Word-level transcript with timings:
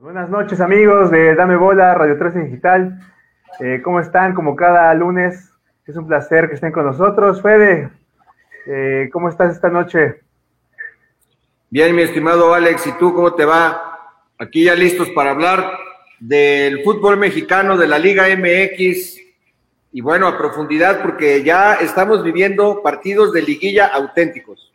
Buenas 0.00 0.30
noches 0.30 0.60
amigos 0.60 1.10
de 1.10 1.34
Dame 1.34 1.56
Bola, 1.56 1.92
Radio 1.92 2.16
13 2.16 2.44
Digital. 2.44 3.00
Eh, 3.58 3.80
¿Cómo 3.82 3.98
están? 3.98 4.32
Como 4.32 4.54
cada 4.54 4.94
lunes, 4.94 5.50
es 5.86 5.96
un 5.96 6.06
placer 6.06 6.48
que 6.48 6.54
estén 6.54 6.70
con 6.70 6.86
nosotros. 6.86 7.42
Fede, 7.42 7.90
eh, 8.66 9.10
¿cómo 9.12 9.28
estás 9.28 9.56
esta 9.56 9.68
noche? 9.70 10.20
Bien, 11.68 11.96
mi 11.96 12.02
estimado 12.02 12.54
Alex, 12.54 12.86
¿y 12.86 12.92
tú 12.92 13.12
cómo 13.12 13.34
te 13.34 13.44
va? 13.44 14.14
Aquí 14.38 14.62
ya 14.62 14.76
listos 14.76 15.10
para 15.10 15.32
hablar 15.32 15.68
del 16.20 16.84
fútbol 16.84 17.16
mexicano, 17.16 17.76
de 17.76 17.88
la 17.88 17.98
Liga 17.98 18.26
MX, 18.28 19.18
y 19.90 20.00
bueno, 20.00 20.28
a 20.28 20.38
profundidad, 20.38 21.02
porque 21.02 21.42
ya 21.42 21.74
estamos 21.74 22.22
viviendo 22.22 22.84
partidos 22.84 23.32
de 23.32 23.42
liguilla 23.42 23.88
auténticos. 23.88 24.67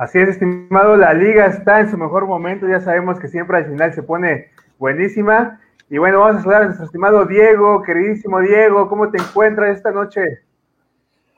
Así 0.00 0.18
es, 0.18 0.30
estimado, 0.30 0.96
la 0.96 1.12
liga 1.12 1.44
está 1.44 1.80
en 1.80 1.90
su 1.90 1.98
mejor 1.98 2.26
momento, 2.26 2.66
ya 2.66 2.80
sabemos 2.80 3.20
que 3.20 3.28
siempre 3.28 3.58
al 3.58 3.66
final 3.66 3.92
se 3.92 4.02
pone 4.02 4.46
buenísima. 4.78 5.60
Y 5.90 5.98
bueno, 5.98 6.20
vamos 6.20 6.36
a 6.36 6.38
saludar 6.38 6.62
a 6.62 6.64
nuestro 6.64 6.86
estimado 6.86 7.26
Diego, 7.26 7.82
queridísimo 7.82 8.40
Diego, 8.40 8.88
¿cómo 8.88 9.10
te 9.10 9.20
encuentras 9.20 9.76
esta 9.76 9.90
noche? 9.90 10.22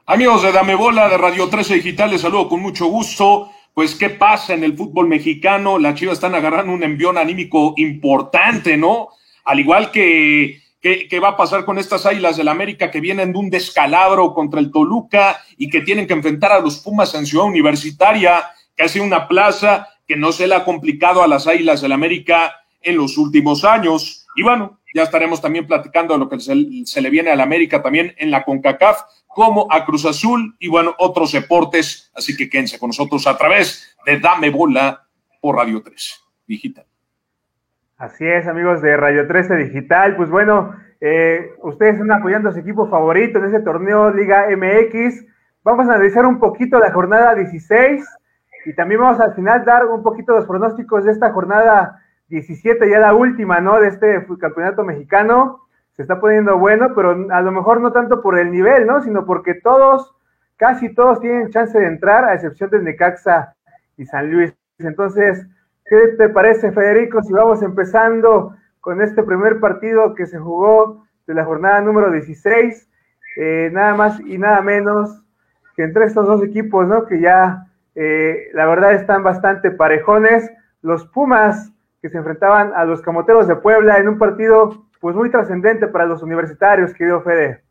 Amigos 0.07 0.45
de 0.45 0.53
Dame 0.53 0.77
Bola 0.77 1.09
de 1.09 1.19
Radio 1.19 1.49
13 1.49 1.75
Digital, 1.75 2.13
les 2.13 2.21
saludo 2.21 2.49
con 2.49 2.61
mucho 2.61 2.87
gusto. 2.87 3.51
Pues, 3.75 3.97
¿qué 3.97 4.11
pasa 4.11 4.55
en 4.55 4.63
el 4.63 4.77
fútbol 4.77 5.09
mexicano? 5.09 5.81
Las 5.81 5.97
Chivas 5.97 6.19
están 6.19 6.37
agarrando 6.37 6.73
un 6.73 6.85
envión 6.85 7.19
anímico 7.19 7.75
importante, 7.79 8.77
¿no? 8.77 9.09
Al 9.45 9.59
igual 9.59 9.91
que 9.91 10.63
¿Qué, 10.83 11.21
va 11.21 11.29
a 11.29 11.37
pasar 11.37 11.65
con 11.65 11.79
estas 11.79 12.07
águilas 12.07 12.37
del 12.37 12.49
América 12.49 12.91
que 12.91 13.01
vienen 13.01 13.33
de 13.33 13.39
un 13.39 13.51
descalabro 13.51 14.35
contra 14.35 14.59
el 14.59 14.73
Toluca 14.73 15.41
y 15.57 15.71
que 15.71 15.81
tienen 15.81 16.09
que 16.09 16.13
enfrentar 16.13 16.51
a 16.51 16.59
los 16.59 16.81
Pumas 16.81 17.15
en 17.15 17.25
Ciudad 17.25 17.47
Universitaria, 17.47 18.51
que 18.75 18.83
hace 18.83 19.01
una 19.01 19.29
plaza 19.29 19.89
que 20.09 20.17
no 20.17 20.33
se 20.33 20.49
le 20.49 20.57
ha 20.57 20.65
complicado 20.65 21.23
a 21.23 21.29
las 21.29 21.47
águilas 21.47 21.83
del 21.83 21.93
América 21.93 22.53
en 22.81 22.97
los 22.97 23.17
últimos 23.17 23.65
años? 23.65 24.27
Y 24.35 24.43
bueno, 24.43 24.81
ya 24.93 25.05
estaremos 25.05 25.41
también 25.41 25.69
platicando 25.69 26.15
de 26.15 26.19
lo 26.19 26.29
que 26.29 26.41
se, 26.41 27.01
le 27.01 27.11
viene 27.11 27.31
al 27.31 27.41
América 27.41 27.81
también 27.81 28.13
en 28.19 28.33
la 28.33 28.43
CONCACAF, 28.43 29.03
como 29.29 29.69
a 29.71 29.85
Cruz 29.85 30.05
Azul 30.05 30.57
y 30.59 30.67
bueno, 30.67 30.97
otros 30.99 31.31
deportes. 31.31 32.11
Así 32.13 32.37
que 32.37 32.51
quédense 32.51 32.81
con 32.81 32.89
nosotros 32.89 33.29
a 33.29 33.39
través 33.39 33.97
de 34.05 34.19
Dame 34.19 34.51
Bola 34.51 35.07
por 35.41 35.55
Radio 35.55 35.81
3 35.81 36.21
Digital. 36.45 36.92
Así 37.99 38.27
es, 38.27 38.49
amigos 38.49 38.83
de 38.83 38.97
Radio 38.97 39.27
13 39.27 39.55
Digital. 39.57 40.17
Pues 40.17 40.29
bueno, 40.29 40.75
eh, 41.01 41.53
ustedes 41.63 41.95
están 41.95 42.11
apoyando 42.11 42.49
a 42.49 42.53
su 42.53 42.59
equipo 42.59 42.89
favorito 42.89 43.39
en 43.39 43.45
ese 43.45 43.61
torneo 43.61 44.11
Liga 44.11 44.47
MX. 44.51 45.25
Vamos 45.63 45.89
a 45.89 45.95
analizar 45.95 46.27
un 46.27 46.41
poquito 46.41 46.81
la 46.81 46.91
jornada 46.91 47.35
16 47.35 48.05
y 48.67 48.75
también 48.75 49.01
vamos 49.01 49.21
al 49.21 49.35
final 49.35 49.65
dar 49.65 49.87
un 49.87 50.03
poquito 50.03 50.35
los 50.35 50.47
pronósticos 50.47 51.05
de 51.05 51.13
esta 51.13 51.33
jornada 51.33 52.03
17, 52.29 52.89
ya 52.91 52.99
la 52.99 53.15
última, 53.15 53.61
¿no? 53.61 53.79
De 53.79 53.89
este 53.89 54.27
campeonato 54.41 54.83
mexicano. 54.83 55.61
Se 55.93 56.03
está 56.03 56.19
poniendo 56.19 56.59
bueno, 56.59 56.95
pero 56.97 57.27
a 57.31 57.43
lo 57.43 57.53
mejor 57.53 57.81
no 57.81 57.93
tanto 57.93 58.23
por 58.23 58.39
el 58.39 58.51
nivel, 58.51 58.87
¿no? 58.87 59.03
Sino 59.03 59.27
porque 59.27 59.55
todos, 59.55 60.17
casi 60.57 60.93
todos 60.95 61.21
tienen 61.21 61.51
chance 61.51 61.79
de 61.79 61.87
entrar, 61.87 62.25
a 62.25 62.35
excepción 62.35 62.71
de 62.71 62.81
Necaxa 62.81 63.55
y 63.97 64.07
San 64.07 64.31
Luis. 64.33 64.57
Entonces, 64.79 65.47
¿Qué 65.93 66.09
te 66.17 66.31
parece, 66.31 66.73
Federico, 66.73 67.23
si 67.23 67.35
vamos 67.35 67.61
empezando 67.61 68.57
con 68.81 69.03
este 69.03 69.23
primer 69.23 69.61
partido 69.61 70.15
que 70.15 70.25
se 70.25 70.39
jugó 70.39 71.05
de 71.27 71.35
la 71.35 71.45
jornada 71.45 71.83
número 71.83 72.11
16? 72.11 72.89
Eh, 73.37 73.69
nada 73.75 73.93
más 73.93 74.19
y 74.21 74.39
nada 74.39 74.63
menos 74.63 75.23
que 75.77 75.83
entre 75.83 76.07
estos 76.07 76.27
dos 76.27 76.43
equipos, 76.43 76.89
¿no? 76.89 77.05
Que 77.05 77.21
ya, 77.21 77.67
eh, 77.95 78.49
la 78.55 78.65
verdad, 78.65 78.95
están 78.95 79.23
bastante 79.23 79.71
parejones. 79.71 80.51
Los 80.81 81.07
Pumas, 81.09 81.71
que 82.01 82.09
se 82.09 82.17
enfrentaban 82.17 82.73
a 82.75 82.87
los 82.87 83.03
Camoteros 83.03 83.47
de 83.47 83.57
Puebla 83.57 83.99
en 83.99 84.09
un 84.09 84.17
partido, 84.17 84.87
pues 84.99 85.15
muy 85.15 85.31
trascendente 85.31 85.89
para 85.89 86.07
los 86.07 86.23
universitarios, 86.23 86.95
querido 86.95 87.21
Fede. 87.21 87.65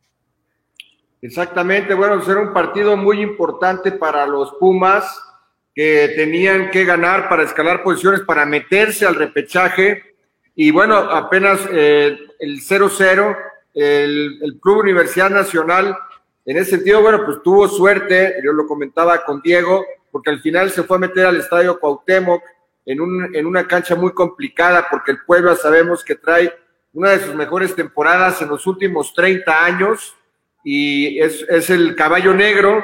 Exactamente, 1.23 1.95
bueno, 1.95 2.21
será 2.21 2.39
un 2.39 2.53
partido 2.53 2.95
muy 2.97 3.19
importante 3.19 3.91
para 3.91 4.27
los 4.27 4.53
Pumas 4.59 5.30
que 5.73 6.13
tenían 6.15 6.69
que 6.69 6.83
ganar 6.83 7.29
para 7.29 7.43
escalar 7.43 7.83
posiciones, 7.83 8.21
para 8.21 8.45
meterse 8.45 9.05
al 9.05 9.15
repechaje. 9.15 10.15
Y 10.55 10.71
bueno, 10.71 10.95
apenas 10.95 11.61
eh, 11.71 12.17
el 12.39 12.59
0-0, 12.59 13.37
el, 13.73 14.39
el, 14.41 14.59
Club 14.59 14.79
Universidad 14.79 15.29
Nacional, 15.29 15.97
en 16.45 16.57
ese 16.57 16.71
sentido, 16.71 17.01
bueno, 17.01 17.23
pues 17.25 17.41
tuvo 17.41 17.67
suerte, 17.67 18.35
yo 18.43 18.51
lo 18.51 18.67
comentaba 18.67 19.23
con 19.23 19.41
Diego, 19.41 19.85
porque 20.11 20.29
al 20.29 20.41
final 20.41 20.69
se 20.71 20.83
fue 20.83 20.97
a 20.97 21.01
meter 21.01 21.25
al 21.25 21.37
Estadio 21.37 21.79
Cuauhtémoc 21.79 22.43
en, 22.85 22.99
un, 22.99 23.33
en 23.33 23.45
una 23.45 23.67
cancha 23.67 23.95
muy 23.95 24.11
complicada, 24.13 24.87
porque 24.89 25.11
el 25.11 25.23
Puebla 25.25 25.55
sabemos 25.55 26.03
que 26.03 26.15
trae 26.15 26.53
una 26.93 27.11
de 27.11 27.19
sus 27.19 27.33
mejores 27.35 27.73
temporadas 27.75 28.41
en 28.41 28.49
los 28.49 28.67
últimos 28.67 29.13
30 29.13 29.65
años, 29.65 30.15
y 30.63 31.19
es, 31.19 31.45
es 31.49 31.69
el 31.69 31.95
caballo 31.95 32.33
negro, 32.33 32.83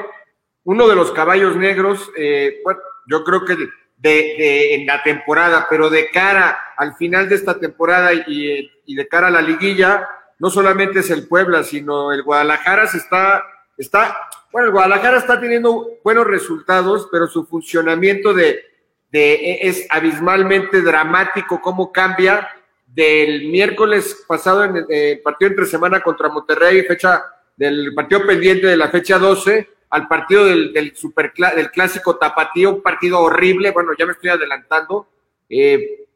uno 0.64 0.88
de 0.88 0.94
los 0.94 1.12
caballos 1.12 1.56
negros, 1.56 2.10
eh, 2.16 2.62
yo 3.06 3.24
creo 3.24 3.44
que 3.44 3.56
de, 3.96 4.74
en 4.74 4.86
la 4.86 5.02
temporada, 5.02 5.66
pero 5.68 5.90
de 5.90 6.10
cara 6.10 6.58
al 6.76 6.94
final 6.94 7.28
de 7.28 7.34
esta 7.34 7.58
temporada 7.58 8.12
y, 8.12 8.70
de 8.86 9.08
cara 9.08 9.28
a 9.28 9.32
la 9.32 9.42
liguilla, 9.42 10.08
no 10.38 10.50
solamente 10.50 11.00
es 11.00 11.10
el 11.10 11.26
Puebla, 11.26 11.64
sino 11.64 12.12
el 12.12 12.22
Guadalajara 12.22 12.86
se 12.86 12.98
está, 12.98 13.44
está, 13.76 14.16
bueno, 14.52 14.66
el 14.66 14.72
Guadalajara 14.72 15.18
está 15.18 15.40
teniendo 15.40 15.88
buenos 16.04 16.26
resultados, 16.26 17.08
pero 17.10 17.26
su 17.26 17.44
funcionamiento 17.44 18.32
de, 18.32 18.62
de 19.10 19.58
es 19.62 19.86
abismalmente 19.90 20.80
dramático, 20.82 21.60
cómo 21.60 21.92
cambia 21.92 22.48
del 22.86 23.48
miércoles 23.48 24.24
pasado 24.26 24.64
en 24.64 24.86
el 24.88 25.20
partido 25.20 25.50
entre 25.50 25.66
semana 25.66 26.00
contra 26.00 26.28
Monterrey, 26.28 26.82
fecha 26.82 27.24
del 27.56 27.92
partido 27.94 28.24
pendiente 28.24 28.66
de 28.66 28.76
la 28.76 28.88
fecha 28.88 29.18
12, 29.18 29.68
al 29.90 30.06
partido 30.06 30.44
del, 30.44 30.72
del, 30.72 30.92
del 31.56 31.70
clásico 31.70 32.16
tapatío, 32.16 32.74
un 32.74 32.82
partido 32.82 33.20
horrible, 33.20 33.70
bueno, 33.70 33.92
ya 33.98 34.06
me 34.06 34.12
estoy 34.12 34.30
adelantando, 34.30 35.08
eh, 35.48 36.06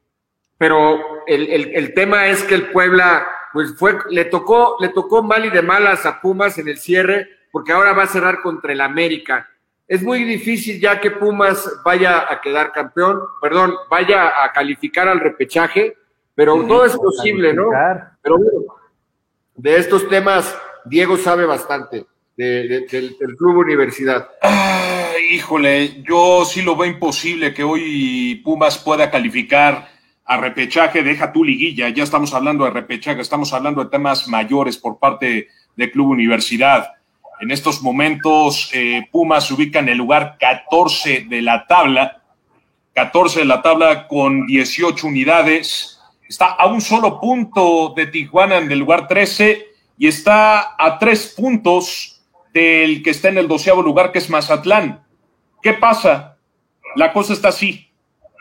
pero 0.59 1.25
el, 1.27 1.49
el, 1.49 1.75
el, 1.75 1.95
tema 1.95 2.29
es 2.29 2.43
que 2.45 2.55
el 2.55 2.71
Puebla, 2.71 3.27
pues 3.53 3.75
fue, 3.77 3.99
le 4.11 4.27
tocó, 4.27 4.77
le 4.81 4.91
tocó 4.91 5.23
mal 5.23 5.45
y 5.47 5.51
de 5.51 5.63
malas 5.63 6.05
a 6.07 6.21
Pumas 6.21 6.59
en 6.59 6.69
el 6.69 6.79
cierre, 6.79 7.29
porque 7.51 7.73
ahora 7.73 7.93
va 7.93 8.05
a 8.05 8.09
cerrar 8.09 8.43
contra 8.43 8.73
el 8.73 8.81
América. 8.81 9.49
Es 9.89 10.03
muy 10.03 10.25
difícil 10.25 10.81
ya 10.81 11.01
que 11.01 11.11
Pumas 11.11 11.81
vaya 11.85 12.33
a 12.33 12.41
quedar 12.41 12.73
campeón, 12.73 13.21
perdón, 13.41 13.75
vaya 13.91 14.45
a 14.45 14.53
calificar 14.53 15.09
al 15.09 15.21
repechaje, 15.21 15.97
pero 16.35 16.65
todo 16.67 16.85
es 16.85 16.97
posible, 16.97 17.53
¿no? 17.53 17.69
Pero 18.23 18.39
bueno, 18.39 18.75
de 19.55 19.77
estos 19.77 20.09
temas 20.09 20.57
Diego 20.85 21.17
sabe 21.17 21.45
bastante 21.45 22.07
del, 22.37 22.87
Club 23.37 23.59
Universidad? 23.59 24.29
híjole, 25.31 26.03
yo 26.03 26.45
sí 26.45 26.63
lo 26.63 26.77
veo 26.77 26.91
imposible 26.91 27.55
que 27.55 27.63
hoy 27.63 28.41
Pumas 28.45 28.79
pueda 28.79 29.11
calificar 29.11 29.89
a 30.25 30.37
repechaje, 30.37 31.03
deja 31.03 31.33
tu 31.33 31.45
liguilla, 31.45 31.89
ya 31.89 32.05
estamos 32.05 32.33
hablando 32.35 32.65
de 32.65 32.71
repechaje, 32.71 33.21
estamos 33.21 33.53
hablando 33.53 33.83
de 33.83 33.91
temas 33.91 34.29
mayores 34.29 34.77
por 34.77 34.99
parte 34.99 35.49
del 35.77 35.91
Club 35.91 36.09
Universidad. 36.09 36.93
En 37.41 37.51
estos 37.51 37.83
momentos, 37.83 38.71
eh, 38.73 39.07
Pumas 39.11 39.47
se 39.47 39.55
ubica 39.55 39.81
en 39.81 39.89
el 39.89 39.99
lugar 39.99 40.37
14 40.39 41.27
de 41.29 41.43
la 41.43 41.67
tabla, 41.67 42.23
14 42.95 43.41
de 43.41 43.45
la 43.47 43.63
tabla 43.63 44.07
con 44.07 44.47
18 44.47 45.07
unidades, 45.07 45.99
está 46.29 46.47
a 46.47 46.67
un 46.67 46.81
solo 46.81 47.21
punto 47.21 47.93
de 47.97 48.07
Tijuana 48.07 48.59
en 48.59 48.71
el 48.71 48.79
lugar 48.79 49.09
13 49.09 49.67
y 49.99 50.07
está 50.07 50.75
a 50.79 50.99
tres 50.99 51.35
puntos 51.37 52.12
del 52.53 53.03
que 53.03 53.11
está 53.11 53.29
en 53.29 53.39
el 53.39 53.49
doceavo 53.49 53.83
lugar, 53.83 54.13
que 54.13 54.19
es 54.19 54.31
Mazatlán. 54.31 55.05
¿Qué 55.63 55.73
pasa? 55.75 56.37
La 56.97 57.13
cosa 57.13 57.33
está 57.33 57.49
así. 57.49 57.91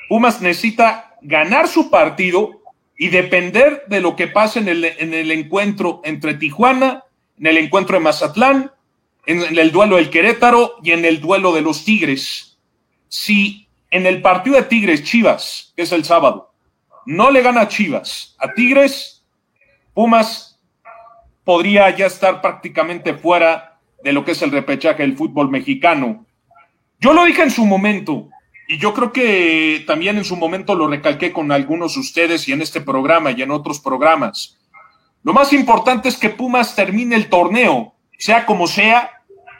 Pumas 0.10 0.42
necesita 0.42 1.16
ganar 1.22 1.68
su 1.68 1.90
partido 1.90 2.62
y 2.98 3.10
depender 3.10 3.84
de 3.88 4.02
lo 4.02 4.16
que 4.16 4.28
pase 4.28 4.60
en 4.60 4.68
el, 4.68 4.86
en 4.86 5.14
el 5.14 5.32
encuentro 5.32 6.02
entre 6.04 6.34
Tijuana, 6.34 7.06
en 7.40 7.48
el 7.48 7.58
encuentro 7.58 7.96
de 7.96 8.04
Mazatlán, 8.04 8.72
en 9.26 9.58
el 9.58 9.72
duelo 9.72 9.98
del 9.98 10.10
Querétaro 10.10 10.76
y 10.84 10.92
en 10.92 11.06
el 11.06 11.22
duelo 11.22 11.54
de 11.54 11.62
los 11.62 11.86
Tigres. 11.86 12.58
Si 13.08 13.68
en 13.90 14.06
el 14.06 14.22
partido 14.22 14.56
de 14.56 14.64
Tigres 14.64 15.04
Chivas, 15.04 15.74
que 15.76 15.84
es 15.84 15.92
el 15.92 16.04
sábado, 16.04 16.54
no 17.06 17.32
le 17.32 17.42
gana 17.42 17.68
Chivas, 17.68 18.36
a 18.40 18.54
Tigres, 18.54 19.26
Pumas 19.94 20.60
podría 21.44 21.90
ya 21.96 22.06
estar 22.06 22.42
prácticamente 22.42 23.14
fuera 23.14 23.71
de 24.04 24.14
lo 24.14 24.26
que 24.26 24.32
es 24.32 24.42
el 24.42 24.52
repechaje 24.52 25.04
del 25.04 25.16
fútbol 25.16 25.50
mexicano. 25.50 26.26
Yo 27.00 27.14
lo 27.14 27.26
dije 27.26 27.44
en 27.44 27.52
su 27.52 27.66
momento, 27.66 28.30
y 28.68 28.78
yo 28.78 28.94
creo 28.94 29.12
que 29.12 29.84
también 29.86 30.18
en 30.18 30.24
su 30.24 30.36
momento 30.36 30.76
lo 30.76 30.88
recalqué 30.88 31.32
con 31.34 31.52
algunos 31.52 31.96
de 31.96 32.00
ustedes 32.00 32.48
y 32.48 32.54
en 32.54 32.62
este 32.62 32.80
programa 32.80 33.32
y 33.32 33.42
en 33.42 33.52
otros 33.52 33.80
programas. 33.80 34.58
Lo 35.24 35.34
más 35.34 35.54
importante 35.54 36.10
es 36.10 36.18
que 36.18 36.30
Pumas 36.30 36.76
termine 36.76 37.16
el 37.16 37.28
torneo, 37.28 37.94
sea 38.18 38.46
como 38.46 38.68
sea, 38.68 39.12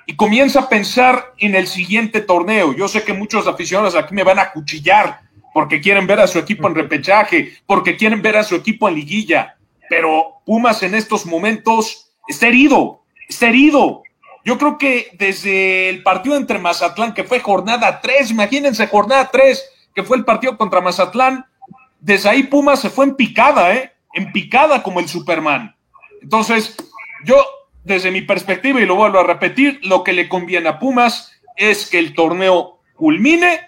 y 0.06 0.16
comienza 0.16 0.62
a 0.62 0.70
pensar 0.70 1.34
en 1.38 1.56
el 1.56 1.68
siguiente 1.68 2.22
torneo. 2.22 2.74
Yo 2.74 2.88
sé 2.88 3.04
que 3.04 3.14
muchos 3.14 3.48
aficionados 3.48 3.96
aquí 3.96 4.14
me 4.16 4.24
van 4.24 4.40
a 4.40 4.52
cuchillar, 4.52 5.22
porque 5.54 5.82
quieren 5.82 6.08
ver 6.08 6.20
a 6.20 6.28
su 6.28 6.40
equipo 6.40 6.68
en 6.68 6.76
repechaje, 6.76 7.54
porque 7.66 7.98
quieren 7.98 8.22
ver 8.22 8.38
a 8.38 8.44
su 8.44 8.56
equipo 8.56 8.88
en 8.88 8.96
liguilla. 8.96 9.58
Pero 9.90 10.42
Pumas 10.46 10.84
en 10.84 10.96
estos 10.96 11.26
momentos 11.26 12.12
está 12.28 12.48
herido, 12.48 13.04
está 13.28 13.50
herido. 13.50 14.04
Yo 14.44 14.58
creo 14.58 14.78
que 14.78 15.12
desde 15.14 15.90
el 15.90 16.04
partido 16.04 16.36
entre 16.36 16.58
Mazatlán, 16.58 17.14
que 17.14 17.24
fue 17.24 17.40
jornada 17.40 18.02
3, 18.02 18.32
imagínense, 18.32 18.88
jornada 18.88 19.30
3, 19.32 19.64
que 19.94 20.04
fue 20.04 20.18
el 20.18 20.26
partido 20.26 20.58
contra 20.58 20.82
Mazatlán, 20.82 21.46
desde 22.00 22.30
ahí 22.30 22.44
Pumas 22.44 22.82
se 22.82 22.90
fue 22.90 23.06
en 23.06 23.16
picada, 23.16 23.74
¿eh? 23.76 23.94
En 24.14 24.32
picada 24.32 24.82
como 24.82 25.00
el 25.00 25.08
Superman. 25.08 25.76
Entonces, 26.22 26.76
yo, 27.24 27.46
desde 27.84 28.12
mi 28.12 28.22
perspectiva, 28.22 28.82
y 28.82 28.86
lo 28.86 28.96
vuelvo 28.96 29.20
a 29.20 29.24
repetir, 29.24 29.80
lo 29.84 30.04
que 30.04 30.14
le 30.14 30.28
conviene 30.28 30.70
a 30.70 30.80
Pumas 30.80 31.32
es 31.56 31.88
que 31.88 32.00
el 32.00 32.16
torneo 32.16 32.80
culmine 32.96 33.60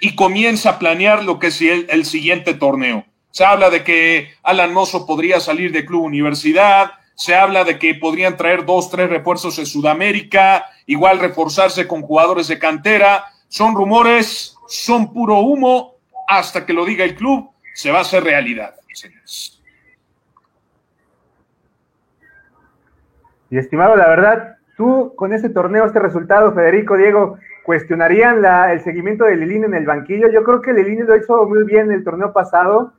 y 0.00 0.14
comienza 0.14 0.70
a 0.70 0.78
planear 0.78 1.24
lo 1.24 1.38
que 1.38 1.48
es 1.48 1.60
el, 1.60 1.86
el 1.90 2.06
siguiente 2.06 2.54
torneo. 2.54 3.04
Se 3.30 3.44
habla 3.44 3.68
de 3.68 3.84
que 3.84 4.30
Alan 4.42 4.72
Mozo 4.72 5.06
podría 5.06 5.40
salir 5.40 5.72
de 5.72 5.84
Club 5.84 6.04
Universidad, 6.04 6.92
se 7.14 7.34
habla 7.34 7.64
de 7.64 7.78
que 7.78 7.94
podrían 7.94 8.36
traer 8.36 8.64
dos, 8.64 8.90
tres 8.90 9.08
refuerzos 9.08 9.56
de 9.56 9.66
Sudamérica, 9.66 10.66
igual 10.86 11.20
reforzarse 11.20 11.86
con 11.86 12.02
jugadores 12.02 12.48
de 12.48 12.58
cantera. 12.58 13.24
Son 13.48 13.74
rumores, 13.74 14.56
son 14.66 15.12
puro 15.12 15.38
humo, 15.38 15.94
hasta 16.26 16.66
que 16.66 16.72
lo 16.72 16.84
diga 16.84 17.04
el 17.04 17.14
club, 17.14 17.50
se 17.74 17.90
va 17.90 17.98
a 17.98 18.02
hacer 18.02 18.24
realidad, 18.24 18.74
señores. 18.92 19.62
Y 23.50 23.58
estimado, 23.58 23.94
la 23.94 24.08
verdad, 24.08 24.56
tú 24.76 25.12
con 25.16 25.32
este 25.32 25.50
torneo, 25.50 25.84
este 25.84 26.00
resultado, 26.00 26.52
Federico, 26.52 26.96
Diego, 26.96 27.38
cuestionarían 27.64 28.44
el 28.70 28.80
seguimiento 28.82 29.24
de 29.24 29.36
Lilín 29.36 29.64
en 29.64 29.74
el 29.74 29.86
banquillo. 29.86 30.28
Yo 30.30 30.42
creo 30.42 30.60
que 30.60 30.72
Lilín 30.72 31.06
lo 31.06 31.16
hizo 31.16 31.46
muy 31.46 31.64
bien 31.64 31.92
el 31.92 32.02
torneo 32.02 32.32
pasado. 32.32 32.92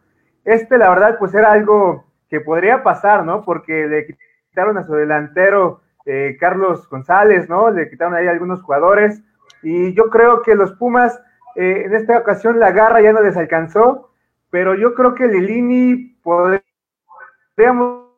Este, 0.46 0.78
la 0.78 0.90
verdad, 0.90 1.18
pues 1.20 1.34
era 1.34 1.52
algo 1.52 2.06
que 2.36 2.42
podría 2.42 2.84
pasar, 2.84 3.24
¿no? 3.24 3.46
Porque 3.46 3.88
le 3.88 4.08
quitaron 4.50 4.78
a 4.78 4.84
su 4.84 4.94
delantero 4.94 5.80
eh, 6.06 6.36
Carlos 6.38 6.90
González, 6.90 7.48
¿no? 7.48 7.72
Le 7.72 7.90
quitaron 7.90 8.14
ahí 8.14 8.28
algunos 8.28 8.62
jugadores. 8.62 9.24
Y 9.64 9.94
yo 9.94 10.10
creo 10.10 10.42
que 10.42 10.54
los 10.54 10.74
Pumas, 10.74 11.18
eh, 11.56 11.84
en 11.86 11.96
esta 11.96 12.18
ocasión 12.18 12.60
la 12.60 12.72
garra 12.72 13.00
ya 13.00 13.14
no 13.14 13.22
les 13.22 13.38
alcanzó, 13.38 14.12
pero 14.50 14.76
yo 14.76 14.94
creo 14.96 15.16
que 15.16 15.28
Lilini 15.28 16.18
podríamos 16.24 18.10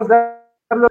darlo 0.00 0.88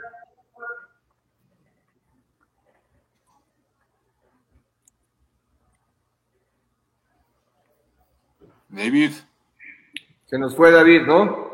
David. 8.69 9.13
Se 10.27 10.37
nos 10.37 10.55
fue 10.55 10.69
David, 10.69 11.07
¿no? 11.07 11.50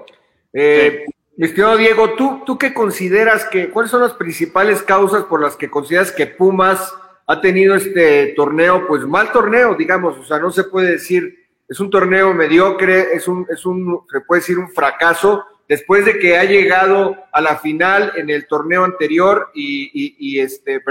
Eh, 0.60 1.06
Mi 1.36 1.46
estimado 1.46 1.78
Diego, 1.78 2.16
¿tú, 2.16 2.42
¿tú 2.44 2.58
qué 2.58 2.74
consideras 2.74 3.46
que, 3.46 3.70
cuáles 3.70 3.92
son 3.92 4.02
las 4.02 4.14
principales 4.14 4.82
causas 4.82 5.26
por 5.26 5.40
las 5.40 5.56
que 5.56 5.70
consideras 5.70 6.12
que 6.12 6.26
Pumas 6.26 6.96
ha 7.28 7.40
tenido 7.42 7.76
este 7.76 8.34
torneo, 8.36 8.88
pues 8.88 9.06
mal 9.06 9.32
torneo, 9.32 9.76
digamos, 9.76 10.18
o 10.18 10.24
sea, 10.24 10.40
no 10.40 10.50
se 10.50 10.64
puede 10.64 10.94
decir, 10.94 11.48
es 11.70 11.80
un 11.80 11.92
torneo 11.92 12.34
mediocre, 12.34 13.14
es 13.14 13.28
un, 13.28 13.46
es 13.52 13.68
un, 13.68 14.02
se 14.12 14.22
puede 14.22 14.42
decir 14.42 14.58
un 14.58 14.72
fracaso, 14.72 15.44
después 15.70 16.06
de 16.06 16.18
que 16.18 16.38
ha 16.38 16.46
llegado 16.46 17.16
a 17.32 17.40
la 17.40 17.58
final 17.58 18.14
en 18.16 18.32
el 18.32 18.48
torneo 18.48 18.84
anterior 18.84 19.52
y, 19.54 19.92
y, 19.94 20.16
y 20.18 20.40
este, 20.40 20.82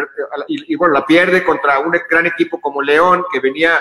y, 0.47 0.73
y 0.73 0.77
bueno, 0.77 0.95
la 0.95 1.07
pierde 1.07 1.43
contra 1.43 1.81
un 1.81 1.93
gran 2.09 2.27
equipo 2.27 2.61
como 2.61 2.83
León, 2.83 3.25
que 3.33 3.41
venía 3.41 3.81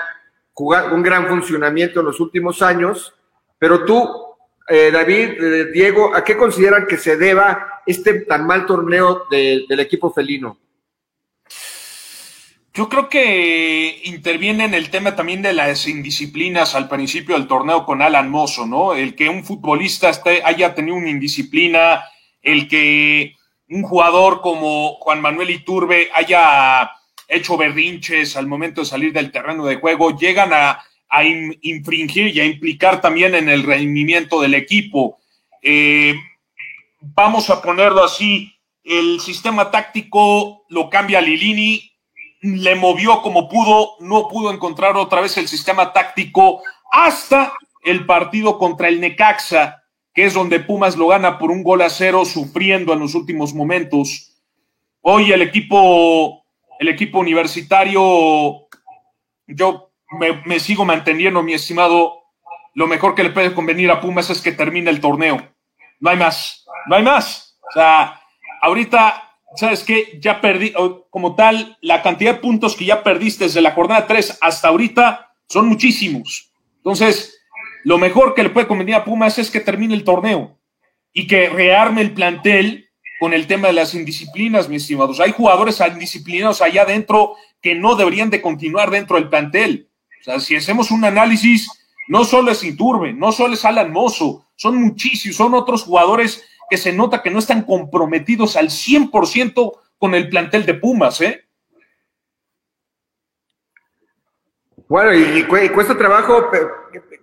jugar 0.51 0.91
un 0.93 1.03
gran 1.03 1.27
funcionamiento 1.27 1.99
en 1.99 2.07
los 2.07 2.19
últimos 2.19 2.63
años, 2.63 3.13
pero 3.59 3.85
tú, 3.85 4.24
eh, 4.67 4.89
David, 4.91 5.43
eh, 5.43 5.65
Diego, 5.71 6.15
¿a 6.15 6.23
qué 6.23 6.35
consideran 6.35 6.87
que 6.87 6.97
se 6.97 7.17
deba 7.17 7.81
este 7.85 8.21
tan 8.21 8.47
mal 8.47 8.65
torneo 8.65 9.25
de, 9.29 9.65
del 9.67 9.79
equipo 9.79 10.11
felino? 10.11 10.57
Yo 12.73 12.89
creo 12.89 13.07
que 13.07 14.01
interviene 14.03 14.65
en 14.65 14.73
el 14.73 14.89
tema 14.89 15.15
también 15.15 15.41
de 15.41 15.53
las 15.53 15.87
indisciplinas 15.87 16.75
al 16.75 16.89
principio 16.89 17.35
del 17.35 17.47
torneo 17.47 17.85
con 17.85 18.01
Alan 18.01 18.29
Mozo, 18.29 18.65
¿no? 18.65 18.93
El 18.93 19.15
que 19.15 19.29
un 19.29 19.45
futbolista 19.45 20.11
haya 20.43 20.75
tenido 20.75 20.97
una 20.97 21.09
indisciplina, 21.09 22.03
el 22.41 22.67
que 22.67 23.35
un 23.69 23.83
jugador 23.83 24.41
como 24.41 24.95
Juan 24.95 25.21
Manuel 25.21 25.51
Iturbe 25.51 26.09
haya 26.13 26.91
hecho 27.29 27.55
berrinches 27.55 28.35
al 28.35 28.47
momento 28.47 28.81
de 28.81 28.87
salir 28.87 29.13
del 29.13 29.31
terreno 29.31 29.65
de 29.65 29.77
juego, 29.77 30.17
llegan 30.17 30.51
a, 30.51 30.83
a 31.15 31.23
in, 31.23 31.57
infringir 31.61 32.35
y 32.35 32.41
a 32.41 32.45
implicar 32.45 32.99
también 32.99 33.35
en 33.35 33.47
el 33.47 33.63
rendimiento 33.63 34.41
del 34.41 34.53
equipo. 34.53 35.17
Eh, 35.61 36.13
vamos 36.99 37.49
a 37.49 37.61
ponerlo 37.61 38.03
así, 38.03 38.53
el 38.83 39.21
sistema 39.21 39.71
táctico 39.71 40.65
lo 40.67 40.89
cambia 40.89 41.21
Lilini, 41.21 41.89
le 42.41 42.75
movió 42.75 43.21
como 43.21 43.47
pudo, 43.47 43.91
no 44.01 44.27
pudo 44.27 44.51
encontrar 44.51 44.97
otra 44.97 45.21
vez 45.21 45.37
el 45.37 45.47
sistema 45.47 45.93
táctico 45.93 46.61
hasta 46.91 47.53
el 47.83 48.05
partido 48.05 48.57
contra 48.57 48.89
el 48.89 48.99
Necaxa, 48.99 49.83
que 50.13 50.25
es 50.25 50.33
donde 50.33 50.59
Pumas 50.59 50.97
lo 50.97 51.07
gana 51.07 51.39
por 51.39 51.49
un 51.49 51.63
gol 51.63 51.81
a 51.81 51.89
cero, 51.89 52.25
sufriendo 52.25 52.91
en 52.91 52.99
los 52.99 53.15
últimos 53.15 53.53
momentos. 53.53 54.33
Hoy 54.99 55.31
el 55.31 55.41
equipo, 55.41 56.45
el 56.77 56.89
equipo 56.89 57.19
universitario, 57.19 58.67
yo 59.47 59.91
me, 60.45 60.59
sigo 60.59 60.85
manteniendo, 60.85 61.43
mi 61.43 61.53
estimado, 61.53 62.23
lo 62.73 62.87
mejor 62.87 63.15
que 63.15 63.23
le 63.23 63.31
puede 63.31 63.53
convenir 63.53 63.91
a 63.91 64.01
Pumas 64.01 64.29
es 64.29 64.41
que 64.41 64.51
termine 64.51 64.89
el 64.89 65.01
torneo. 65.01 65.37
No 65.99 66.09
hay 66.09 66.17
más, 66.17 66.65
no 66.87 66.95
hay 66.95 67.03
más. 67.03 67.57
O 67.69 67.71
sea, 67.73 68.21
ahorita 68.61 69.25
¿sabes 69.55 69.83
qué? 69.83 70.17
Ya 70.21 70.41
perdí, 70.41 70.73
como 71.09 71.35
tal, 71.35 71.77
la 71.81 72.01
cantidad 72.01 72.33
de 72.33 72.39
puntos 72.39 72.75
que 72.75 72.85
ya 72.85 73.03
perdiste 73.03 73.45
desde 73.45 73.61
la 73.61 73.71
jornada 73.71 74.07
3 74.07 74.39
hasta 74.41 74.67
ahorita 74.67 75.33
son 75.47 75.67
muchísimos. 75.67 76.51
Entonces, 76.77 77.39
lo 77.83 77.97
mejor 77.97 78.33
que 78.33 78.43
le 78.43 78.49
puede 78.49 78.67
convenir 78.67 78.95
a 78.95 79.05
Pumas 79.05 79.37
es 79.37 79.49
que 79.49 79.59
termine 79.59 79.93
el 79.93 80.03
torneo 80.03 80.59
y 81.13 81.27
que 81.27 81.49
rearme 81.49 82.01
el 82.01 82.13
plantel 82.13 82.89
con 83.19 83.33
el 83.33 83.47
tema 83.47 83.67
de 83.67 83.73
las 83.73 83.95
indisciplinas, 83.95 84.67
mis 84.67 84.83
estimados. 84.83 85.19
Hay 85.19 85.31
jugadores 85.31 85.81
indisciplinados 85.81 86.61
allá 86.61 86.81
adentro 86.81 87.35
que 87.61 87.75
no 87.75 87.95
deberían 87.95 88.29
de 88.29 88.41
continuar 88.41 88.91
dentro 88.91 89.15
del 89.15 89.29
plantel. 89.29 89.89
O 90.25 90.31
sea, 90.31 90.39
si 90.39 90.55
hacemos 90.55 90.89
un 90.89 91.05
análisis, 91.05 91.69
no 92.07 92.25
solo 92.25 92.49
es 92.49 92.63
Iturbe, 92.63 93.13
no 93.13 93.31
solo 93.31 93.53
es 93.53 93.63
Alan 93.63 93.91
Mozo, 93.91 94.47
son 94.55 94.75
muchísimos, 94.77 95.37
son 95.37 95.53
otros 95.53 95.83
jugadores 95.83 96.43
que 96.67 96.77
se 96.77 96.91
nota 96.91 97.21
que 97.21 97.29
no 97.29 97.37
están 97.37 97.61
comprometidos 97.61 98.55
al 98.55 98.69
100% 98.69 99.71
con 99.99 100.15
el 100.15 100.27
plantel 100.27 100.65
de 100.65 100.73
Pumas, 100.73 101.21
¿eh? 101.21 101.45
Bueno, 104.87 105.13
y, 105.13 105.43
cuesta 105.43 105.95
trabajo 105.95 106.49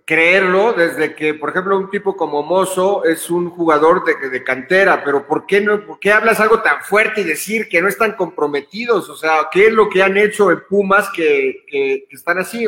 creerlo 0.04 0.73
desde 0.73 1.14
que, 1.14 1.35
por 1.35 1.50
ejemplo, 1.50 1.78
un 1.78 1.90
tipo 1.90 2.16
como 2.16 2.42
Mozo 2.42 3.04
es 3.04 3.30
un 3.30 3.50
jugador 3.50 4.04
de, 4.04 4.44
cantera, 4.44 5.02
pero 5.04 5.26
¿por 5.26 5.47
qué, 5.47 5.61
no, 5.61 5.85
¿por 5.85 5.99
qué 5.99 6.12
hablas 6.12 6.40
algo 6.40 6.61
tan 6.61 6.82
fuerte 6.82 7.21
y 7.21 7.25
decir 7.25 7.68
que 7.68 7.80
no 7.80 7.88
están 7.88 8.12
comprometidos? 8.12 9.09
O 9.09 9.16
sea, 9.16 9.49
¿qué 9.50 9.66
es 9.68 9.73
lo 9.73 9.88
que 9.88 10.02
han 10.02 10.16
hecho 10.16 10.50
en 10.50 10.62
Pumas 10.68 11.09
que, 11.14 12.06
están 12.11 12.38
así? 12.38 12.66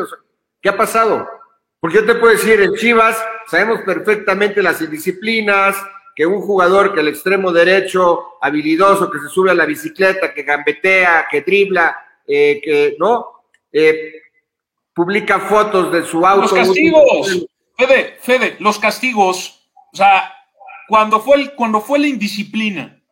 ¿Qué 0.65 0.71
ha 0.71 0.77
pasado? 0.79 1.29
Porque 1.79 1.99
yo 1.99 2.07
te 2.07 2.15
puedo 2.15 2.33
decir, 2.33 2.59
en 2.59 2.73
Chivas 2.77 3.23
sabemos 3.49 3.83
perfectamente 3.83 4.63
las 4.63 4.81
indisciplinas, 4.81 5.77
que 6.17 6.25
un 6.25 6.41
jugador 6.41 6.95
que 6.95 7.01
el 7.01 7.09
extremo 7.09 7.53
derecho, 7.53 8.39
habilidoso, 8.41 9.11
que 9.11 9.19
se 9.19 9.29
sube 9.29 9.51
a 9.51 9.55
la 9.55 9.67
bicicleta, 9.67 10.33
que 10.33 10.43
gambetea, 10.43 11.27
que 11.31 11.43
dribla, 11.43 11.95
eh, 12.27 12.63
que, 12.65 12.97
¿no? 12.99 13.45
Eh, 13.71 14.23
publica 14.95 15.39
fotos 15.39 15.93
de 15.93 16.03
su 16.07 16.27
auto. 16.27 16.41
Los 16.41 16.55
castigos, 16.55 17.47
Fede, 17.77 18.17
Fede, 18.23 18.57
los 18.61 18.79
castigos, 18.79 19.69
o 19.93 19.97
sea, 19.99 20.33
cuando 20.89 21.21
fue, 21.21 21.43
el, 21.43 21.55
cuando 21.55 21.83
fue 21.83 21.99
la 21.99 22.07
indisciplina, 22.07 23.03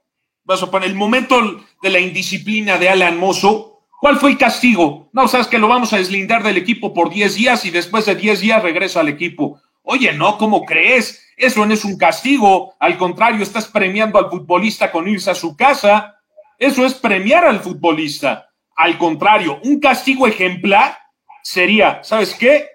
vas 0.44 0.62
a 0.62 0.70
poner 0.70 0.88
el 0.88 0.96
momento 0.96 1.38
de 1.82 1.90
la 1.90 1.98
indisciplina 1.98 2.78
de 2.78 2.88
Alan 2.88 3.18
Mozo, 3.18 3.71
¿cuál 4.02 4.16
fue 4.16 4.30
el 4.30 4.36
castigo? 4.38 5.08
No, 5.12 5.28
sabes 5.28 5.46
que 5.46 5.60
lo 5.60 5.68
vamos 5.68 5.92
a 5.92 5.98
deslindar 5.98 6.42
del 6.42 6.56
equipo 6.56 6.92
por 6.92 7.08
10 7.08 7.36
días 7.36 7.64
y 7.64 7.70
después 7.70 8.04
de 8.04 8.16
10 8.16 8.40
días 8.40 8.60
regresa 8.60 8.98
al 8.98 9.08
equipo. 9.08 9.60
Oye, 9.84 10.12
no, 10.12 10.38
¿cómo 10.38 10.64
crees? 10.64 11.24
Eso 11.36 11.64
no 11.64 11.72
es 11.72 11.84
un 11.84 11.96
castigo, 11.96 12.74
al 12.80 12.98
contrario, 12.98 13.44
estás 13.44 13.68
premiando 13.68 14.18
al 14.18 14.28
futbolista 14.28 14.90
con 14.90 15.06
irse 15.06 15.30
a 15.30 15.36
su 15.36 15.56
casa. 15.56 16.16
Eso 16.58 16.84
es 16.84 16.94
premiar 16.94 17.44
al 17.44 17.60
futbolista. 17.60 18.50
Al 18.74 18.98
contrario, 18.98 19.60
un 19.62 19.78
castigo 19.78 20.26
ejemplar 20.26 20.98
sería, 21.44 22.02
¿sabes 22.02 22.34
qué? 22.34 22.70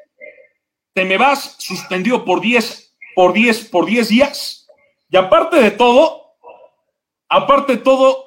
Te 0.93 1.03
me 1.03 1.17
vas 1.17 1.57
suspendido 1.59 2.23
por 2.23 2.39
10 2.39 2.95
por 3.15 3.33
10 3.33 3.65
por 3.65 3.85
10 3.85 4.07
días. 4.07 4.65
Y 5.09 5.17
aparte 5.17 5.57
de 5.57 5.71
todo, 5.71 6.37
aparte 7.27 7.73
de 7.73 7.79
todo, 7.79 8.26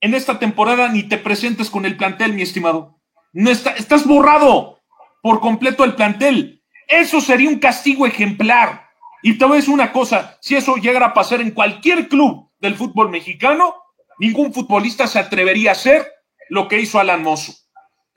en 0.00 0.14
esta 0.14 0.38
temporada 0.38 0.88
ni 0.88 1.02
te 1.02 1.18
presentes 1.18 1.70
con 1.70 1.84
el 1.84 1.96
plantel, 1.96 2.32
mi 2.32 2.42
estimado. 2.42 2.98
No 3.32 3.50
está, 3.50 3.70
estás 3.72 4.06
borrado 4.06 4.78
por 5.22 5.40
completo 5.40 5.84
el 5.84 5.94
plantel. 5.94 6.62
Eso 6.88 7.20
sería 7.20 7.48
un 7.48 7.58
castigo 7.58 8.06
ejemplar. 8.06 8.88
Y 9.22 9.36
te 9.36 9.44
voy 9.44 9.54
a 9.54 9.56
decir 9.56 9.74
una 9.74 9.92
cosa, 9.92 10.38
si 10.40 10.56
eso 10.56 10.76
llegara 10.76 11.06
a 11.06 11.14
pasar 11.14 11.40
en 11.40 11.50
cualquier 11.50 12.08
club 12.08 12.50
del 12.58 12.74
fútbol 12.74 13.10
mexicano, 13.10 13.74
ningún 14.18 14.52
futbolista 14.52 15.06
se 15.06 15.18
atrevería 15.18 15.70
a 15.70 15.72
hacer 15.72 16.06
lo 16.48 16.68
que 16.68 16.80
hizo 16.80 16.98
Alan 16.98 17.22
Mozo. 17.22 17.52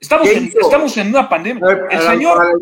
Estamos, 0.00 0.28
en, 0.28 0.52
estamos 0.60 0.96
en 0.96 1.08
una 1.08 1.28
pandemia. 1.28 1.62
El 1.90 2.00
señor, 2.00 2.60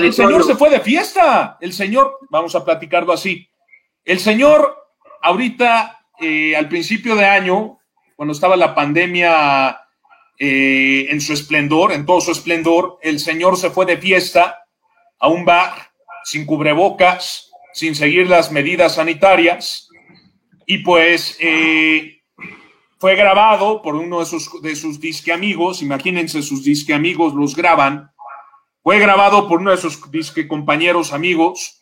el, 0.00 0.12
señor 0.12 0.44
se 0.44 0.54
fue 0.54 0.70
de 0.70 0.80
fiesta. 0.80 1.56
El 1.60 1.72
señor, 1.72 2.18
vamos 2.30 2.54
a 2.54 2.64
platicarlo 2.64 3.12
así. 3.12 3.48
El 4.04 4.20
señor, 4.20 4.76
ahorita, 5.22 6.06
eh, 6.20 6.54
al 6.54 6.68
principio 6.68 7.16
de 7.16 7.24
año, 7.24 7.78
cuando 8.16 8.32
estaba 8.32 8.56
la 8.56 8.74
pandemia 8.74 9.80
eh, 10.38 11.06
en 11.10 11.20
su 11.20 11.32
esplendor, 11.32 11.92
en 11.92 12.06
todo 12.06 12.20
su 12.20 12.32
esplendor, 12.32 12.98
el 13.02 13.18
señor 13.18 13.56
se 13.56 13.70
fue 13.70 13.86
de 13.86 13.96
fiesta 13.96 14.66
a 15.18 15.28
un 15.28 15.44
bar 15.44 15.92
sin 16.24 16.46
cubrebocas, 16.46 17.50
sin 17.72 17.94
seguir 17.94 18.28
las 18.28 18.50
medidas 18.50 18.96
sanitarias, 18.96 19.88
y 20.66 20.78
pues 20.78 21.36
eh, 21.40 22.22
fue 22.98 23.16
grabado 23.16 23.82
por 23.82 23.96
uno 23.96 24.20
de 24.20 24.26
sus, 24.26 24.62
de 24.62 24.76
sus 24.76 25.00
disque 25.00 25.32
amigos, 25.32 25.82
imagínense, 25.82 26.42
sus 26.42 26.64
disque 26.64 26.94
amigos 26.94 27.34
los 27.34 27.54
graban, 27.54 28.10
fue 28.82 28.98
grabado 28.98 29.48
por 29.48 29.60
uno 29.60 29.70
de 29.70 29.76
sus 29.76 30.10
disque 30.10 30.46
compañeros 30.46 31.12
amigos 31.12 31.80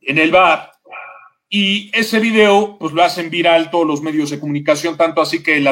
en 0.00 0.18
el 0.18 0.30
bar, 0.30 0.72
y 1.48 1.90
ese 1.94 2.20
video 2.20 2.76
pues 2.78 2.92
lo 2.92 3.02
hacen 3.02 3.30
viral 3.30 3.70
todos 3.70 3.86
los 3.86 4.02
medios 4.02 4.30
de 4.30 4.38
comunicación, 4.38 4.96
tanto 4.96 5.22
así 5.22 5.42
que 5.42 5.64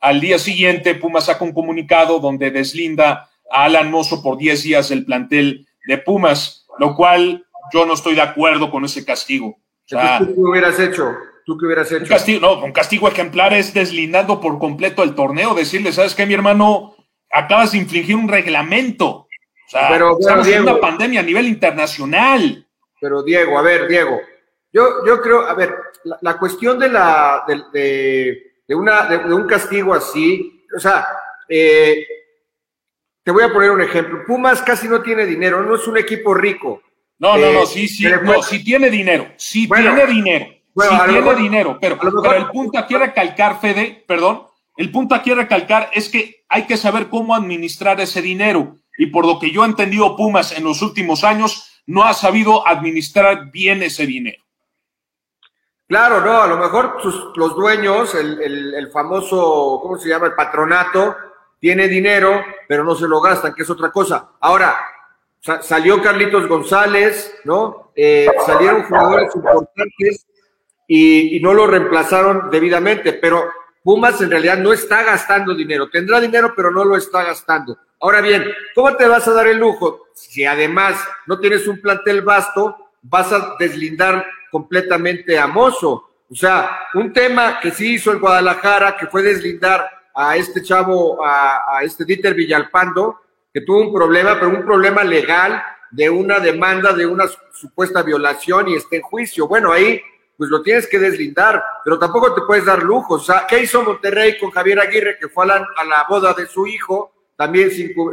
al 0.00 0.20
día 0.20 0.38
siguiente 0.38 0.94
Pumas 0.94 1.26
saca 1.26 1.44
un 1.44 1.52
comunicado 1.52 2.20
donde 2.20 2.50
deslinda 2.50 3.30
a 3.50 3.64
Alan 3.64 3.90
Mozo 3.90 4.22
por 4.22 4.38
10 4.38 4.62
días 4.62 4.88
del 4.88 5.04
plantel 5.04 5.66
de 5.86 5.98
Pumas, 5.98 6.66
lo 6.78 6.94
cual 6.94 7.44
yo 7.72 7.86
no 7.86 7.94
estoy 7.94 8.14
de 8.14 8.22
acuerdo 8.22 8.70
con 8.70 8.84
ese 8.84 9.04
castigo. 9.04 9.58
¿Tú 9.86 9.96
qué 9.96 10.40
hubieras 10.40 10.78
hecho? 10.78 11.12
¿Tú 11.44 11.58
qué 11.58 11.66
hubieras 11.66 11.90
hecho? 11.90 12.04
Un 12.04 12.08
castigo, 12.08 12.40
no, 12.40 12.64
un 12.64 12.72
castigo 12.72 13.08
ejemplar 13.08 13.52
es 13.52 13.74
deslindando 13.74 14.40
por 14.40 14.58
completo 14.58 15.02
el 15.02 15.14
torneo, 15.14 15.54
decirle, 15.54 15.92
¿sabes 15.92 16.14
qué, 16.14 16.24
mi 16.24 16.34
hermano? 16.34 16.94
Acabas 17.30 17.72
de 17.72 17.78
infringir 17.78 18.16
un 18.16 18.28
reglamento. 18.28 19.08
O 19.08 19.28
sea, 19.68 19.88
pero, 19.88 20.18
estamos 20.18 20.46
en 20.46 20.62
una 20.62 20.78
pandemia 20.78 21.20
a 21.20 21.24
nivel 21.24 21.46
internacional. 21.46 22.66
Pero 23.00 23.22
Diego, 23.22 23.58
a 23.58 23.62
ver, 23.62 23.88
Diego, 23.88 24.20
yo, 24.74 25.06
yo 25.06 25.22
creo, 25.22 25.46
a 25.46 25.54
ver, 25.54 25.74
la, 26.20 26.36
cuestión 26.36 26.78
de 26.78 26.90
la 26.90 27.44
de, 27.46 28.52
de, 28.68 28.74
una, 28.74 29.06
de, 29.06 29.32
un 29.32 29.46
castigo 29.46 29.94
así, 29.94 30.66
o 30.76 30.78
sea, 30.78 31.06
eh, 31.48 32.06
te 33.22 33.30
voy 33.30 33.44
a 33.44 33.52
poner 33.52 33.70
un 33.70 33.80
ejemplo. 33.80 34.22
Pumas 34.26 34.60
casi 34.60 34.86
no 34.86 35.00
tiene 35.00 35.24
dinero, 35.24 35.62
no 35.62 35.76
es 35.76 35.86
un 35.88 35.96
equipo 35.96 36.34
rico. 36.34 36.82
No, 37.18 37.38
no, 37.38 37.52
no, 37.52 37.62
eh, 37.62 37.66
sí, 37.66 37.88
sí, 37.88 38.04
no, 38.22 38.42
sí 38.42 38.62
tiene 38.62 38.90
dinero, 38.90 39.28
sí 39.36 39.66
tiene 39.66 40.06
dinero 40.06 40.54
bueno, 40.74 40.92
sí 40.92 41.12
tiene 41.12 41.34
dinero, 41.36 41.78
pero, 41.80 41.98
el 42.34 42.46
punto 42.48 42.78
aquí 42.78 42.96
recalcar, 42.96 43.60
Fede, 43.60 44.04
perdón, 44.06 44.42
el 44.76 44.90
punto 44.90 45.14
aquí 45.14 45.32
recalcar 45.32 45.88
es 45.92 46.08
que 46.08 46.44
hay 46.48 46.64
que 46.64 46.76
saber 46.76 47.08
cómo 47.08 47.34
administrar 47.34 48.00
ese 48.00 48.20
dinero. 48.20 48.76
Y 48.98 49.06
por 49.06 49.24
lo 49.24 49.38
que 49.38 49.50
yo 49.50 49.62
he 49.62 49.66
entendido, 49.66 50.16
Pumas 50.16 50.52
en 50.52 50.64
los 50.64 50.82
últimos 50.82 51.22
años 51.22 51.82
no 51.86 52.04
ha 52.04 52.12
sabido 52.12 52.66
administrar 52.66 53.50
bien 53.52 53.82
ese 53.82 54.06
dinero. 54.06 54.43
Claro, 55.86 56.20
no, 56.22 56.40
a 56.40 56.46
lo 56.46 56.56
mejor 56.56 56.96
los 57.36 57.54
dueños, 57.54 58.14
el, 58.14 58.90
famoso, 58.90 59.78
¿cómo 59.82 59.98
se 59.98 60.08
llama? 60.08 60.26
El 60.26 60.34
patronato, 60.34 61.16
tiene 61.60 61.88
dinero, 61.88 62.42
pero 62.66 62.84
no 62.84 62.94
se 62.94 63.06
lo 63.06 63.20
gastan, 63.20 63.54
que 63.54 63.62
es 63.62 63.70
otra 63.70 63.90
cosa. 63.90 64.30
Ahora, 64.40 64.78
salió 65.60 66.02
Carlitos 66.02 66.48
González, 66.48 67.38
¿no? 67.44 67.92
Eh, 67.94 68.26
salieron 68.46 68.84
jugadores 68.84 69.34
importantes 69.34 70.26
y, 70.88 71.38
no 71.40 71.52
lo 71.52 71.66
reemplazaron 71.66 72.50
debidamente, 72.50 73.12
pero 73.14 73.44
Pumas 73.82 74.18
en 74.22 74.30
realidad 74.30 74.56
no 74.56 74.72
está 74.72 75.02
gastando 75.02 75.54
dinero, 75.54 75.90
tendrá 75.90 76.18
dinero, 76.18 76.54
pero 76.56 76.70
no 76.70 76.84
lo 76.84 76.96
está 76.96 77.22
gastando. 77.22 77.76
Ahora 78.00 78.22
bien, 78.22 78.50
¿cómo 78.74 78.96
te 78.96 79.06
vas 79.06 79.28
a 79.28 79.32
dar 79.32 79.46
el 79.46 79.58
lujo 79.58 80.06
si 80.14 80.46
además 80.46 80.96
no 81.26 81.38
tienes 81.38 81.68
un 81.68 81.80
plantel 81.80 82.22
vasto, 82.22 82.83
vas 83.04 83.32
a 83.32 83.54
deslindar 83.58 84.26
completamente 84.50 85.38
a 85.38 85.46
Mozo? 85.46 86.10
O 86.30 86.34
sea, 86.34 86.78
un 86.94 87.12
tema 87.12 87.60
que 87.60 87.70
sí 87.70 87.94
hizo 87.94 88.10
el 88.10 88.18
Guadalajara, 88.18 88.96
que 88.96 89.06
fue 89.06 89.22
deslindar 89.22 89.88
a 90.14 90.36
este 90.36 90.62
chavo, 90.62 91.24
a, 91.24 91.78
a 91.78 91.82
este 91.82 92.04
Dieter 92.04 92.34
Villalpando, 92.34 93.20
que 93.52 93.60
tuvo 93.60 93.80
un 93.82 93.92
problema, 93.92 94.34
pero 94.34 94.48
un 94.48 94.64
problema 94.64 95.04
legal 95.04 95.62
de 95.90 96.10
una 96.10 96.40
demanda 96.40 96.92
de 96.92 97.06
una 97.06 97.24
supuesta 97.52 98.02
violación 98.02 98.68
y 98.68 98.74
está 98.74 98.96
en 98.96 99.02
juicio. 99.02 99.46
Bueno, 99.46 99.70
ahí 99.70 100.00
pues 100.36 100.50
lo 100.50 100.62
tienes 100.62 100.88
que 100.88 100.98
deslindar, 100.98 101.62
pero 101.84 101.98
tampoco 101.98 102.34
te 102.34 102.42
puedes 102.42 102.64
dar 102.64 102.82
lujos. 102.82 103.22
O 103.22 103.24
sea, 103.24 103.46
¿qué 103.48 103.62
hizo 103.62 103.82
Monterrey 103.82 104.38
con 104.38 104.50
Javier 104.50 104.80
Aguirre, 104.80 105.18
que 105.18 105.28
fue 105.28 105.44
a 105.44 105.84
la, 105.84 106.06
boda 106.08 106.32
de 106.34 106.46
su 106.46 106.66
hijo, 106.66 107.12
también 107.36 107.70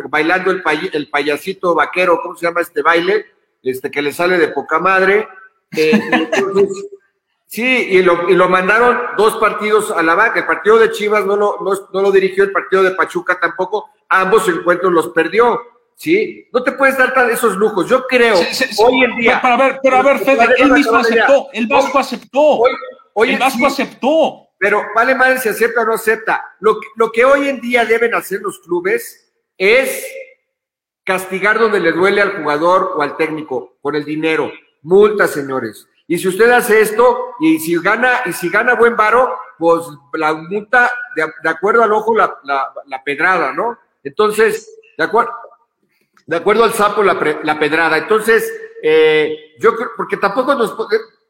bailando 0.09 0.51
el, 0.51 0.63
el, 0.93 1.09
payasito 1.09 1.73
vaquero, 1.73 2.19
¿cómo 2.21 2.35
se 2.35 2.45
llama 2.45 2.61
este 2.61 2.81
baile? 2.81 3.25
Este 3.63 3.91
que 3.91 4.01
le 4.01 4.11
sale 4.11 4.37
de 4.37 4.49
poca 4.49 4.79
madre. 4.79 5.27
Eh, 5.75 5.91
sí, 7.47 7.87
y 7.91 8.01
lo, 8.01 8.29
y 8.29 8.35
lo, 8.35 8.49
mandaron 8.49 8.99
dos 9.17 9.37
partidos 9.37 9.91
a 9.91 10.01
la 10.01 10.15
banca. 10.15 10.39
El 10.39 10.45
partido 10.45 10.77
de 10.77 10.91
Chivas 10.91 11.25
no 11.25 11.35
lo, 11.35 11.59
no, 11.61 11.71
no 11.93 12.01
lo 12.01 12.11
dirigió, 12.11 12.43
el 12.43 12.51
partido 12.51 12.83
de 12.83 12.91
Pachuca 12.91 13.39
tampoco. 13.39 13.89
Ambos 14.09 14.47
encuentros 14.47 14.91
los 14.91 15.09
perdió. 15.09 15.61
¿sí? 16.01 16.47
No 16.51 16.63
te 16.63 16.71
puedes 16.71 16.97
dar 16.97 17.13
esos 17.29 17.55
lujos. 17.55 17.87
Yo 17.87 18.07
creo, 18.07 18.35
hoy 18.35 19.03
en 19.03 19.15
día. 19.17 19.39
Pero, 19.41 19.53
a 19.53 19.57
ver, 19.57 19.79
pero 19.83 19.97
a 19.97 20.01
ver, 20.01 20.19
Fede, 20.19 20.47
él 20.57 20.71
mismo 20.71 20.97
aceptó, 20.97 21.49
el 21.53 21.67
Vasco 21.67 21.99
aceptó. 21.99 22.61
Hoy, 23.13 23.33
el 23.33 23.37
Vasco 23.37 23.67
aceptó. 23.67 24.47
Pero 24.57 24.83
vale 24.95 25.15
madre 25.15 25.39
si 25.39 25.49
acepta 25.49 25.81
o 25.81 25.85
no 25.85 25.93
acepta. 25.93 26.55
Lo, 26.59 26.79
lo 26.95 27.11
que 27.11 27.25
hoy 27.25 27.49
en 27.49 27.61
día 27.61 27.83
deben 27.85 28.13
hacer 28.13 28.41
los 28.41 28.59
clubes 28.59 29.31
es 29.57 30.05
castigar 31.03 31.59
donde 31.59 31.79
le 31.79 31.91
duele 31.91 32.21
al 32.21 32.41
jugador 32.41 32.93
o 32.95 33.01
al 33.01 33.17
técnico 33.17 33.77
con 33.81 33.95
el 33.95 34.05
dinero. 34.05 34.51
Multa, 34.83 35.27
señores. 35.27 35.87
Y 36.07 36.17
si 36.17 36.27
usted 36.27 36.49
hace 36.51 36.81
esto 36.81 37.35
y 37.39 37.59
si 37.59 37.77
gana 37.81 38.21
y 38.25 38.33
si 38.33 38.49
gana 38.49 38.75
buen 38.75 38.95
varo, 38.95 39.37
pues 39.57 39.85
la 40.13 40.33
multa 40.33 40.91
de, 41.15 41.49
acuerdo 41.49 41.83
al 41.83 41.93
ojo 41.93 42.15
la, 42.15 42.37
la, 42.43 42.73
la 42.87 43.03
pedrada, 43.03 43.53
¿no? 43.53 43.77
Entonces, 44.03 44.77
de 44.97 45.03
acuerdo, 45.03 45.31
de 46.25 46.37
acuerdo 46.37 46.63
al 46.63 46.73
sapo, 46.73 47.03
la, 47.03 47.59
pedrada. 47.59 47.97
Entonces, 47.97 48.51
eh, 48.81 49.55
yo 49.59 49.75
creo, 49.75 49.89
porque 49.95 50.17
tampoco 50.17 50.55
nos, 50.55 50.75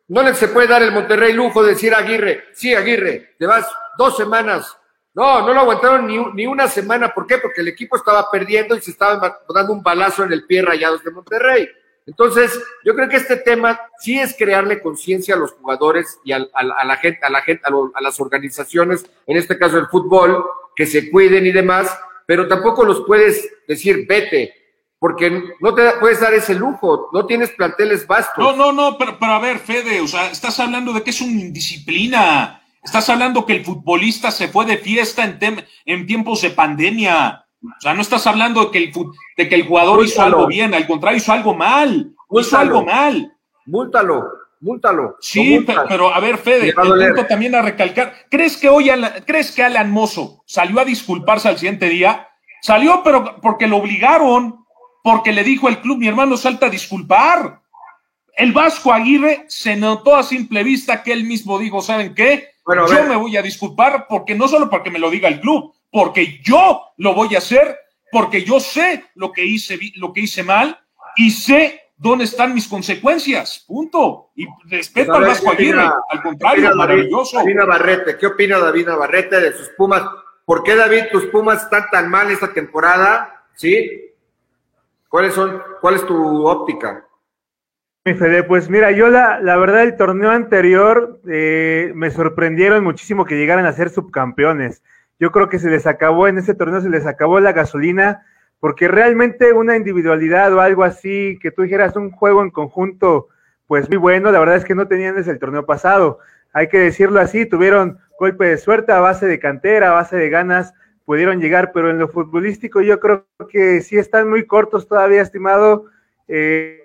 no 0.08 0.24
le 0.24 0.34
se 0.36 0.50
puede 0.50 0.68
dar 0.68 0.84
el 0.84 0.92
Monterrey 0.92 1.34
lujo 1.34 1.64
de 1.64 1.70
decir 1.70 1.94
Aguirre, 1.94 2.46
sí, 2.54 2.74
Aguirre, 2.74 3.36
te 3.38 3.46
vas 3.46 3.68
dos 3.98 4.16
semanas. 4.18 4.78
No, 5.14 5.46
no 5.46 5.54
lo 5.54 5.60
aguantaron 5.62 6.08
ni, 6.08 6.18
ni, 6.34 6.48
una 6.48 6.68
semana. 6.68 7.14
¿Por 7.14 7.28
qué? 7.28 7.38
Porque 7.38 7.62
el 7.62 7.68
equipo 7.68 7.96
estaba 7.96 8.30
perdiendo 8.32 8.76
y 8.76 8.82
se 8.82 8.92
estaba 8.92 9.40
dando 9.54 9.74
un 9.74 9.84
balazo 9.84 10.24
en 10.24 10.32
el 10.32 10.46
pie 10.46 10.62
rayados 10.62 11.04
de 11.04 11.12
Monterrey. 11.12 11.70
Entonces, 12.08 12.60
yo 12.84 12.96
creo 12.96 13.10
que 13.10 13.18
este 13.18 13.38
tema 13.38 13.80
sí 14.00 14.20
es 14.20 14.36
crearle 14.38 14.82
conciencia 14.82 15.36
a 15.36 15.38
los 15.38 15.52
jugadores 15.52 16.20
y 16.24 16.32
a, 16.32 16.40
la 16.40 16.98
gente, 16.98 17.20
a 17.24 17.30
la 17.30 17.42
gente, 17.42 17.64
a, 17.66 18.02
las 18.02 18.20
organizaciones, 18.20 19.06
en 19.28 19.38
este 19.38 19.58
caso 19.58 19.78
el 19.78 19.88
fútbol, 19.88 20.44
que 20.76 20.86
se 20.86 21.12
cuiden 21.12 21.46
y 21.46 21.52
demás, 21.52 21.96
pero 22.26 22.48
tampoco 22.48 22.84
los 22.84 23.02
puedes 23.06 23.50
decir, 23.68 24.06
vete, 24.08 24.54
porque 24.98 25.56
no 25.60 25.76
te 25.76 25.92
puedes 26.00 26.20
dar 26.20 26.34
ese 26.34 26.56
lujo, 26.56 27.10
no 27.14 27.26
tienes 27.26 27.52
planteles 27.52 28.08
vastos. 28.08 28.44
No, 28.44 28.56
no, 28.56 28.72
no, 28.72 28.98
pero, 28.98 29.18
pero 29.20 29.34
a 29.34 29.40
ver, 29.40 29.60
Fede, 29.60 30.02
o 30.02 30.08
sea, 30.08 30.32
estás 30.32 30.60
hablando 30.60 30.94
de 30.94 31.04
que 31.04 31.12
es 31.12 31.22
una 31.22 31.40
indisciplina, 31.40 32.61
estás 32.84 33.10
hablando 33.10 33.46
que 33.46 33.54
el 33.54 33.66
futbolista 33.66 34.32
se 34.32 34.48
fue 34.48 34.66
de 34.66 34.78
fiesta 34.78 35.24
en, 35.24 35.66
en 35.86 36.08
tiempos 36.08 36.42
de 36.42 36.52
pandemia, 36.52 37.46
o 37.64 37.82
sea, 37.82 37.94
no 37.94 38.02
estás 38.02 38.26
hablando 38.26 38.66
de 38.66 38.72
que 38.72 38.78
el, 38.80 38.94
de 39.38 39.50
que 39.50 39.56
el 39.56 39.68
jugador 39.68 40.04
hizo 40.04 40.22
algo 40.22 40.48
bien, 40.48 40.74
al 40.74 40.88
contrario, 40.88 41.18
hizo 41.18 41.32
algo 41.32 41.54
mal, 41.54 42.14
hizo 42.40 42.58
algo 42.58 42.84
mal. 42.84 43.32
Múltalo, 43.68 44.24
múltalo. 44.60 45.18
Sí, 45.20 45.64
pero, 45.88 46.14
a 46.14 46.20
ver, 46.20 46.38
Fede, 46.38 46.70
el 46.70 46.74
punto 46.74 47.26
también 47.28 47.54
a 47.54 47.62
recalcar, 47.62 48.14
¿crees 48.30 48.58
que 48.58 48.68
hoy, 48.68 48.90
¿crees 49.26 49.52
que 49.52 49.64
Alan 49.64 49.92
Mozo 49.92 50.44
salió 50.48 50.80
a 50.80 50.86
disculparse 50.86 51.50
al 51.50 51.58
siguiente 51.58 51.88
día? 51.88 52.28
Salió, 52.62 53.02
pero 53.04 53.40
porque 53.42 53.68
lo 53.68 53.78
obligaron 53.78 54.66
porque 55.04 55.32
le 55.32 55.44
dijo 55.44 55.68
el 55.68 55.80
club, 55.80 55.98
mi 55.98 56.08
hermano 56.08 56.38
salta 56.38 56.68
a 56.68 56.70
disculpar. 56.70 57.62
El 58.36 58.54
Vasco 58.54 58.94
Aguirre 58.94 59.46
se 59.48 59.76
notó 59.76 60.16
a 60.16 60.24
simple 60.24 60.64
vista 60.64 61.04
que 61.04 61.12
él 61.12 61.26
mismo 61.26 61.60
dijo, 61.60 61.82
¿saben 61.82 62.16
qué? 62.16 62.50
Yo 62.76 63.04
me 63.06 63.16
voy 63.16 63.38
a 63.38 63.42
disculpar 63.42 64.06
porque 64.08 64.36
no 64.36 64.48
solo 64.48 64.70
porque 64.70 64.92
me 64.92 65.00
lo 65.00 65.10
diga 65.10 65.28
el 65.28 65.40
club, 65.40 65.74
porque 65.92 66.40
yo 66.44 66.82
lo 66.98 67.14
voy 67.14 67.36
a 67.36 67.40
hacer, 67.40 67.78
porque 68.12 68.44
yo 68.44 68.60
sé 68.60 69.06
lo 69.16 69.32
que 69.32 69.46
hice, 69.46 69.80
lo 69.96 70.14
que 70.14 70.22
hice 70.22 70.44
mal 70.44 70.80
y 71.16 71.32
sé 71.32 71.82
dónde 71.98 72.24
están 72.26 72.54
mis 72.54 72.68
consecuencias. 72.68 73.64
Punto. 73.68 74.32
Y 74.36 74.48
respeto 74.66 75.14
al 75.14 75.26
Vasco 75.26 75.52
Aguirre. 75.52 75.90
al 76.10 76.22
contrario, 76.22 76.76
maravilloso. 76.76 77.38
David 77.38 77.56
Navarrete, 77.56 78.18
¿qué 78.18 78.28
opina 78.28 78.58
David 78.58 78.88
Navarrete 78.88 79.40
de 79.40 79.54
sus 79.54 79.70
Pumas? 79.78 80.04
¿Por 80.46 80.64
qué 80.64 80.76
David 80.76 81.06
tus 81.12 81.26
Pumas 81.26 81.64
están 81.64 81.86
tan 81.92 82.10
mal 82.10 82.32
esta 82.32 82.52
temporada? 82.52 83.46
¿Sí? 83.56 84.12
¿Cuáles 85.08 85.34
son, 85.34 85.62
cuál 85.80 85.96
es 85.96 86.06
tu 86.06 86.48
óptica? 86.48 87.06
Mi 88.04 88.16
Fede, 88.16 88.42
pues 88.42 88.68
mira, 88.68 88.90
yo 88.90 89.10
la, 89.10 89.40
la 89.42 89.58
verdad 89.58 89.84
el 89.84 89.96
torneo 89.96 90.32
anterior 90.32 91.20
eh, 91.30 91.92
me 91.94 92.10
sorprendieron 92.10 92.84
muchísimo 92.84 93.26
que 93.26 93.38
llegaran 93.38 93.68
a 93.68 93.74
ser 93.74 93.92
subcampeones. 93.92 94.82
Yo 95.20 95.32
creo 95.32 95.50
que 95.50 95.60
se 95.60 95.70
les 95.70 95.86
acabó 95.86 96.28
en 96.28 96.40
ese 96.40 96.56
torneo, 96.56 96.82
se 96.82 96.90
les 96.90 97.06
acabó 97.06 97.40
la 97.40 97.54
gasolina, 97.54 98.26
porque 98.60 98.88
realmente 98.88 99.54
una 99.54 99.78
individualidad 99.78 100.52
o 100.52 100.62
algo 100.62 100.84
así, 100.84 101.38
que 101.44 101.52
tú 101.52 101.62
dijeras 101.62 101.96
un 101.96 102.10
juego 102.10 102.42
en 102.42 102.50
conjunto, 102.50 103.28
pues 103.68 103.88
muy 103.88 103.98
bueno, 103.98 104.32
la 104.32 104.40
verdad 104.40 104.56
es 104.56 104.66
que 104.66 104.74
no 104.74 104.88
tenían 104.88 105.16
desde 105.16 105.34
el 105.34 105.40
torneo 105.40 105.68
pasado. 105.68 106.18
Hay 106.54 106.70
que 106.70 106.80
decirlo 106.80 107.20
así, 107.20 107.46
tuvieron 107.46 108.00
golpe 108.18 108.46
de 108.46 108.58
suerte 108.58 108.94
a 108.94 109.00
base 109.00 109.28
de 109.28 109.38
cantera, 109.38 109.92
a 109.92 109.94
base 109.94 110.18
de 110.18 110.30
ganas, 110.30 110.74
pudieron 111.06 111.40
llegar, 111.40 111.72
pero 111.72 111.92
en 111.92 112.00
lo 112.00 112.08
futbolístico 112.08 112.82
yo 112.82 113.00
creo 113.00 113.28
que 113.48 113.82
sí 113.82 114.00
están 114.00 114.28
muy 114.28 114.48
cortos 114.48 114.88
todavía, 114.88 115.22
estimado. 115.22 115.86
Eh, 116.28 116.80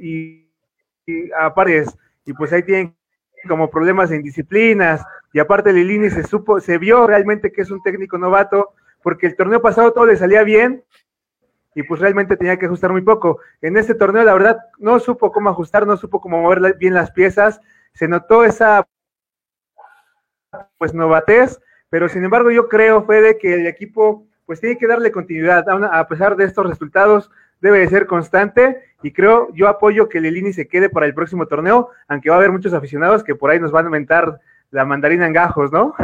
y, 0.00 0.50
y 1.06 1.30
y 2.24 2.32
pues 2.34 2.52
ahí 2.52 2.62
tienen 2.62 2.96
como 3.48 3.70
problemas 3.70 4.10
en 4.12 4.22
disciplinas, 4.22 5.04
y 5.32 5.40
aparte 5.40 5.72
Lilini 5.72 6.10
se 6.10 6.22
supo, 6.22 6.60
se 6.60 6.78
vio 6.78 7.06
realmente 7.06 7.50
que 7.50 7.62
es 7.62 7.70
un 7.70 7.82
técnico 7.82 8.18
novato, 8.18 8.74
porque 9.02 9.26
el 9.26 9.36
torneo 9.36 9.60
pasado 9.60 9.92
todo 9.92 10.06
le 10.06 10.16
salía 10.16 10.44
bien, 10.44 10.84
y 11.74 11.82
pues 11.82 12.00
realmente 12.00 12.36
tenía 12.36 12.58
que 12.58 12.66
ajustar 12.66 12.92
muy 12.92 13.02
poco. 13.02 13.40
En 13.62 13.76
este 13.76 13.94
torneo, 13.94 14.22
la 14.24 14.34
verdad, 14.34 14.58
no 14.78 15.00
supo 15.00 15.32
cómo 15.32 15.50
ajustar, 15.50 15.86
no 15.86 15.96
supo 15.96 16.20
cómo 16.20 16.42
mover 16.42 16.76
bien 16.76 16.94
las 16.94 17.10
piezas, 17.10 17.60
se 17.94 18.08
notó 18.08 18.44
esa 18.44 18.86
pues 20.78 20.92
novatez, 20.92 21.60
pero 21.88 22.08
sin 22.08 22.24
embargo 22.24 22.50
yo 22.50 22.68
creo, 22.68 23.04
Fede, 23.04 23.38
que 23.38 23.54
el 23.54 23.66
equipo 23.66 24.26
pues 24.44 24.60
tiene 24.60 24.76
que 24.76 24.86
darle 24.86 25.10
continuidad, 25.10 25.64
a 25.68 26.06
pesar 26.08 26.36
de 26.36 26.44
estos 26.44 26.66
resultados, 26.66 27.30
debe 27.62 27.78
de 27.78 27.88
ser 27.88 28.06
constante 28.06 28.82
y 29.02 29.12
creo, 29.12 29.48
yo 29.54 29.68
apoyo 29.68 30.08
que 30.08 30.20
Lilini 30.20 30.52
se 30.52 30.68
quede 30.68 30.90
para 30.90 31.06
el 31.06 31.14
próximo 31.14 31.46
torneo, 31.46 31.90
aunque 32.08 32.28
va 32.28 32.36
a 32.36 32.38
haber 32.38 32.50
muchos 32.50 32.74
aficionados 32.74 33.24
que 33.24 33.36
por 33.36 33.50
ahí 33.50 33.60
nos 33.60 33.70
van 33.70 33.84
a 33.84 33.86
aumentar 33.86 34.40
la 34.70 34.84
mandarina 34.84 35.26
en 35.26 35.32
gajos, 35.32 35.70
¿no? 35.70 35.94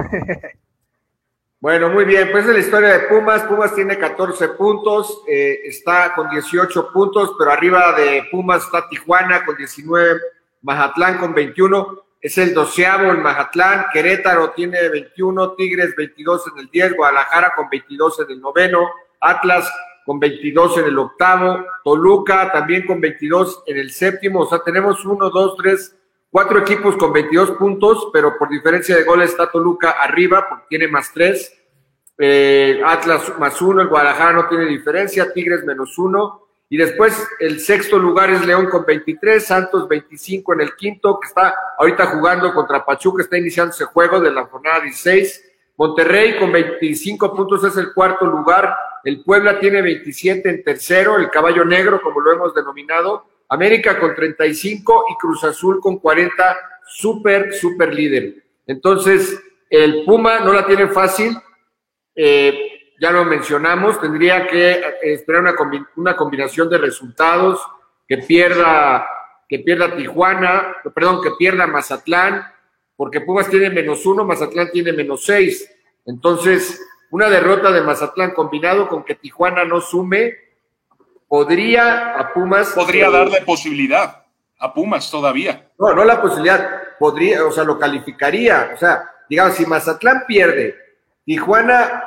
bueno, 1.60 1.90
muy 1.90 2.04
bien, 2.04 2.28
pues 2.30 2.46
es 2.46 2.52
la 2.52 2.58
historia 2.60 2.88
de 2.90 3.06
Pumas, 3.08 3.42
Pumas 3.42 3.74
tiene 3.74 3.98
14 3.98 4.50
puntos, 4.50 5.24
eh, 5.28 5.60
está 5.64 6.14
con 6.14 6.30
18 6.30 6.92
puntos, 6.92 7.34
pero 7.36 7.50
arriba 7.50 7.92
de 7.92 8.24
Pumas 8.30 8.64
está 8.64 8.88
Tijuana 8.88 9.44
con 9.44 9.56
19, 9.56 10.20
Mazatlán 10.62 11.18
con 11.18 11.34
21, 11.34 12.04
es 12.20 12.38
el 12.38 12.54
doceavo 12.54 13.10
el 13.10 13.18
Mazatlán, 13.18 13.86
Querétaro 13.92 14.50
tiene 14.50 14.88
21, 14.88 15.54
Tigres 15.54 15.94
22 15.96 16.52
en 16.52 16.58
el 16.60 16.70
10, 16.70 16.96
Guadalajara 16.96 17.52
con 17.56 17.68
22 17.68 18.20
en 18.20 18.30
el 18.30 18.40
noveno, 18.40 18.88
Atlas 19.20 19.72
con 20.08 20.18
22 20.18 20.78
en 20.78 20.84
el 20.86 20.98
octavo, 20.98 21.66
Toluca 21.84 22.50
también 22.50 22.86
con 22.86 22.98
22 22.98 23.64
en 23.66 23.76
el 23.76 23.90
séptimo, 23.90 24.40
o 24.40 24.46
sea, 24.48 24.60
tenemos 24.60 25.04
uno, 25.04 25.28
dos, 25.28 25.54
tres, 25.58 25.94
cuatro 26.30 26.60
equipos 26.60 26.96
con 26.96 27.12
22 27.12 27.50
puntos, 27.58 28.08
pero 28.10 28.38
por 28.38 28.48
diferencia 28.48 28.96
de 28.96 29.04
goles 29.04 29.32
está 29.32 29.50
Toluca 29.50 29.90
arriba, 29.90 30.48
porque 30.48 30.64
tiene 30.70 30.88
más 30.88 31.12
tres, 31.12 31.54
eh, 32.16 32.80
Atlas 32.86 33.34
más 33.38 33.60
uno, 33.60 33.82
el 33.82 33.88
Guadalajara 33.88 34.32
no 34.32 34.48
tiene 34.48 34.64
diferencia, 34.64 35.30
Tigres 35.30 35.62
menos 35.66 35.98
uno, 35.98 36.46
y 36.70 36.78
después 36.78 37.28
el 37.38 37.60
sexto 37.60 37.98
lugar 37.98 38.30
es 38.30 38.46
León 38.46 38.70
con 38.70 38.86
23, 38.86 39.44
Santos 39.44 39.86
25 39.86 40.54
en 40.54 40.62
el 40.62 40.74
quinto, 40.74 41.20
que 41.20 41.28
está 41.28 41.54
ahorita 41.76 42.06
jugando 42.06 42.54
contra 42.54 42.82
Pachuca, 42.82 43.22
está 43.22 43.36
iniciando 43.36 43.74
ese 43.74 43.84
juego 43.84 44.20
de 44.20 44.30
la 44.30 44.46
jornada 44.46 44.80
16, 44.80 45.47
Monterrey 45.78 46.36
con 46.36 46.50
25 46.50 47.34
puntos 47.34 47.62
es 47.62 47.76
el 47.76 47.94
cuarto 47.94 48.26
lugar, 48.26 48.74
el 49.04 49.22
Puebla 49.22 49.60
tiene 49.60 49.80
27 49.80 50.50
en 50.50 50.64
tercero, 50.64 51.16
el 51.16 51.30
caballo 51.30 51.64
negro, 51.64 52.02
como 52.02 52.20
lo 52.20 52.32
hemos 52.32 52.52
denominado. 52.52 53.26
América 53.48 53.98
con 53.98 54.14
35 54.14 55.04
y 55.10 55.16
Cruz 55.16 55.44
Azul 55.44 55.80
con 55.80 55.98
40, 55.98 56.56
súper, 56.84 57.54
súper 57.54 57.94
líder. 57.94 58.34
Entonces, 58.66 59.40
el 59.70 60.04
Puma 60.04 60.40
no 60.40 60.52
la 60.52 60.66
tiene 60.66 60.88
fácil, 60.88 61.38
eh, 62.14 62.92
ya 63.00 63.12
lo 63.12 63.24
mencionamos, 63.24 64.00
tendría 64.00 64.48
que 64.48 64.82
esperar 65.02 65.42
una, 65.42 65.54
una 65.94 66.16
combinación 66.16 66.68
de 66.68 66.78
resultados, 66.78 67.64
que 68.08 68.18
pierda, 68.18 69.06
que 69.48 69.60
pierda 69.60 69.94
Tijuana, 69.94 70.76
perdón, 70.92 71.22
que 71.22 71.30
pierda 71.38 71.68
Mazatlán, 71.68 72.44
porque 72.98 73.20
Pumas 73.20 73.48
tiene 73.48 73.70
menos 73.70 74.04
uno, 74.06 74.24
Mazatlán 74.24 74.72
tiene 74.72 74.92
menos 74.92 75.24
seis. 75.24 75.70
Entonces, 76.04 76.84
una 77.12 77.30
derrota 77.30 77.70
de 77.70 77.80
Mazatlán 77.80 78.32
combinado 78.32 78.88
con 78.88 79.04
que 79.04 79.14
Tijuana 79.14 79.64
no 79.64 79.80
sume, 79.80 80.34
podría 81.28 82.18
a 82.18 82.34
Pumas. 82.34 82.70
Podría 82.70 83.08
darle 83.08 83.42
posibilidad 83.42 84.24
a 84.58 84.74
Pumas 84.74 85.08
todavía. 85.12 85.70
No, 85.78 85.94
no 85.94 86.04
la 86.04 86.20
posibilidad, 86.20 86.68
podría, 86.98 87.46
o 87.46 87.52
sea, 87.52 87.62
lo 87.62 87.78
calificaría. 87.78 88.72
O 88.74 88.76
sea, 88.76 89.08
digamos, 89.30 89.54
si 89.54 89.64
Mazatlán 89.64 90.24
pierde, 90.26 90.74
Tijuana 91.24 92.02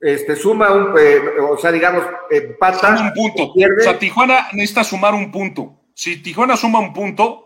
este, 0.00 0.34
suma 0.34 0.72
un, 0.72 0.92
eh, 0.98 1.20
o 1.40 1.56
sea, 1.56 1.70
digamos, 1.70 2.04
empata. 2.32 2.96
un 3.00 3.12
punto. 3.12 3.52
O 3.52 3.80
sea, 3.80 3.96
Tijuana 3.96 4.48
necesita 4.54 4.82
sumar 4.82 5.14
un 5.14 5.30
punto. 5.30 5.82
Si 5.94 6.20
Tijuana 6.20 6.56
suma 6.56 6.80
un 6.80 6.92
punto, 6.92 7.43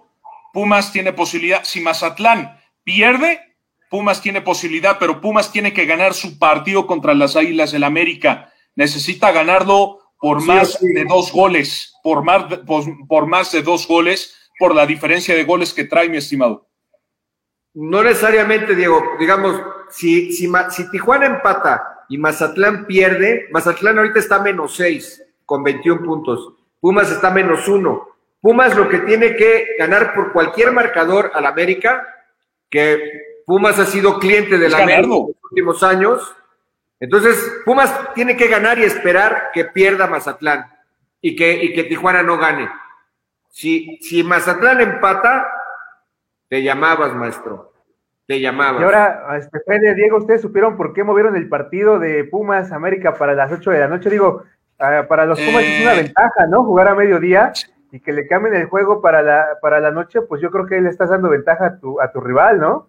Pumas 0.53 0.93
tiene 0.93 1.13
posibilidad. 1.13 1.65
Si 1.65 1.81
Mazatlán 1.81 2.59
pierde, 2.85 3.41
Pumas 3.91 4.21
tiene 4.21 4.41
posibilidad, 4.41 4.99
pero 4.99 5.21
Pumas 5.21 5.51
tiene 5.51 5.73
que 5.73 5.87
ganar 5.87 6.15
su 6.15 6.39
partido 6.39 6.87
contra 6.87 7.15
las 7.15 7.37
Águilas 7.37 7.73
del 7.73 7.85
América. 7.85 8.53
Necesita 8.75 9.33
ganarlo 9.33 9.99
por 10.21 10.43
más 10.43 10.79
de 10.81 11.05
dos 11.05 11.33
goles, 11.33 11.95
por 12.03 12.23
más, 12.23 12.45
por, 13.09 13.27
más 13.27 13.53
de 13.53 13.63
dos 13.63 13.87
goles, 13.87 14.37
por 14.59 14.75
la 14.75 14.87
diferencia 14.87 15.35
de 15.35 15.45
goles 15.45 15.73
que 15.73 15.85
trae, 15.85 16.09
mi 16.09 16.19
estimado. 16.19 16.69
No 17.75 18.03
necesariamente, 18.03 18.75
Diego. 18.75 19.03
Digamos, 19.19 19.61
si, 19.91 20.33
si, 20.33 20.51
si 20.71 20.91
Tijuana 20.91 21.27
empata 21.27 22.05
y 22.09 22.19
Mazatlán 22.19 22.87
pierde, 22.87 23.47
Mazatlán 23.53 23.99
ahorita 23.99 24.19
está 24.19 24.41
menos 24.41 24.75
seis 24.75 25.23
con 25.47 25.63
21 25.63 26.03
puntos. 26.03 26.55
Pumas 26.81 27.11
está 27.11 27.31
menos 27.31 27.69
uno. 27.69 28.08
Pumas 28.41 28.77
lo 28.77 28.89
que 28.89 29.01
tiene 29.01 29.35
que 29.35 29.77
ganar 29.79 30.15
por 30.15 30.33
cualquier 30.33 30.73
marcador 30.73 31.33
al 31.35 31.47
América, 31.47 32.07
que 32.71 33.43
Pumas 33.45 33.79
ha 33.79 33.87
sido 33.87 34.19
cliente 34.19 34.59
de 34.59 34.69
la 34.69 34.83
en 34.83 35.09
los 35.09 35.31
últimos 35.51 35.83
años. 35.83 36.35
Entonces, 37.01 37.37
Pumas 37.65 38.15
tiene 38.15 38.37
que 38.37 38.49
ganar 38.49 38.79
y 38.79 38.85
esperar 38.85 39.51
que 39.53 39.65
pierda 39.65 40.07
Mazatlán 40.07 40.71
y 41.21 41.35
que, 41.35 41.65
y 41.65 41.73
que 41.73 41.85
Tijuana 41.85 42.23
no 42.23 42.39
gane. 42.39 42.69
Si, 43.49 43.99
si 44.03 44.23
Mazatlán 44.23 44.81
empata, 44.81 45.47
te 46.49 46.63
llamabas, 46.63 47.15
maestro. 47.15 47.73
Te 48.27 48.41
llamabas. 48.41 48.83
Y 48.83 48.85
ahora, 48.85 49.37
este, 49.37 49.59
Fede, 49.67 49.95
Diego, 49.95 50.19
¿ustedes 50.19 50.43
supieron 50.43 50.77
por 50.77 50.93
qué 50.93 51.03
movieron 51.03 51.35
el 51.35 51.49
partido 51.49 51.99
de 51.99 52.25
Pumas 52.25 52.71
América 52.71 53.15
para 53.15 53.35
las 53.35 53.51
8 53.51 53.71
de 53.71 53.81
la 53.81 53.89
noche? 53.89 54.11
Digo, 54.11 54.45
ah, 54.79 55.07
para 55.09 55.25
los 55.25 55.41
Pumas 55.41 55.65
es 55.65 55.83
una 55.83 55.95
eh. 55.95 56.03
ventaja, 56.03 56.47
¿no? 56.47 56.65
Jugar 56.65 56.89
a 56.89 56.95
mediodía 56.95 57.53
y 57.91 58.01
que 58.01 58.13
le 58.13 58.27
cambien 58.27 58.55
el 58.55 58.67
juego 58.67 59.01
para 59.01 59.23
la, 59.23 59.47
para 59.63 59.81
la 59.81 59.91
noche, 59.91 60.21
pues 60.23 60.41
yo 60.43 60.51
creo 60.51 60.67
que 60.67 60.81
le 60.81 60.91
estás 60.91 61.11
dando 61.11 61.29
ventaja 61.29 61.67
a 61.67 61.79
tu, 61.79 62.01
a 62.01 62.13
tu 62.13 62.21
rival, 62.21 62.61
¿no? 62.61 62.89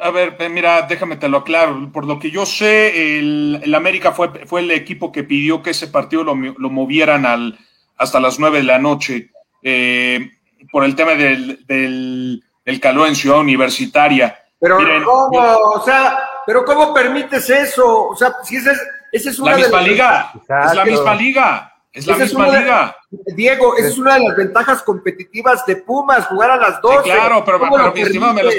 A 0.00 0.10
ver, 0.10 0.36
mira, 0.50 0.82
déjame 0.82 1.16
te 1.16 1.28
lo 1.28 1.38
aclaro. 1.38 1.90
Por 1.92 2.06
lo 2.06 2.18
que 2.18 2.30
yo 2.30 2.46
sé, 2.46 3.18
el, 3.18 3.74
América 3.74 4.12
fue, 4.12 4.46
fue 4.46 4.60
el 4.60 4.70
equipo 4.70 5.12
que 5.12 5.22
pidió 5.22 5.62
que 5.62 5.70
ese 5.70 5.88
partido 5.88 6.24
lo, 6.24 6.34
movieran 6.34 7.26
al, 7.26 7.58
hasta 7.96 8.20
las 8.20 8.38
nueve 8.38 8.58
de 8.58 8.64
la 8.64 8.78
noche 8.78 9.30
eh, 9.62 10.30
por 10.70 10.84
el 10.84 10.96
tema 10.96 11.12
del, 11.12 11.64
del, 11.66 12.80
calor 12.80 13.08
en 13.08 13.16
Ciudad 13.16 13.40
Universitaria. 13.40 14.38
Pero 14.58 14.78
¿cómo? 15.04 15.38
o 15.38 15.84
sea, 15.84 16.18
pero 16.46 16.64
¿cómo 16.64 16.94
permites 16.94 17.50
eso? 17.50 18.08
O 18.08 18.16
sea, 18.16 18.32
si 18.42 18.56
esa 18.56 18.72
es, 19.12 19.26
es 19.26 19.38
una 19.38 19.52
la 19.52 19.56
misma 19.58 19.80
liga, 19.82 20.32
es 20.34 20.74
la 20.74 20.84
misma 20.84 21.14
liga. 21.14 21.71
Es 21.92 22.06
la 22.06 22.16
misma 22.16 22.48
liga. 22.48 22.96
Diego, 23.36 23.76
esa 23.76 23.88
es 23.88 23.98
una 23.98 24.14
de 24.14 24.24
las 24.26 24.34
ventajas 24.34 24.82
competitivas 24.82 25.66
de 25.66 25.76
Pumas, 25.76 26.26
jugar 26.26 26.52
a 26.52 26.56
las 26.56 26.80
dos. 26.80 27.02
claro, 27.02 27.44
pero, 27.44 27.60
pero, 27.60 27.94
estimado, 27.94 28.32
me 28.32 28.42
lo 28.42 28.50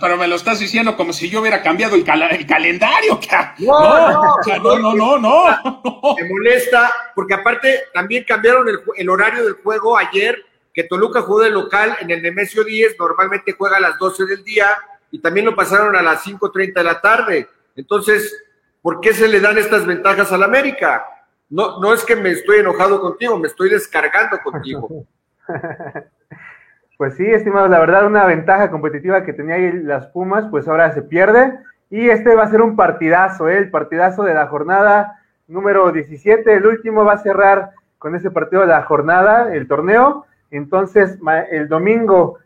pero, 0.00 0.16
me 0.16 0.28
lo 0.28 0.36
estás 0.36 0.60
diciendo 0.60 0.96
como 0.96 1.12
si 1.12 1.28
yo 1.28 1.40
hubiera 1.40 1.62
cambiado 1.62 1.96
el, 1.96 2.04
calendario. 2.04 3.18
No, 3.58 4.38
no, 4.60 4.78
no, 4.78 4.94
no, 4.94 5.18
no, 5.18 6.16
Me 6.16 6.28
molesta, 6.30 6.92
porque 7.14 7.34
aparte 7.34 7.84
también 7.92 8.24
cambiaron 8.24 8.68
el, 8.96 9.10
horario 9.10 9.44
del 9.44 9.54
juego 9.54 9.98
ayer, 9.98 10.36
que 10.72 10.84
Toluca 10.84 11.22
jugó 11.22 11.40
de 11.40 11.50
local 11.50 11.96
en 12.00 12.10
el 12.12 12.22
Nemesio 12.22 12.62
10, 12.62 12.96
normalmente 13.00 13.56
juega 13.58 13.78
a 13.78 13.80
las 13.80 13.98
12 13.98 14.26
del 14.26 14.44
día, 14.44 14.68
y 15.10 15.18
también 15.18 15.46
lo 15.46 15.56
pasaron 15.56 15.96
a 15.96 16.02
las 16.02 16.24
5.30 16.24 16.74
de 16.74 16.84
la 16.84 17.00
tarde. 17.00 17.48
Entonces, 17.74 18.32
¿por 18.80 19.00
qué 19.00 19.12
se 19.12 19.26
le 19.26 19.40
dan 19.40 19.58
estas 19.58 19.84
ventajas 19.86 20.30
al 20.30 20.44
América? 20.44 21.04
No, 21.48 21.80
no 21.80 21.92
es 21.92 22.04
que 22.04 22.16
me 22.16 22.30
estoy 22.30 22.58
enojado 22.58 23.00
contigo, 23.00 23.38
me 23.38 23.46
estoy 23.46 23.70
descargando 23.70 24.38
contigo. 24.42 25.06
pues 26.98 27.14
sí, 27.14 27.24
estimado, 27.24 27.68
la 27.68 27.78
verdad, 27.78 28.06
una 28.06 28.24
ventaja 28.24 28.70
competitiva 28.70 29.22
que 29.22 29.32
tenía 29.32 29.54
ahí 29.54 29.72
las 29.72 30.06
Pumas, 30.08 30.46
pues 30.50 30.66
ahora 30.66 30.92
se 30.92 31.02
pierde. 31.02 31.58
Y 31.88 32.08
este 32.08 32.34
va 32.34 32.44
a 32.44 32.50
ser 32.50 32.62
un 32.62 32.74
partidazo, 32.74 33.48
¿eh? 33.48 33.58
el 33.58 33.70
partidazo 33.70 34.24
de 34.24 34.34
la 34.34 34.48
jornada. 34.48 35.20
número 35.46 35.92
17, 35.92 36.52
el 36.52 36.66
último 36.66 37.04
va 37.04 37.14
a 37.14 37.18
cerrar 37.18 37.70
con 37.98 38.14
ese 38.16 38.30
partido 38.30 38.62
de 38.62 38.68
la 38.68 38.82
jornada, 38.82 39.54
el 39.54 39.68
torneo. 39.68 40.26
Entonces, 40.50 41.18
el 41.50 41.68
domingo 41.68 42.38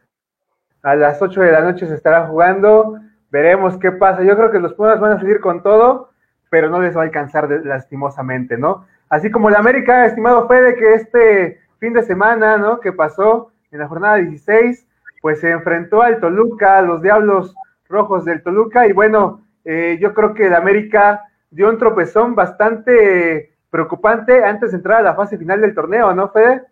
a 0.83 0.95
las 0.95 1.21
8 1.21 1.41
de 1.41 1.53
la 1.53 1.63
noche 1.63 1.87
se 1.87 1.95
estará 1.95 2.27
jugando. 2.27 2.99
Veremos 3.31 3.79
qué 3.79 3.93
pasa. 3.93 4.23
Yo 4.23 4.37
creo 4.37 4.51
que 4.51 4.59
los 4.59 4.75
Pumas 4.75 5.01
van 5.01 5.13
a 5.13 5.21
seguir 5.21 5.41
con 5.41 5.63
todo, 5.63 6.10
pero 6.51 6.69
no 6.69 6.81
les 6.81 6.95
va 6.97 7.01
a 7.01 7.05
alcanzar 7.05 7.49
lastimosamente, 7.65 8.59
¿no? 8.59 8.87
Así 9.09 9.31
como 9.31 9.49
la 9.49 9.59
América, 9.59 10.05
estimado 10.05 10.47
Fede, 10.47 10.77
que 10.77 10.95
este 10.95 11.61
fin 11.79 11.93
de 11.95 12.03
semana, 12.03 12.59
¿no? 12.59 12.81
Que 12.81 12.93
pasó 12.93 13.53
en 13.71 13.79
la 13.79 13.89
jornada 13.89 14.17
16, 14.17 14.87
pues 15.23 15.41
se 15.41 15.51
enfrentó 15.51 16.03
al 16.03 16.21
Toluca, 16.21 16.79
a 16.79 16.83
los 16.83 17.01
Diablos 17.01 17.55
Rojos 17.89 18.25
del 18.25 18.43
Toluca, 18.43 18.87
y 18.87 18.93
bueno, 18.93 19.43
eh, 19.65 19.99
yo 20.01 20.13
creo 20.13 20.35
que 20.35 20.51
la 20.51 20.59
América 20.59 21.23
dio 21.51 21.69
un 21.69 21.79
tropezón 21.79 22.35
bastante 22.35 23.55
preocupante 23.71 24.45
antes 24.45 24.73
de 24.73 24.79
entrar 24.79 25.01
a 25.01 25.03
la 25.03 25.15
fase 25.15 25.39
final 25.39 25.61
del 25.61 25.75
torneo, 25.75 26.13
¿no, 26.15 26.31
Fede? 26.31 26.63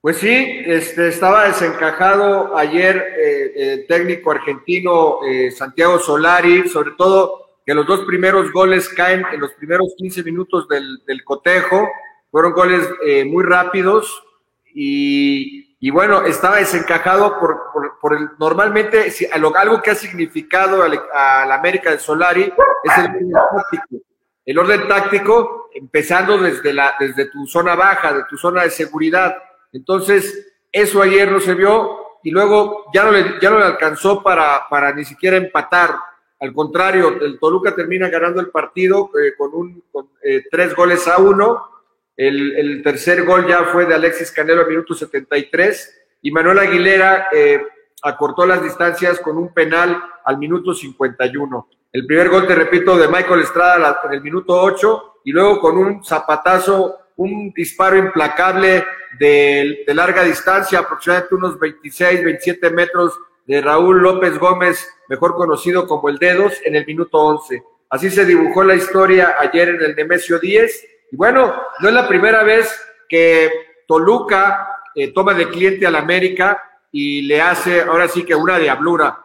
Pues 0.00 0.18
sí, 0.18 0.62
este, 0.66 1.08
estaba 1.08 1.46
desencajado 1.46 2.56
ayer 2.56 3.02
eh, 3.16 3.52
el 3.56 3.86
técnico 3.86 4.32
argentino 4.32 5.24
eh, 5.26 5.50
Santiago 5.50 5.98
Solari, 5.98 6.68
sobre 6.68 6.90
todo 6.90 7.43
que 7.64 7.74
los 7.74 7.86
dos 7.86 8.00
primeros 8.04 8.52
goles 8.52 8.88
caen 8.88 9.24
en 9.32 9.40
los 9.40 9.52
primeros 9.52 9.94
15 9.96 10.22
minutos 10.22 10.68
del, 10.68 11.24
cotejo, 11.24 11.88
fueron 12.30 12.52
goles 12.52 12.88
eh, 13.06 13.24
muy 13.24 13.44
rápidos 13.44 14.22
y, 14.66 15.90
bueno, 15.90 16.22
estaba 16.22 16.56
desencajado 16.56 17.38
por, 17.38 18.14
el, 18.14 18.30
normalmente 18.38 19.12
algo 19.54 19.80
que 19.80 19.90
ha 19.90 19.94
significado 19.94 20.82
a 20.82 21.46
la 21.46 21.54
América 21.54 21.90
de 21.90 21.98
Solari 21.98 22.52
es 22.82 22.98
el 22.98 23.04
orden 23.06 23.32
táctico. 23.32 24.04
El 24.46 24.58
orden 24.58 24.88
táctico 24.88 25.70
empezando 25.74 26.38
desde, 26.38 26.72
la, 26.72 26.94
desde 26.98 27.26
tu 27.26 27.46
zona 27.46 27.74
baja, 27.74 28.12
de 28.12 28.24
tu 28.28 28.36
zona 28.36 28.64
de 28.64 28.70
seguridad 28.70 29.34
entonces, 29.74 30.52
eso 30.70 31.02
ayer 31.02 31.30
no 31.30 31.40
se 31.40 31.54
vio 31.54 31.98
y 32.22 32.30
luego 32.30 32.86
ya 32.94 33.04
no 33.04 33.10
le, 33.10 33.40
ya 33.42 33.50
no 33.50 33.58
le 33.58 33.64
alcanzó 33.64 34.22
para, 34.22 34.66
para 34.70 34.94
ni 34.94 35.04
siquiera 35.04 35.36
empatar. 35.36 35.96
Al 36.44 36.52
contrario, 36.52 37.22
el 37.22 37.38
Toluca 37.38 37.74
termina 37.74 38.10
ganando 38.10 38.38
el 38.38 38.50
partido 38.50 39.10
eh, 39.18 39.32
con, 39.34 39.54
un, 39.54 39.82
con 39.90 40.10
eh, 40.22 40.44
tres 40.50 40.74
goles 40.74 41.08
a 41.08 41.16
uno. 41.16 41.70
El, 42.14 42.82
tercer 42.84 43.24
gol 43.24 43.46
ya 43.48 43.64
fue 43.64 43.86
de 43.86 43.94
Alexis 43.94 44.30
Canelo 44.30 44.60
al 44.60 44.68
minuto 44.68 44.92
73 44.92 46.02
y 46.20 46.30
Manuel 46.30 46.58
Aguilera 46.58 47.28
eh, 47.32 47.62
acortó 48.02 48.44
las 48.44 48.62
distancias 48.62 49.20
con 49.20 49.38
un 49.38 49.54
penal 49.54 49.98
al 50.22 50.36
minuto 50.36 50.74
51. 50.74 51.68
El 51.90 52.04
primer 52.04 52.28
gol, 52.28 52.46
te 52.46 52.54
repito, 52.54 52.98
de 52.98 53.08
Michael 53.08 53.40
Estrada 53.40 54.00
en 54.04 54.12
el 54.12 54.20
minuto 54.20 54.60
8 54.60 55.20
y 55.24 55.32
luego 55.32 55.60
con 55.60 55.78
un 55.78 56.04
zapatazo 56.04 56.98
un 57.16 57.54
disparo 57.56 57.96
implacable 57.96 58.84
de, 59.18 59.82
larga 59.94 60.24
distancia, 60.24 60.80
aproximadamente 60.80 61.34
unos 61.36 61.58
26, 61.58 62.22
27 62.22 62.70
metros 62.70 63.18
de 63.46 63.60
Raúl 63.60 64.02
López 64.02 64.38
Gómez, 64.38 64.88
mejor 65.08 65.34
conocido 65.34 65.86
como 65.86 66.08
el 66.08 66.18
Dedos, 66.18 66.54
en 66.64 66.76
el 66.76 66.86
minuto 66.86 67.18
11. 67.18 67.62
Así 67.90 68.10
se 68.10 68.24
dibujó 68.24 68.64
la 68.64 68.74
historia 68.74 69.36
ayer 69.38 69.68
en 69.68 69.82
el 69.82 69.94
Nemesio 69.94 70.38
10. 70.38 70.86
Y 71.12 71.16
bueno, 71.16 71.54
no 71.80 71.88
es 71.88 71.94
la 71.94 72.08
primera 72.08 72.42
vez 72.42 72.74
que 73.08 73.50
Toluca 73.86 74.68
eh, 74.94 75.12
toma 75.12 75.34
de 75.34 75.48
cliente 75.48 75.86
al 75.86 75.96
América 75.96 76.62
y 76.90 77.22
le 77.22 77.40
hace 77.40 77.82
ahora 77.82 78.08
sí 78.08 78.24
que 78.24 78.34
una 78.34 78.58
diablura. 78.58 79.20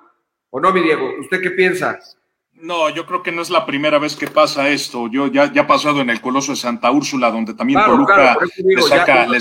¿O 0.49 0.59
no, 0.59 0.71
mi 0.71 0.81
Diego? 0.81 1.11
¿Usted 1.19 1.41
qué 1.41 1.51
piensa? 1.51 1.99
No, 2.53 2.89
yo 2.89 3.05
creo 3.05 3.23
que 3.23 3.31
no 3.31 3.41
es 3.41 3.49
la 3.49 3.65
primera 3.65 3.99
vez 3.99 4.15
que 4.15 4.27
pasa 4.27 4.69
esto. 4.69 5.07
Yo 5.07 5.27
ya, 5.27 5.51
ya 5.51 5.61
ha 5.61 5.67
pasado 5.67 6.01
en 6.01 6.09
el 6.09 6.19
Coloso 6.19 6.51
de 6.51 6.57
Santa 6.57 6.91
Úrsula, 6.91 7.31
donde 7.31 7.53
también 7.53 7.79
Toluca 7.85 8.37
le, 8.63 8.81
saca, 8.81 9.27
le, 9.27 9.39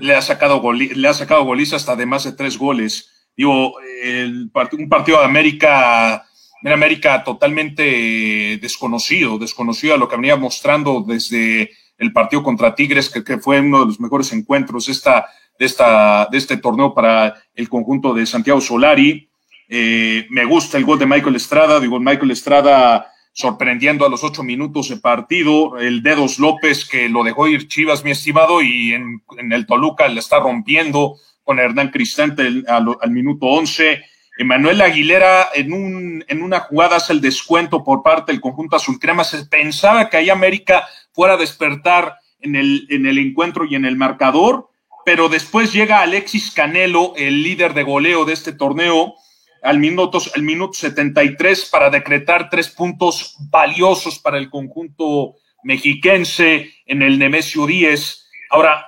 le, 0.00 0.14
ha 0.14 0.22
sacado 0.22 0.72
le 0.72 1.08
ha 1.08 1.14
sacado 1.14 1.44
goliza 1.44 1.76
hasta 1.76 1.96
de 1.96 2.06
más 2.06 2.24
de 2.24 2.32
tres 2.32 2.56
goles. 2.56 3.17
Digo, 3.38 3.74
el, 4.02 4.50
un 4.72 4.88
partido 4.88 5.20
de 5.20 5.24
América, 5.24 6.26
en 6.60 6.72
América 6.72 7.22
totalmente 7.22 8.58
desconocido, 8.60 9.38
desconocido 9.38 9.94
a 9.94 9.96
lo 9.96 10.08
que 10.08 10.16
venía 10.16 10.34
mostrando 10.34 11.04
desde 11.06 11.70
el 11.98 12.12
partido 12.12 12.42
contra 12.42 12.74
Tigres, 12.74 13.08
que, 13.08 13.38
fue 13.38 13.60
uno 13.60 13.78
de 13.78 13.86
los 13.86 14.00
mejores 14.00 14.32
encuentros 14.32 14.88
esta, 14.88 15.26
de, 15.56 15.66
esta, 15.66 16.26
de 16.32 16.36
este 16.36 16.56
torneo 16.56 16.92
para 16.92 17.32
el 17.54 17.68
conjunto 17.68 18.12
de 18.12 18.26
Santiago 18.26 18.60
Solari. 18.60 19.30
Eh, 19.68 20.26
me 20.30 20.44
gusta 20.44 20.76
el 20.76 20.84
gol 20.84 20.98
de 20.98 21.06
Michael 21.06 21.36
Estrada, 21.36 21.78
digo, 21.78 22.00
Michael 22.00 22.32
Estrada 22.32 23.06
sorprendiendo 23.32 24.04
a 24.04 24.08
los 24.08 24.24
ocho 24.24 24.42
minutos 24.42 24.88
de 24.88 24.96
partido, 24.96 25.78
el 25.78 26.02
Dedos 26.02 26.40
López 26.40 26.84
que 26.84 27.08
lo 27.08 27.22
dejó 27.22 27.46
ir 27.46 27.68
Chivas, 27.68 28.02
mi 28.02 28.10
estimado, 28.10 28.62
y 28.62 28.94
en, 28.94 29.22
el 29.52 29.64
Toluca 29.64 30.08
le 30.08 30.18
está 30.18 30.40
rompiendo 30.40 31.14
con 31.48 31.58
Hernán 31.58 31.88
Cristante 31.88 32.46
al, 32.68 33.10
minuto 33.10 33.46
once. 33.46 34.04
Emanuel 34.36 34.82
Aguilera 34.82 35.48
en, 35.54 35.72
un, 35.72 36.22
en 36.28 36.42
una 36.42 36.60
jugada 36.60 36.96
hace 36.96 37.14
el 37.14 37.22
descuento 37.22 37.82
por 37.82 38.02
parte 38.02 38.32
del 38.32 38.42
conjunto 38.42 38.76
azul 38.76 38.98
crema. 39.00 39.24
Se 39.24 39.46
pensaba 39.46 40.10
que 40.10 40.18
ahí 40.18 40.28
América 40.28 40.86
fuera 41.10 41.34
a 41.34 41.36
despertar 41.38 42.18
en 42.40 42.54
el, 42.54 42.86
en 42.90 43.06
el 43.06 43.16
encuentro 43.16 43.64
y 43.64 43.76
en 43.76 43.86
el 43.86 43.96
marcador, 43.96 44.68
pero 45.06 45.30
después 45.30 45.72
llega 45.72 46.02
Alexis 46.02 46.50
Canelo, 46.50 47.14
el 47.16 47.42
líder 47.42 47.72
de 47.72 47.82
goleo 47.82 48.26
de 48.26 48.34
este 48.34 48.52
torneo, 48.52 49.14
al 49.62 49.78
minuto, 49.78 50.20
al 50.34 50.42
minuto 50.42 50.74
73 50.74 51.64
para 51.72 51.88
decretar 51.88 52.50
tres 52.50 52.68
puntos 52.68 53.36
valiosos 53.48 54.18
para 54.18 54.36
el 54.36 54.50
conjunto 54.50 55.36
mexiquense 55.62 56.74
en 56.84 57.00
el 57.00 57.18
Nemesio 57.18 57.64
10. 57.64 58.28
Ahora, 58.50 58.87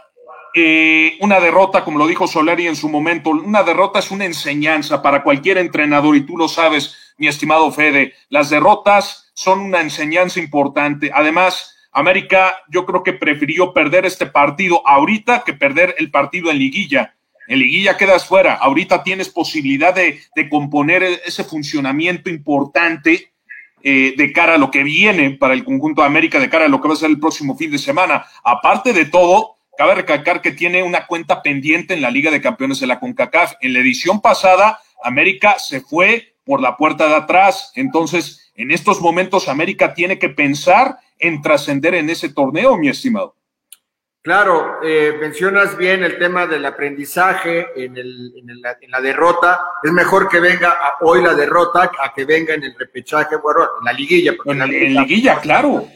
eh, 0.54 1.16
una 1.20 1.40
derrota, 1.40 1.84
como 1.84 1.98
lo 1.98 2.06
dijo 2.06 2.26
Soleri 2.26 2.66
en 2.66 2.76
su 2.76 2.88
momento, 2.88 3.30
una 3.30 3.62
derrota 3.62 3.98
es 3.98 4.10
una 4.10 4.24
enseñanza 4.24 5.02
para 5.02 5.22
cualquier 5.22 5.58
entrenador 5.58 6.16
y 6.16 6.26
tú 6.26 6.36
lo 6.36 6.48
sabes, 6.48 7.14
mi 7.18 7.26
estimado 7.26 7.70
Fede, 7.72 8.14
las 8.28 8.50
derrotas 8.50 9.30
son 9.34 9.60
una 9.60 9.80
enseñanza 9.80 10.40
importante. 10.40 11.10
Además, 11.14 11.76
América 11.92 12.54
yo 12.68 12.86
creo 12.86 13.02
que 13.02 13.12
prefirió 13.12 13.72
perder 13.72 14.06
este 14.06 14.26
partido 14.26 14.86
ahorita 14.86 15.44
que 15.44 15.54
perder 15.54 15.94
el 15.98 16.10
partido 16.10 16.50
en 16.50 16.58
liguilla 16.58 17.14
en 17.50 17.58
liguilla 17.58 17.96
quedas 17.96 18.24
fuera. 18.24 18.54
Ahorita 18.54 19.02
tienes 19.02 19.28
posibilidad 19.28 19.92
de, 19.92 20.20
componer 20.48 21.02
ese 21.02 21.42
funcionamiento 21.42 22.30
importante 22.30 23.32
eh, 23.82 24.14
de 24.16 24.32
cara 24.32 24.54
a 24.54 24.58
lo 24.58 24.70
que 24.70 24.84
viene 24.84 25.32
para 25.32 25.54
el 25.54 25.64
conjunto 25.64 26.02
de 26.02 26.06
América, 26.06 26.38
de 26.38 26.48
cara 26.48 26.66
a 26.66 26.68
lo 26.68 26.80
que 26.80 26.86
va 26.86 26.94
a 26.94 26.96
ser 26.96 27.10
el 27.10 27.18
próximo 27.18 27.56
fin 27.56 27.72
de 27.72 27.78
semana. 27.78 28.24
Aparte 28.44 28.92
de 28.92 29.06
todo, 29.06 29.56
cabe 29.80 29.94
recalcar 29.94 30.42
que 30.42 30.50
tiene 30.50 30.82
una 30.82 31.06
cuenta 31.06 31.40
pendiente 31.40 31.94
en 31.94 32.02
la 32.02 32.10
Liga 32.10 32.30
de 32.30 32.42
Campeones 32.42 32.80
de 32.80 32.86
la 32.86 33.00
CONCACAF. 33.00 33.54
En 33.62 33.72
la 33.72 33.78
edición 33.78 34.20
pasada, 34.20 34.78
América 35.02 35.58
se 35.58 35.80
fue 35.80 36.34
por 36.44 36.60
la 36.60 36.76
puerta 36.76 37.08
de 37.08 37.14
atrás. 37.14 37.72
Entonces, 37.76 38.52
en 38.56 38.72
estos 38.72 39.00
momentos, 39.00 39.48
América 39.48 39.94
tiene 39.94 40.18
que 40.18 40.28
pensar 40.28 40.98
en 41.18 41.40
trascender 41.40 41.94
en 41.94 42.10
ese 42.10 42.28
torneo, 42.28 42.76
mi 42.76 42.90
estimado. 42.90 43.36
Claro, 44.20 44.82
eh, 44.82 45.16
mencionas 45.18 45.78
bien 45.78 46.04
el 46.04 46.18
tema 46.18 46.46
del 46.46 46.66
aprendizaje 46.66 47.68
en, 47.74 47.94
la, 48.60 49.00
derrota. 49.00 49.62
Es 49.82 49.92
mejor 49.92 50.28
que 50.28 50.40
venga 50.40 50.76
hoy 51.00 51.22
la 51.22 51.32
derrota 51.32 51.90
a 51.98 52.12
que 52.12 52.26
venga 52.26 52.52
en 52.52 52.64
el 52.64 52.74
repechaje, 52.78 53.36
bueno, 53.36 53.62
en 53.78 53.84
la 53.86 53.94
liguilla. 53.94 54.34
En 54.44 54.58
la, 54.58 54.66
liguilla, 54.66 55.40
claro. 55.40 55.86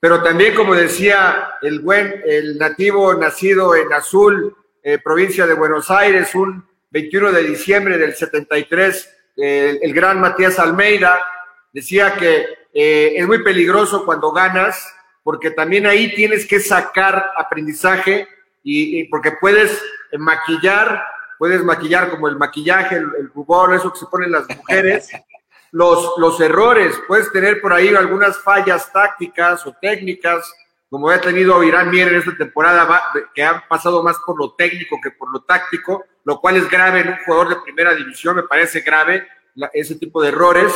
Pero 0.00 0.22
también, 0.22 0.54
como 0.54 0.74
decía 0.74 1.54
el 1.62 1.80
buen, 1.80 2.22
el 2.24 2.58
nativo 2.58 3.14
nacido 3.14 3.74
en 3.74 3.92
Azul, 3.92 4.56
eh, 4.82 4.98
provincia 4.98 5.46
de 5.46 5.54
Buenos 5.54 5.90
Aires, 5.90 6.34
un 6.34 6.66
21 6.90 7.32
de 7.32 7.42
diciembre 7.42 7.98
del 7.98 8.14
73, 8.14 9.16
eh, 9.36 9.78
el 9.82 9.92
gran 9.92 10.20
Matías 10.20 10.58
Almeida 10.58 11.20
decía 11.72 12.14
que 12.14 12.58
es 12.72 13.26
muy 13.26 13.42
peligroso 13.42 14.04
cuando 14.04 14.30
ganas 14.30 14.86
porque 15.28 15.50
también 15.50 15.86
ahí 15.86 16.14
tienes 16.14 16.46
que 16.46 16.58
sacar 16.58 17.32
aprendizaje 17.36 18.26
y, 18.62 19.04
porque 19.08 19.32
puedes 19.32 19.78
maquillar, 20.18 21.04
puedes 21.38 21.62
maquillar 21.62 22.08
como 22.08 22.28
el 22.28 22.36
maquillaje, 22.36 22.96
el, 22.96 23.30
rubor, 23.34 23.74
eso 23.74 23.92
que 23.92 23.98
se 23.98 24.06
ponen 24.06 24.32
las 24.32 24.48
mujeres, 24.48 25.10
los, 25.72 26.14
los 26.18 26.40
errores, 26.40 26.98
puedes 27.06 27.30
tener 27.32 27.60
por 27.60 27.72
ahí 27.72 27.94
algunas 27.94 28.38
fallas 28.38 28.92
tácticas 28.92 29.66
o 29.66 29.74
técnicas, 29.80 30.52
como 30.88 31.10
ha 31.10 31.20
tenido 31.20 31.62
Irán 31.62 31.90
Mier 31.90 32.08
en 32.08 32.20
esta 32.20 32.36
temporada, 32.36 33.12
que 33.34 33.42
han 33.42 33.62
pasado 33.68 34.02
más 34.02 34.16
por 34.24 34.38
lo 34.38 34.54
técnico 34.54 34.98
que 35.02 35.10
por 35.10 35.32
lo 35.32 35.42
táctico, 35.42 36.04
lo 36.24 36.40
cual 36.40 36.56
es 36.56 36.68
grave 36.70 37.00
en 37.00 37.08
un 37.08 37.18
jugador 37.24 37.48
de 37.50 37.56
primera 37.56 37.94
división, 37.94 38.36
me 38.36 38.42
parece 38.44 38.80
grave 38.80 39.26
ese 39.72 39.96
tipo 39.96 40.22
de 40.22 40.28
errores 40.28 40.72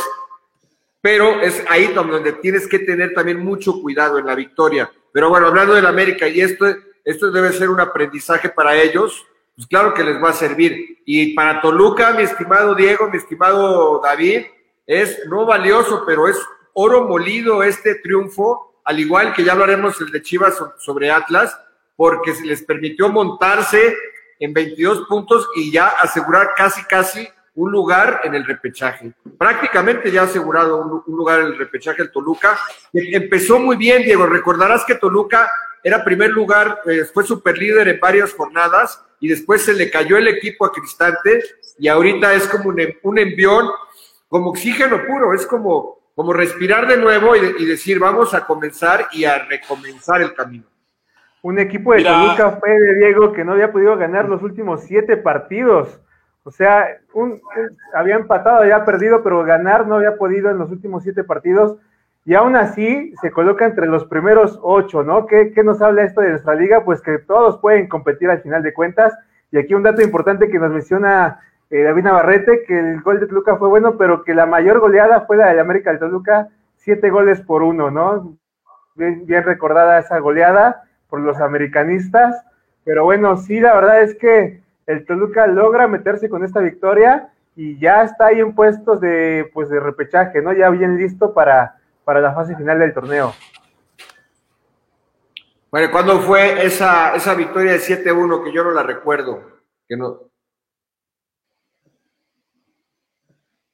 pero 1.03 1.41
es 1.41 1.61
ahí 1.67 1.87
donde 1.87 2.31
tienes 2.31 2.65
que 2.65 2.79
tener 2.79 3.13
también 3.13 3.43
mucho 3.43 3.81
cuidado 3.81 4.17
en 4.19 4.25
la 4.25 4.35
victoria. 4.35 4.89
Pero 5.11 5.27
bueno, 5.27 5.47
hablando 5.47 5.73
del 5.73 5.85
América, 5.85 6.29
y 6.29 6.39
esto, 6.39 6.65
esto 7.03 7.29
debe 7.29 7.51
ser 7.51 7.69
un 7.69 7.81
aprendizaje 7.81 8.47
para 8.47 8.81
ellos, 8.81 9.27
pues 9.53 9.67
claro 9.67 9.93
que 9.93 10.01
les 10.01 10.23
va 10.23 10.29
a 10.29 10.33
servir. 10.33 10.99
Y 11.05 11.33
para 11.33 11.59
Toluca, 11.59 12.13
mi 12.13 12.23
estimado 12.23 12.73
Diego, 12.73 13.09
mi 13.09 13.17
estimado 13.17 13.99
David, 14.01 14.45
es 14.85 15.25
no 15.27 15.45
valioso, 15.45 16.03
pero 16.05 16.27
es 16.27 16.37
oro 16.73 17.07
molido 17.07 17.63
este 17.63 17.95
triunfo, 17.95 18.81
al 18.85 18.99
igual 18.99 19.33
que 19.33 19.43
ya 19.43 19.53
hablaremos 19.53 19.99
el 20.01 20.11
de 20.11 20.21
Chivas 20.21 20.61
sobre 20.79 21.11
Atlas, 21.11 21.57
porque 21.95 22.33
se 22.33 22.45
les 22.45 22.63
permitió 22.63 23.09
montarse 23.09 23.95
en 24.39 24.53
22 24.53 25.07
puntos 25.07 25.47
y 25.55 25.71
ya 25.71 25.87
asegurar 25.87 26.51
casi, 26.55 26.83
casi 26.83 27.27
un 27.55 27.71
lugar 27.71 28.21
en 28.23 28.33
el 28.35 28.45
repechaje. 28.45 29.13
Prácticamente 29.37 30.11
ya 30.11 30.23
asegurado 30.23 31.03
un, 31.05 31.15
lugar 31.15 31.41
en 31.41 31.47
el 31.47 31.57
repechaje 31.57 32.01
el 32.01 32.11
Toluca. 32.11 32.59
Empezó 32.91 33.59
muy 33.59 33.77
bien, 33.77 34.03
Diego. 34.03 34.25
Recordarás 34.25 34.83
que 34.85 34.95
Toluca 34.95 35.49
era 35.83 36.03
primer 36.03 36.31
lugar, 36.31 36.81
eh, 36.85 37.03
fue 37.13 37.25
super 37.25 37.57
líder 37.57 37.87
en 37.89 37.99
varias 37.99 38.33
jornadas 38.33 39.03
y 39.19 39.27
después 39.27 39.61
se 39.61 39.73
le 39.73 39.91
cayó 39.91 40.17
el 40.17 40.27
equipo 40.27 40.65
a 40.65 40.71
Cristante 40.71 41.43
y 41.77 41.87
ahorita 41.89 42.33
es 42.33 42.47
como 42.47 42.69
un, 42.69 42.79
un 43.03 43.19
envión, 43.19 43.69
como 44.33 44.49
oxígeno 44.49 44.97
puro, 45.05 45.35
es 45.35 45.45
como, 45.45 45.99
como 46.15 46.33
respirar 46.33 46.87
de 46.87 46.97
nuevo 46.97 47.35
y, 47.35 47.53
y 47.59 47.65
decir 47.67 47.99
vamos 47.99 48.33
a 48.33 48.43
comenzar 48.47 49.05
y 49.11 49.25
a 49.25 49.45
recomenzar 49.45 50.23
el 50.23 50.33
camino. 50.33 50.63
Un 51.43 51.59
equipo 51.59 51.93
de 51.93 52.03
Toluca 52.03 52.57
fue 52.59 52.71
de 52.71 52.95
Diego 52.95 53.31
que 53.31 53.45
no 53.45 53.51
había 53.51 53.71
podido 53.71 53.95
ganar 53.95 54.27
los 54.27 54.41
últimos 54.41 54.81
siete 54.85 55.17
partidos. 55.17 56.01
O 56.41 56.49
sea, 56.49 56.87
un, 57.13 57.43
había 57.93 58.15
empatado, 58.15 58.63
había 58.63 58.83
perdido, 58.85 59.21
pero 59.21 59.43
ganar 59.43 59.85
no 59.85 59.97
había 59.97 60.17
podido 60.17 60.49
en 60.49 60.57
los 60.57 60.71
últimos 60.71 61.03
siete 61.03 61.23
partidos. 61.23 61.77
Y 62.25 62.33
aún 62.33 62.55
así 62.55 63.13
se 63.21 63.29
coloca 63.29 63.65
entre 63.65 63.85
los 63.85 64.05
primeros 64.05 64.59
ocho, 64.63 65.03
¿no? 65.03 65.27
¿Qué, 65.27 65.51
¿Qué, 65.53 65.63
nos 65.63 65.79
habla 65.79 66.05
esto 66.05 66.21
de 66.21 66.31
nuestra 66.31 66.55
liga? 66.55 66.83
Pues 66.83 67.01
que 67.01 67.19
todos 67.19 67.59
pueden 67.59 67.87
competir 67.87 68.31
al 68.31 68.41
final 68.41 68.63
de 68.63 68.73
cuentas. 68.73 69.13
Y 69.51 69.59
aquí 69.59 69.75
un 69.75 69.83
dato 69.83 70.01
importante 70.01 70.49
que 70.49 70.57
nos 70.57 70.71
menciona 70.71 71.39
eh, 71.73 71.81
David 71.81 72.05
que 72.67 72.77
el 72.77 73.01
gol 73.01 73.19
de 73.19 73.25
Toluca 73.25 73.55
fue 73.57 73.67
bueno, 73.67 73.97
pero 73.97 74.23
que 74.23 74.35
la 74.35 74.45
mayor 74.45 74.79
goleada 74.79 75.21
fue 75.21 75.37
la 75.37 75.51
de 75.51 75.59
América 75.59 75.91
de 75.91 75.97
Toluca, 75.97 76.49
siete 76.77 77.09
goles 77.09 77.41
por 77.41 77.63
uno, 77.63 77.89
¿no? 77.89 78.37
Bien, 78.93 79.25
bien 79.25 79.43
recordada 79.43 79.97
esa 79.97 80.19
goleada 80.19 80.83
por 81.09 81.19
los 81.19 81.41
americanistas. 81.41 82.45
Pero 82.83 83.05
bueno, 83.05 83.37
sí, 83.37 83.59
la 83.59 83.73
verdad 83.73 84.03
es 84.03 84.13
que 84.15 84.61
el 84.85 85.03
Toluca 85.07 85.47
logra 85.47 85.87
meterse 85.87 86.29
con 86.29 86.43
esta 86.43 86.59
victoria 86.59 87.29
y 87.55 87.79
ya 87.79 88.03
está 88.03 88.27
ahí 88.27 88.39
en 88.39 88.53
puestos 88.53 89.01
de, 89.01 89.49
pues, 89.51 89.69
de 89.69 89.79
repechaje, 89.79 90.43
¿no? 90.43 90.53
Ya 90.53 90.69
bien 90.69 90.95
listo 90.95 91.33
para, 91.33 91.77
para 92.03 92.21
la 92.21 92.35
fase 92.35 92.55
final 92.55 92.77
del 92.77 92.93
torneo. 92.93 93.33
Bueno, 95.71 95.89
¿cuándo 95.91 96.19
fue 96.19 96.67
esa, 96.67 97.15
esa 97.15 97.33
victoria 97.33 97.71
de 97.71 97.79
7-1 97.79 98.43
que 98.43 98.51
yo 98.51 98.63
no 98.63 98.69
la 98.69 98.83
recuerdo? 98.83 99.41
Que 99.87 99.97
no. 99.97 100.32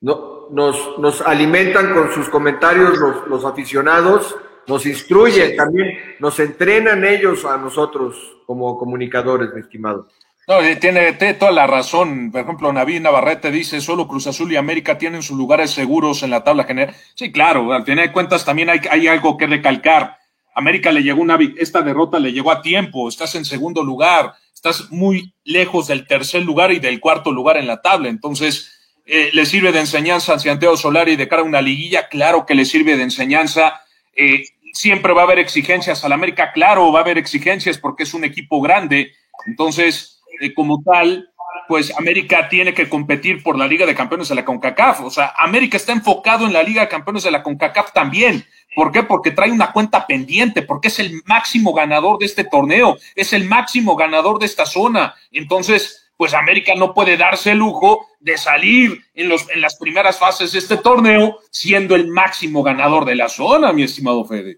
No, 0.01 0.47
nos, 0.51 1.21
alimentan 1.21 1.93
con 1.93 2.11
sus 2.11 2.29
comentarios 2.29 2.97
los, 2.97 3.27
los 3.27 3.45
aficionados 3.45 4.35
nos 4.69 4.85
instruyen 4.85 5.55
también, 5.55 5.97
nos 6.19 6.39
entrenan 6.39 7.03
ellos 7.03 7.43
a 7.43 7.57
nosotros 7.57 8.37
como 8.45 8.77
comunicadores, 8.77 9.49
mi 9.53 9.61
estimado. 9.61 10.07
No, 10.47 10.61
eh, 10.61 10.75
tiene, 10.77 11.13
toda 11.33 11.51
la 11.51 11.67
razón. 11.67 12.31
Por 12.31 12.41
ejemplo, 12.41 12.71
Naví 12.71 12.99
Navarrete 12.99 13.51
dice, 13.51 13.81
solo 13.81 14.07
Cruz 14.07 14.27
Azul 14.27 14.51
y 14.51 14.55
América 14.55 14.97
tienen 14.97 15.23
sus 15.23 15.37
lugares 15.37 15.71
seguros 15.71 16.23
en 16.23 16.29
la 16.29 16.43
tabla 16.43 16.63
general. 16.63 16.95
Sí, 17.15 17.31
claro, 17.31 17.73
al 17.73 17.83
final 17.83 18.07
de 18.07 18.13
cuentas 18.13 18.45
también 18.45 18.69
hay, 18.69 18.79
hay 18.89 19.07
algo 19.07 19.37
que 19.37 19.47
recalcar. 19.47 20.17
América 20.55 20.91
le 20.91 21.03
llegó 21.03 21.21
una, 21.21 21.37
esta 21.57 21.81
derrota 21.81 22.19
le 22.19 22.31
llegó 22.31 22.51
a 22.51 22.61
tiempo, 22.61 23.09
estás 23.09 23.35
en 23.35 23.45
segundo 23.45 23.83
lugar, 23.83 24.33
estás 24.53 24.91
muy 24.91 25.33
lejos 25.43 25.87
del 25.87 26.05
tercer 26.05 26.43
lugar 26.43 26.71
y 26.71 26.79
del 26.79 26.99
cuarto 26.99 27.31
lugar 27.31 27.57
en 27.57 27.67
la 27.67 27.81
tabla. 27.81 28.09
Entonces, 28.09 28.78
eh, 29.11 29.31
¿le 29.33 29.45
sirve 29.47 29.71
de 29.71 29.79
enseñanza 29.79 30.35
a 30.35 30.39
Santiago 30.39 30.77
Solari 30.77 31.15
de 31.15 31.27
cara 31.27 31.41
a 31.41 31.45
una 31.45 31.61
liguilla? 31.61 32.07
Claro 32.07 32.45
que 32.45 32.53
le 32.53 32.63
sirve 32.63 32.95
de 32.95 33.01
enseñanza. 33.01 33.81
Eh, 34.15 34.43
siempre 34.73 35.13
va 35.13 35.21
a 35.21 35.23
haber 35.23 35.39
exigencias 35.39 36.05
al 36.05 36.11
América, 36.11 36.51
claro, 36.51 36.91
va 36.91 36.99
a 36.99 37.01
haber 37.01 37.17
exigencias 37.17 37.79
porque 37.79 38.03
es 38.03 38.13
un 38.13 38.23
equipo 38.23 38.61
grande. 38.61 39.13
Entonces, 39.47 40.21
eh, 40.39 40.53
como 40.53 40.83
tal, 40.83 41.27
pues 41.67 41.91
América 41.97 42.49
tiene 42.49 42.73
que 42.75 42.87
competir 42.87 43.41
por 43.41 43.57
la 43.57 43.65
Liga 43.65 43.87
de 43.87 43.95
Campeones 43.95 44.29
de 44.29 44.35
la 44.35 44.45
CONCACAF. 44.45 45.01
O 45.01 45.09
sea, 45.09 45.33
América 45.37 45.77
está 45.77 45.91
enfocado 45.91 46.45
en 46.45 46.53
la 46.53 46.61
Liga 46.61 46.81
de 46.81 46.87
Campeones 46.87 47.23
de 47.23 47.31
la 47.31 47.41
CONCACAF 47.41 47.93
también. 47.93 48.45
¿Por 48.75 48.91
qué? 48.91 49.01
Porque 49.01 49.31
trae 49.31 49.51
una 49.51 49.71
cuenta 49.71 50.05
pendiente, 50.05 50.61
porque 50.61 50.89
es 50.89 50.99
el 50.99 51.23
máximo 51.25 51.73
ganador 51.73 52.19
de 52.19 52.27
este 52.27 52.43
torneo, 52.43 52.97
es 53.15 53.33
el 53.33 53.45
máximo 53.45 53.95
ganador 53.95 54.37
de 54.37 54.45
esta 54.45 54.67
zona. 54.67 55.15
Entonces, 55.31 56.08
pues 56.19 56.33
América 56.33 56.73
no 56.75 56.93
puede 56.93 57.15
darse 57.15 57.51
el 57.51 57.59
lujo 57.59 58.05
de 58.19 58.37
salir 58.37 58.99
en, 59.13 59.29
los, 59.29 59.49
en 59.55 59.61
las 59.61 59.77
primeras 59.77 60.19
fases 60.19 60.51
de 60.51 60.59
este 60.59 60.75
torneo 60.75 61.37
siendo 61.49 61.95
el 61.95 62.09
máximo 62.09 62.61
ganador 62.61 63.05
de 63.05 63.15
la 63.15 63.29
zona, 63.29 63.71
mi 63.71 63.83
estimado 63.83 64.25
Fede. 64.25 64.57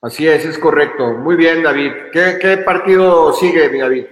Así 0.00 0.28
es, 0.28 0.44
es 0.44 0.58
correcto. 0.58 1.18
Muy 1.18 1.34
bien, 1.34 1.64
David. 1.64 1.90
¿Qué, 2.12 2.62
partido 2.64 3.32
sigue, 3.32 3.68
mi 3.70 3.80
David? 3.80 4.04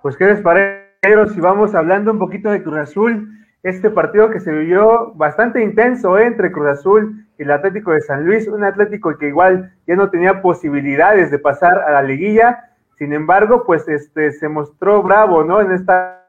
Pues, 0.00 0.16
¿qué 0.16 0.26
les 0.26 0.40
parece? 0.40 0.86
Si 1.34 1.40
vamos 1.40 1.74
hablando 1.74 2.12
un 2.12 2.20
poquito 2.20 2.52
de 2.52 2.62
Cruz 2.62 2.78
Azul, 2.78 3.28
este 3.64 3.90
partido 3.90 4.30
que 4.30 4.38
se 4.38 4.52
vivió 4.52 5.12
bastante 5.16 5.60
intenso 5.60 6.16
¿eh? 6.18 6.26
entre 6.26 6.52
Cruz 6.52 6.68
Azul 6.68 7.26
y 7.36 7.42
el 7.42 7.50
Atlético 7.50 7.90
de 7.90 8.00
San 8.00 8.24
Luis, 8.24 8.46
un 8.46 8.62
Atlético 8.62 9.18
que 9.18 9.26
igual 9.26 9.74
ya 9.88 9.96
no 9.96 10.08
tenía 10.08 10.40
posibilidades 10.40 11.32
de 11.32 11.40
pasar 11.40 11.80
a 11.80 11.90
la 11.90 12.02
liguilla, 12.02 12.65
sin 12.98 13.12
embargo, 13.12 13.64
pues 13.64 13.86
este 13.88 14.32
se 14.32 14.48
mostró 14.48 15.02
bravo, 15.02 15.44
¿no? 15.44 15.60
En 15.60 15.72
esta 15.72 16.26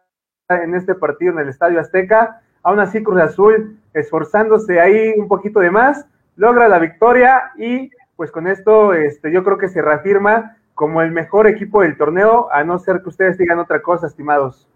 en 0.50 0.76
este 0.76 0.96
partido 0.96 1.34
en 1.34 1.40
el 1.40 1.50
Estadio 1.50 1.80
Azteca. 1.80 2.42
Aún 2.64 2.80
así, 2.80 3.04
Cruz 3.04 3.22
Azul, 3.22 3.78
esforzándose 3.94 4.80
ahí 4.80 5.14
un 5.18 5.28
poquito 5.28 5.60
de 5.60 5.72
más, 5.72 6.06
logra 6.36 6.68
la 6.68 6.80
victoria 6.80 7.52
y 7.58 7.92
pues 8.16 8.32
con 8.32 8.48
esto 8.48 8.94
este, 8.94 9.32
yo 9.32 9.44
creo 9.44 9.58
que 9.58 9.70
se 9.70 9.82
reafirma 9.82 10.58
como 10.74 11.02
el 11.02 11.12
mejor 11.12 11.48
equipo 11.48 11.82
del 11.82 11.98
torneo, 11.98 12.50
a 12.52 12.64
no 12.64 12.78
ser 12.78 13.02
que 13.02 13.10
ustedes 13.10 13.38
digan 13.38 13.60
otra 13.60 13.82
cosa, 13.82 14.08
estimados. 14.08 14.68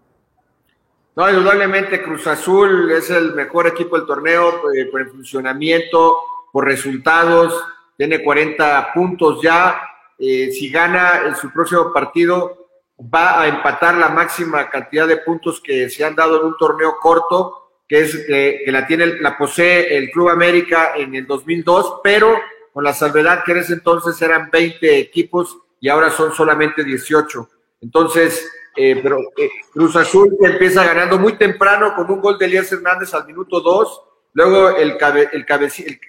No, 1.14 1.28
indudablemente 1.28 2.02
Cruz 2.02 2.26
Azul 2.26 2.90
es 2.90 3.10
el 3.10 3.34
mejor 3.34 3.66
equipo 3.66 3.96
del 3.96 4.06
torneo 4.06 4.72
eh, 4.74 4.86
por 4.86 5.00
el 5.00 5.10
funcionamiento, 5.10 6.16
por 6.50 6.64
resultados, 6.64 7.62
tiene 7.96 8.22
40 8.22 8.92
puntos 8.94 9.40
ya, 9.42 9.80
eh, 10.24 10.52
si 10.52 10.70
gana 10.70 11.22
en 11.26 11.34
su 11.34 11.50
próximo 11.50 11.92
partido, 11.92 12.68
va 13.12 13.42
a 13.42 13.48
empatar 13.48 13.96
la 13.96 14.08
máxima 14.08 14.70
cantidad 14.70 15.08
de 15.08 15.16
puntos 15.16 15.60
que 15.60 15.90
se 15.90 16.04
han 16.04 16.14
dado 16.14 16.38
en 16.38 16.46
un 16.46 16.56
torneo 16.56 16.94
corto, 17.00 17.80
que 17.88 18.02
es 18.02 18.24
que 18.24 18.62
la 18.68 18.86
tiene, 18.86 19.18
la 19.20 19.36
posee 19.36 19.96
el 19.96 20.12
Club 20.12 20.28
América 20.28 20.92
en 20.96 21.16
el 21.16 21.26
2002, 21.26 22.00
pero 22.04 22.38
con 22.72 22.84
la 22.84 22.94
salvedad 22.94 23.42
que 23.42 23.50
en 23.50 23.58
ese 23.58 23.72
entonces 23.72 24.22
eran 24.22 24.48
20 24.48 24.96
equipos 24.96 25.58
y 25.80 25.88
ahora 25.88 26.08
son 26.10 26.32
solamente 26.32 26.84
18. 26.84 27.48
Entonces, 27.80 28.48
eh, 28.76 29.00
pero 29.02 29.18
eh, 29.36 29.50
Cruz 29.72 29.96
Azul 29.96 30.36
empieza 30.40 30.84
ganando 30.84 31.18
muy 31.18 31.32
temprano 31.32 31.96
con 31.96 32.08
un 32.08 32.20
gol 32.20 32.38
de 32.38 32.46
Elías 32.46 32.70
Hernández 32.70 33.12
al 33.12 33.26
minuto 33.26 33.60
2, 33.60 34.02
luego 34.34 34.70
el, 34.76 34.96
el, 35.32 35.46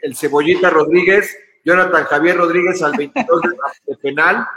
el 0.04 0.16
Cebollita 0.16 0.70
Rodríguez 0.70 1.36
Jonathan 1.64 2.04
Javier 2.06 2.38
Rodríguez 2.38 2.82
al 2.84 2.94
22 2.98 3.42
de, 3.88 3.96
penal. 3.98 4.48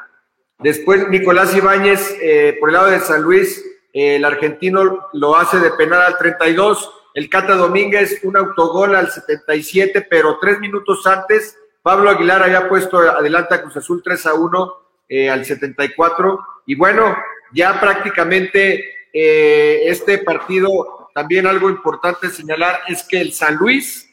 Después 0.59 1.09
Nicolás 1.09 1.55
Ibáñez 1.55 2.17
eh, 2.21 2.57
por 2.59 2.71
el 2.71 2.75
lado 2.75 2.91
de 2.91 3.01
San 3.01 3.23
Luis, 3.23 3.65
eh, 3.93 4.17
el 4.17 4.25
argentino 4.25 5.09
lo 5.13 5.37
hace 5.37 5.59
de 5.59 5.71
penal 5.73 6.03
al 6.03 6.19
32. 6.19 6.93
El 7.15 7.31
Cata 7.31 7.55
Domínguez, 7.55 8.21
un 8.25 8.37
autogol 8.37 8.95
al 8.95 9.11
77, 9.11 10.07
pero 10.11 10.39
tres 10.39 10.59
minutos 10.61 11.07
antes, 11.07 11.57
Pablo 11.83 12.11
Aguilar 12.11 12.43
había 12.43 12.69
puesto 12.69 12.99
adelante 12.99 13.55
a 13.55 13.63
Cruz 13.63 13.77
Azul 13.77 14.03
3 14.03 14.27
a 14.27 14.35
1 14.35 14.75
eh, 15.09 15.31
al 15.31 15.45
74. 15.45 16.41
Y 16.67 16.75
bueno, 16.75 17.17
ya 17.53 17.81
prácticamente 17.81 18.93
este 19.19 20.19
partido, 20.19 21.09
también 21.15 21.47
algo 21.47 21.71
importante 21.71 22.29
señalar 22.29 22.81
es 22.87 23.03
que 23.03 23.19
el 23.19 23.33
San 23.33 23.57
Luis, 23.57 24.07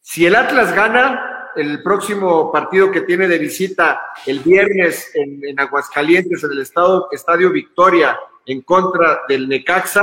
si 0.00 0.24
el 0.24 0.34
Atlas 0.34 0.74
gana, 0.74 1.33
el 1.56 1.82
próximo 1.82 2.50
partido 2.52 2.90
que 2.90 3.02
tiene 3.02 3.28
de 3.28 3.38
visita 3.38 4.00
el 4.26 4.40
viernes 4.40 5.12
en, 5.14 5.58
Aguascalientes, 5.58 6.42
en 6.44 6.52
el 6.52 6.60
estado, 6.60 7.08
Estadio 7.12 7.50
Victoria, 7.50 8.18
en 8.46 8.62
contra 8.62 9.20
del 9.28 9.48
Necaxa. 9.48 10.02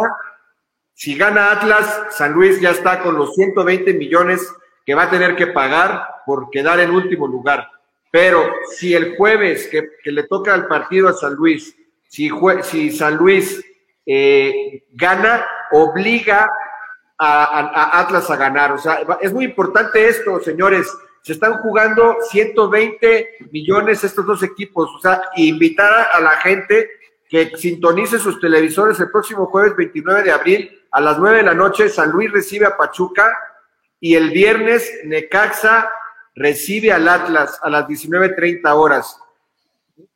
Si 0.93 1.15
gana 1.15 1.51
Atlas, 1.51 2.03
San 2.11 2.33
Luis 2.33 2.59
ya 2.59 2.71
está 2.71 3.01
con 3.01 3.15
los 3.15 3.33
120 3.35 3.93
millones 3.93 4.53
que 4.85 4.95
va 4.95 5.03
a 5.03 5.09
tener 5.09 5.35
que 5.35 5.47
pagar 5.47 6.07
por 6.25 6.49
quedar 6.49 6.79
en 6.79 6.91
último 6.91 7.27
lugar. 7.27 7.67
Pero 8.11 8.51
si 8.75 8.93
el 8.93 9.15
jueves 9.15 9.67
que, 9.67 9.83
le 10.11 10.23
toca 10.23 10.53
el 10.53 10.67
partido 10.67 11.07
a 11.07 11.13
San 11.13 11.33
Luis, 11.35 11.75
si, 12.07 12.29
si 12.63 12.91
San 12.91 13.15
Luis 13.15 13.63
eh, 14.05 14.83
gana, 14.91 15.45
obliga 15.71 16.51
a, 17.17 17.99
Atlas 17.99 18.29
a 18.29 18.35
ganar. 18.35 18.71
O 18.73 18.77
sea, 18.77 19.05
es 19.21 19.31
muy 19.31 19.45
importante 19.45 20.07
esto, 20.07 20.39
señores 20.41 20.91
se 21.21 21.33
están 21.33 21.57
jugando 21.59 22.17
120 22.29 23.47
millones 23.51 24.03
estos 24.03 24.25
dos 24.25 24.41
equipos. 24.43 24.89
O 24.95 24.99
sea, 24.99 25.21
invitar 25.35 26.09
a 26.11 26.19
la 26.19 26.31
gente 26.31 26.89
que 27.29 27.55
sintonice 27.57 28.19
sus 28.19 28.39
televisores 28.39 28.99
el 28.99 29.11
próximo 29.11 29.45
jueves 29.45 29.75
29 29.75 30.23
de 30.23 30.31
abril 30.31 30.81
a 30.91 30.99
las 30.99 31.17
9 31.19 31.37
de 31.37 31.43
la 31.43 31.53
noche. 31.53 31.89
San 31.89 32.11
Luis 32.11 32.31
recibe 32.31 32.65
a 32.65 32.75
Pachuca 32.75 33.31
y 33.99 34.15
el 34.15 34.31
viernes 34.31 35.01
Necaxa 35.05 35.91
recibe 36.35 36.91
al 36.91 37.07
Atlas 37.07 37.59
a 37.61 37.69
las 37.69 37.87
19.30 37.87 38.67
horas. 38.75 39.17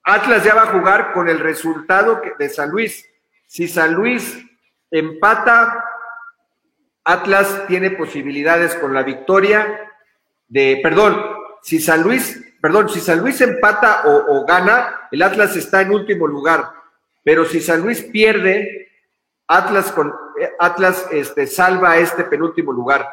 Atlas 0.04 0.44
ya 0.44 0.56
va 0.56 0.64
a 0.64 0.72
jugar 0.72 1.14
con 1.14 1.30
el 1.30 1.40
resultado 1.40 2.22
de 2.38 2.50
San 2.50 2.72
Luis. 2.72 3.08
Si 3.46 3.68
San 3.68 3.94
Luis 3.94 4.44
empata, 4.90 5.86
Atlas 7.04 7.68
tiene 7.68 7.92
posibilidades 7.92 8.76
con 8.76 8.94
la 8.94 9.04
victoria 9.04 9.85
de, 10.48 10.80
perdón, 10.82 11.22
si 11.62 11.80
San 11.80 12.04
Luis, 12.04 12.56
perdón, 12.62 12.90
si 12.90 13.00
San 13.00 13.20
Luis 13.20 13.42
empata 13.42 14.04
o, 14.06 14.46
gana, 14.46 15.08
el 15.12 15.22
Atlas 15.22 15.56
está 15.56 15.82
en 15.82 15.92
último 15.92 16.28
lugar. 16.28 16.72
Pero 17.24 17.46
si 17.46 17.60
San 17.60 17.82
Luis 17.82 18.04
pierde, 18.04 18.92
Atlas 19.48 19.92
con 19.92 20.14
Atlas 20.60 21.08
este, 21.12 21.48
salva 21.48 21.98
este 21.98 22.24
penúltimo 22.24 22.72
lugar. 22.72 23.08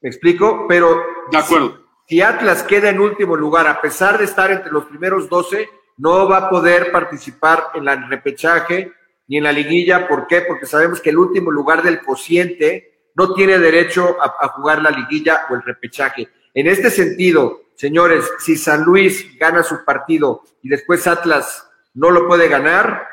¿Me 0.00 0.08
explico? 0.08 0.66
Pero 0.68 1.02
de 1.30 1.38
acuerdo. 1.38 1.78
Si, 2.06 2.20
Atlas 2.20 2.62
queda 2.64 2.90
en 2.90 3.00
último 3.00 3.36
lugar, 3.36 3.68
a 3.68 3.80
pesar 3.80 4.18
de 4.18 4.24
estar 4.24 4.50
entre 4.50 4.72
los 4.72 4.86
primeros 4.86 5.28
12, 5.28 5.68
no 5.98 6.28
va 6.28 6.38
a 6.38 6.50
poder 6.50 6.90
participar 6.90 7.68
en 7.74 7.86
el 7.86 8.08
repechaje 8.08 8.92
ni 9.28 9.38
en 9.38 9.44
la 9.44 9.52
liguilla. 9.52 10.08
¿Por 10.08 10.26
qué? 10.26 10.40
Porque 10.42 10.66
sabemos 10.66 11.00
que 11.00 11.10
el 11.10 11.18
último 11.18 11.50
lugar 11.50 11.82
del 11.82 12.02
cociente 12.02 12.89
no 13.14 13.34
tiene 13.34 13.58
derecho 13.58 14.16
a, 14.20 14.48
jugar 14.48 14.82
la 14.82 14.90
liguilla 14.90 15.46
o 15.50 15.54
el 15.54 15.62
repechaje. 15.62 16.28
En 16.54 16.66
este 16.66 16.90
sentido, 16.90 17.60
señores, 17.74 18.30
si 18.38 18.56
San 18.56 18.84
Luis 18.84 19.38
gana 19.38 19.62
su 19.62 19.84
partido 19.84 20.42
y 20.62 20.68
después 20.68 21.06
Atlas 21.06 21.68
no 21.94 22.10
lo 22.10 22.26
puede 22.26 22.48
ganar, 22.48 23.06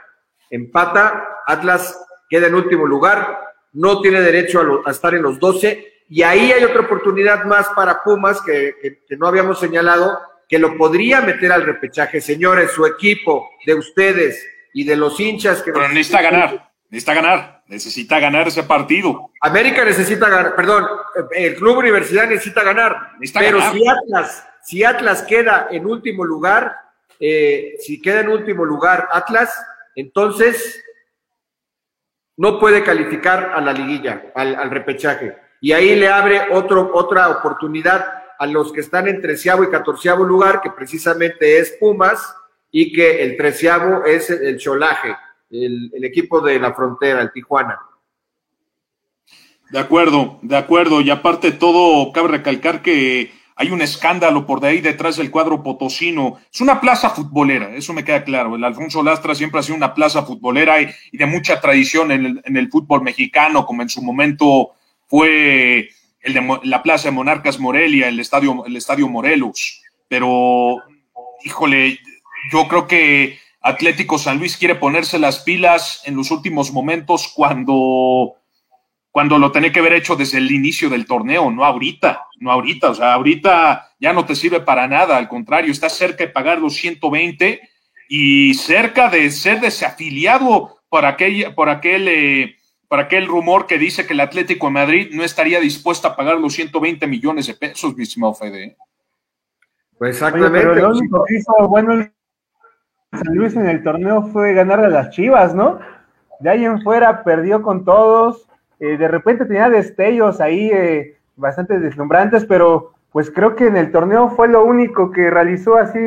empata, 0.50 1.42
Atlas 1.46 2.00
queda 2.30 2.48
en 2.48 2.56
último 2.56 2.86
lugar, 2.86 3.40
no 3.74 4.02
tiene 4.02 4.22
derecho 4.22 4.82
a, 4.86 4.90
a 4.90 4.92
estar 4.92 5.14
en 5.14 5.24
los 5.24 5.40
12 5.40 5.98
y 6.10 6.24
ahí 6.24 6.52
hay 6.52 6.64
otra 6.64 6.82
oportunidad 6.82 7.44
más 7.46 7.68
para 7.76 8.02
Pumas 8.02 8.42
que, 8.42 9.02
no 9.18 9.28
habíamos 9.28 9.60
señalado, 9.60 10.20
que 10.48 10.60
lo 10.60 10.78
podría 10.78 11.22
meter 11.22 11.52
al 11.52 11.64
repechaje. 11.64 12.22
Señores, 12.22 12.72
su 12.72 12.86
equipo, 12.86 13.50
de 13.66 13.76
ustedes 13.76 14.46
y 14.74 14.86
de 14.86 14.96
los 14.96 15.20
hinchas 15.20 15.62
que... 15.62 15.74
Pero 15.74 15.90
necesita 15.90 16.22
ganar, 16.22 16.72
necesita 16.90 17.14
ganar, 17.14 17.57
necesita 17.68 18.20
ganar 18.20 18.48
ese 18.48 18.64
partido. 18.64 19.32
América 19.42 19.84
necesita 19.84 20.30
ganar, 20.30 20.56
perdón, 20.56 20.86
el 21.32 21.56
Club 21.56 21.78
Universidad 21.78 22.28
necesita 22.28 22.64
ganar. 22.64 23.12
pero 23.34 23.60
si 23.72 23.88
Atlas, 23.88 24.48
si 24.64 24.84
Atlas 24.84 25.24
queda 25.24 25.68
en 25.72 25.86
último 25.86 26.24
lugar, 26.24 26.76
eh, 27.20 27.76
si 27.80 28.02
queda 28.02 28.22
en 28.22 28.30
último 28.30 28.66
lugar 28.66 29.08
Atlas, 29.12 29.54
entonces 29.96 30.84
no 32.38 32.60
puede 32.60 32.84
calificar 32.84 33.52
a 33.56 33.62
la 33.62 33.74
liguilla, 33.74 34.32
al 34.36 34.70
repechaje 34.70 35.48
y 35.60 35.72
ahí 35.72 35.96
le 35.96 36.08
abre 36.08 36.42
otro, 36.52 36.92
otra 36.94 37.30
oportunidad 37.30 38.06
a 38.40 38.46
los 38.46 38.72
que 38.72 38.82
están 38.82 39.08
en 39.08 39.22
treceavo 39.22 39.64
y 39.64 39.70
catorceavo 39.70 40.24
lugar, 40.24 40.62
que 40.62 40.70
precisamente 40.70 41.58
es 41.58 41.72
Pumas, 41.80 42.36
y 42.70 42.94
que 42.94 43.24
el 43.24 43.38
treceavo 43.38 44.06
es 44.06 44.30
el 44.30 44.58
Cholaje, 44.58 45.16
el, 45.50 46.04
equipo 46.04 46.42
de 46.42 46.60
la 46.60 46.74
frontera, 46.74 47.22
el 47.22 47.32
Tijuana. 47.32 47.80
De 49.70 49.80
acuerdo, 49.80 50.40
de 50.42 50.58
acuerdo. 50.58 51.02
Y 51.02 51.10
aparte 51.10 51.52
todo, 51.52 52.12
cabe 52.12 52.30
recalcar 52.30 52.82
que 52.82 53.32
hay 53.56 53.72
un 53.72 53.82
escándalo 53.82 54.46
por 54.46 54.60
de 54.60 54.68
ahí 54.68 54.82
detrás 54.82 55.18
del 55.18 55.32
cuadro 55.32 55.64
potosino. 55.64 56.38
Es 56.54 56.62
una 56.62 56.80
plaza 56.80 57.10
futbolera, 57.10 57.76
eso 57.76 57.94
me 57.94 58.04
queda 58.04 58.24
claro. 58.24 58.56
El 58.56 58.64
Alfonso 58.64 59.04
Lastra 59.04 59.36
siempre 59.36 59.60
ha 59.60 59.64
sido 59.64 59.76
una 59.76 59.94
plaza 59.94 60.24
futbolera 60.24 60.82
y, 60.82 60.94
de 61.12 61.26
mucha 61.26 61.60
tradición 61.60 62.12
en 62.12 62.26
el, 62.26 62.42
en 62.46 62.58
el, 62.58 62.70
fútbol 62.70 63.02
mexicano, 63.02 63.66
como 63.66 63.82
en 63.82 63.90
su 63.90 64.02
momento 64.02 64.72
fue 65.08 65.90
el 66.22 66.34
de 66.34 66.60
la 66.64 66.84
Plaza 66.84 67.08
de 67.08 67.16
Monarcas 67.16 67.60
Morelia, 67.60 68.10
el 68.10 68.20
estadio, 68.20 68.66
el 68.66 68.76
estadio 68.76 69.08
Morelos. 69.08 69.82
Pero, 70.08 70.78
híjole, 71.44 72.00
yo 72.52 72.68
creo 72.68 72.88
que 72.88 73.40
Atlético 73.68 74.18
San 74.18 74.40
Luis 74.40 74.56
quiere 74.56 74.76
ponerse 74.76 75.20
las 75.20 75.40
pilas 75.40 76.02
en 76.06 76.16
los 76.16 76.32
últimos 76.32 76.72
momentos 76.72 77.32
cuando, 77.36 78.36
cuando 79.12 79.38
lo 79.38 79.52
tiene 79.52 79.74
que 79.74 79.82
haber 79.82 79.94
hecho 79.94 80.16
desde 80.16 80.38
el 80.38 80.50
inicio 80.52 80.90
del 80.90 81.06
torneo, 81.06 81.52
no 81.52 81.66
ahorita, 81.66 82.28
no 82.40 82.52
ahorita. 82.52 82.92
O 82.92 82.96
sea, 82.96 83.14
ahorita 83.14 83.90
ya 84.00 84.14
no 84.14 84.26
te 84.26 84.36
sirve 84.36 84.62
para 84.62 84.88
nada, 84.88 85.18
al 85.18 85.28
contrario, 85.28 85.72
estás 85.72 85.94
cerca 85.98 86.24
de 86.24 86.30
pagar 86.30 86.60
los 86.60 86.76
120 86.76 87.60
y 88.08 88.54
cerca 88.54 89.10
de 89.10 89.30
ser 89.32 89.60
desafiliado 89.60 90.80
por 90.88 91.06
aquel, 91.06 91.54
por 91.54 91.68
aquel 91.68 92.08
eh, 92.08 92.56
para 92.88 93.04
aquel 93.04 93.28
rumor 93.28 93.68
que 93.68 93.78
dice 93.78 94.08
que 94.08 94.14
el 94.14 94.22
Atlético 94.22 94.68
de 94.68 94.74
Madrid 94.74 95.10
no 95.12 95.24
estaría 95.24 95.60
dispuesto 95.60 96.08
a 96.08 96.16
pagar 96.16 96.40
los 96.40 96.54
120 96.54 97.06
millones 97.06 97.48
de 97.48 97.54
pesos, 97.54 97.98
mi 97.98 98.04
estimado 98.04 98.34
Fede. 98.34 98.78
Pues 99.98 100.12
exactamente. 100.12 100.58
pero 100.58 100.74
lo 100.74 100.90
único 100.90 101.26
que 101.26 101.36
hizo 101.36 101.68
bueno 101.68 102.10
San 103.12 103.36
Luis 103.36 103.56
en 103.56 103.67
el 103.67 103.84
torneo 103.84 104.24
fue 104.34 104.54
ganar 104.54 104.80
a 104.80 104.89
las 104.89 105.12
Chivas, 105.12 105.56
¿no? 105.56 105.80
De 106.39 106.50
ahí 106.50 106.65
en 106.65 106.82
fuera 106.82 107.24
perdió 107.24 107.62
con 107.62 107.86
todos. 107.86 108.48
Eh, 108.80 108.98
de 108.98 109.08
repente 109.08 109.46
tenía 109.46 109.70
destellos 109.70 110.39
ahí 110.39 110.70
eh, 110.72 111.17
bastante 111.36 111.80
deslumbrantes, 111.80 112.46
pero 112.46 112.93
pues 113.12 113.32
creo 113.32 113.56
que 113.56 113.67
en 113.67 113.78
el 113.78 113.91
torneo 113.91 114.30
fue 114.30 114.48
lo 114.48 114.63
único 114.63 115.12
que 115.12 115.30
realizó 115.30 115.78
así 115.78 116.00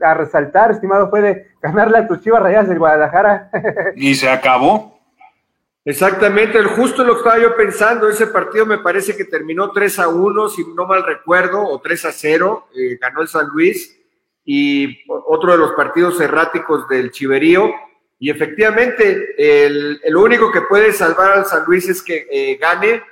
a 0.00 0.14
resaltar, 0.14 0.72
estimado, 0.72 1.10
fue 1.10 1.20
de 1.20 1.46
ganarle 1.60 1.98
a 1.98 2.08
tus 2.08 2.20
Chivas 2.20 2.42
Rayas 2.42 2.68
del 2.68 2.78
Guadalajara. 2.78 3.50
Y 3.96 4.14
se 4.14 4.28
acabó. 4.28 4.98
Exactamente, 5.84 6.62
justo 6.62 7.04
lo 7.04 7.14
que 7.14 7.18
estaba 7.18 7.38
yo 7.40 7.56
pensando, 7.56 8.08
ese 8.08 8.28
partido 8.28 8.64
me 8.64 8.78
parece 8.78 9.16
que 9.16 9.24
terminó 9.24 9.72
3 9.72 9.98
a 9.98 10.08
1, 10.08 10.48
si 10.48 10.64
no 10.76 10.86
mal 10.86 11.04
recuerdo, 11.04 11.60
o 11.60 11.80
3 11.80 12.04
a 12.04 12.12
0, 12.12 12.68
eh, 12.76 12.98
ganó 13.00 13.20
el 13.20 13.28
San 13.28 13.48
Luis, 13.48 14.00
y 14.44 15.04
otro 15.08 15.52
de 15.52 15.58
los 15.58 15.72
partidos 15.72 16.20
erráticos 16.20 16.88
del 16.88 17.10
Chiverío, 17.10 17.70
y 18.18 18.30
efectivamente, 18.30 19.34
el, 19.36 20.16
único 20.16 20.52
que 20.52 20.60
puede 20.62 20.92
salvar 20.92 21.32
al 21.32 21.46
San 21.46 21.64
Luis 21.66 21.88
es 21.88 22.02
que 22.02 22.28
eh, 22.30 22.56
gane, 22.56 23.02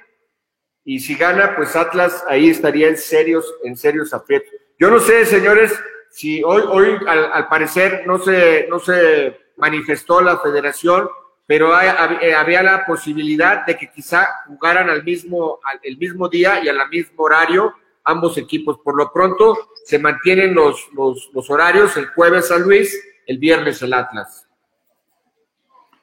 y 0.85 1.01
si 1.01 1.16
gana, 1.16 1.57
pues 1.57 1.75
Atlas 1.75 2.25
ahí 2.29 2.49
estaría 2.49 2.88
en 2.88 2.97
serios, 2.97 3.53
en 3.64 3.77
serios 3.77 4.14
aprietos. 4.14 4.53
Yo 4.79 4.90
no 4.90 5.01
sé, 5.01 5.27
señores, 5.27 5.79
si 6.11 6.43
hoy, 6.43 6.62
hoy 6.66 6.97
al, 7.07 7.33
al 7.33 7.49
parecer 7.49 8.05
no 8.07 8.19
se, 8.19 8.66
no 8.69 8.79
se 8.79 9.37
manifestó 9.57 10.21
la 10.21 10.38
federación, 10.38 11.09
pero 11.51 11.73
eh, 11.81 12.33
había 12.33 12.62
la 12.62 12.87
posibilidad 12.87 13.66
de 13.66 13.77
que 13.77 13.90
quizá 13.90 14.29
jugaran 14.47 14.88
al 14.88 15.03
mismo, 15.03 15.59
el 15.83 15.99
mismo 15.99 16.29
día 16.29 16.62
y 16.62 16.69
al 16.69 16.88
mismo 16.88 17.25
horario 17.25 17.75
ambos 18.05 18.38
equipos. 18.38 18.79
Por 18.79 18.97
lo 18.97 19.12
pronto 19.12 19.69
se 19.85 19.99
mantienen 19.99 20.55
los, 20.55 20.88
los, 20.93 21.51
horarios, 21.51 21.97
el 21.97 22.07
jueves 22.07 22.49
San 22.49 22.62
Luis, 22.62 22.95
el 23.27 23.38
viernes 23.38 23.83
el 23.83 23.95
Atlas. 23.95 24.47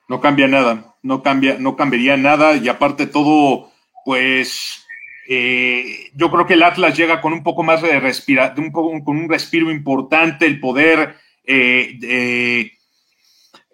No 0.08 0.22
cambia 0.22 0.48
nada, 0.48 0.96
no 1.04 1.22
cambia, 1.22 1.58
no 1.60 1.76
cambiaría 1.76 2.18
nada 2.18 2.56
y 2.56 2.70
aparte 2.70 3.08
todo, 3.08 3.72
pues 4.06 4.86
eh, 5.28 6.10
yo 6.14 6.32
creo 6.32 6.46
que 6.46 6.54
el 6.54 6.64
Atlas 6.64 6.98
llega 6.98 7.22
con 7.22 7.34
un 7.34 7.44
poco 7.44 7.64
más 7.64 7.82
de 7.82 8.00
respira, 8.00 8.54
un 8.58 8.72
poco, 8.72 9.04
con 9.04 9.18
un 9.18 9.30
respiro 9.30 9.70
importante, 9.72 10.46
el 10.46 10.60
poder 10.60 11.16
eh, 11.44 12.72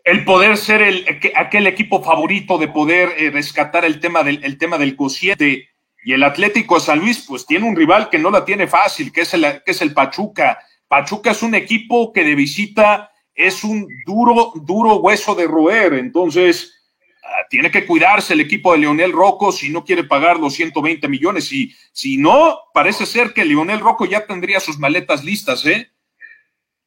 el 0.03 0.25
poder 0.25 0.57
ser 0.57 0.81
el, 0.81 1.05
aquel 1.35 1.67
equipo 1.67 2.03
favorito 2.03 2.57
de 2.57 2.67
poder 2.67 3.13
eh, 3.17 3.31
rescatar 3.31 3.85
el 3.85 3.99
tema 3.99 4.23
del, 4.23 4.43
el 4.43 4.57
tema 4.57 4.77
del 4.77 4.95
cociente. 4.95 5.69
Y 6.03 6.13
el 6.13 6.23
Atlético 6.23 6.79
San 6.79 6.99
Luis, 6.99 7.25
pues 7.27 7.45
tiene 7.45 7.67
un 7.67 7.75
rival 7.75 8.09
que 8.09 8.19
no 8.19 8.29
la 8.29 8.43
tiene 8.43 8.67
fácil, 8.67 9.11
que 9.11 9.21
es 9.21 9.33
el, 9.33 9.61
que 9.63 9.71
es 9.71 9.81
el 9.81 9.93
Pachuca. 9.93 10.59
Pachuca 10.87 11.31
es 11.31 11.41
un 11.41 11.55
equipo 11.55 12.11
que 12.11 12.23
de 12.23 12.35
visita 12.35 13.09
es 13.35 13.63
un 13.63 13.87
duro, 14.05 14.53
duro 14.55 14.97
hueso 14.97 15.33
de 15.35 15.47
roer. 15.47 15.93
Entonces, 15.93 16.73
ah, 17.23 17.47
tiene 17.49 17.71
que 17.71 17.85
cuidarse 17.85 18.33
el 18.33 18.41
equipo 18.41 18.73
de 18.73 18.79
Leonel 18.79 19.11
Rocco 19.11 19.51
si 19.51 19.69
no 19.69 19.83
quiere 19.83 20.03
pagar 20.03 20.39
los 20.39 20.53
120 20.53 21.07
millones. 21.07 21.51
Y 21.51 21.75
si 21.91 22.17
no, 22.17 22.59
parece 22.73 23.05
ser 23.05 23.33
que 23.33 23.45
Leonel 23.45 23.79
Rocco 23.79 24.05
ya 24.05 24.25
tendría 24.25 24.59
sus 24.59 24.77
maletas 24.77 25.23
listas, 25.23 25.65
¿eh? 25.65 25.89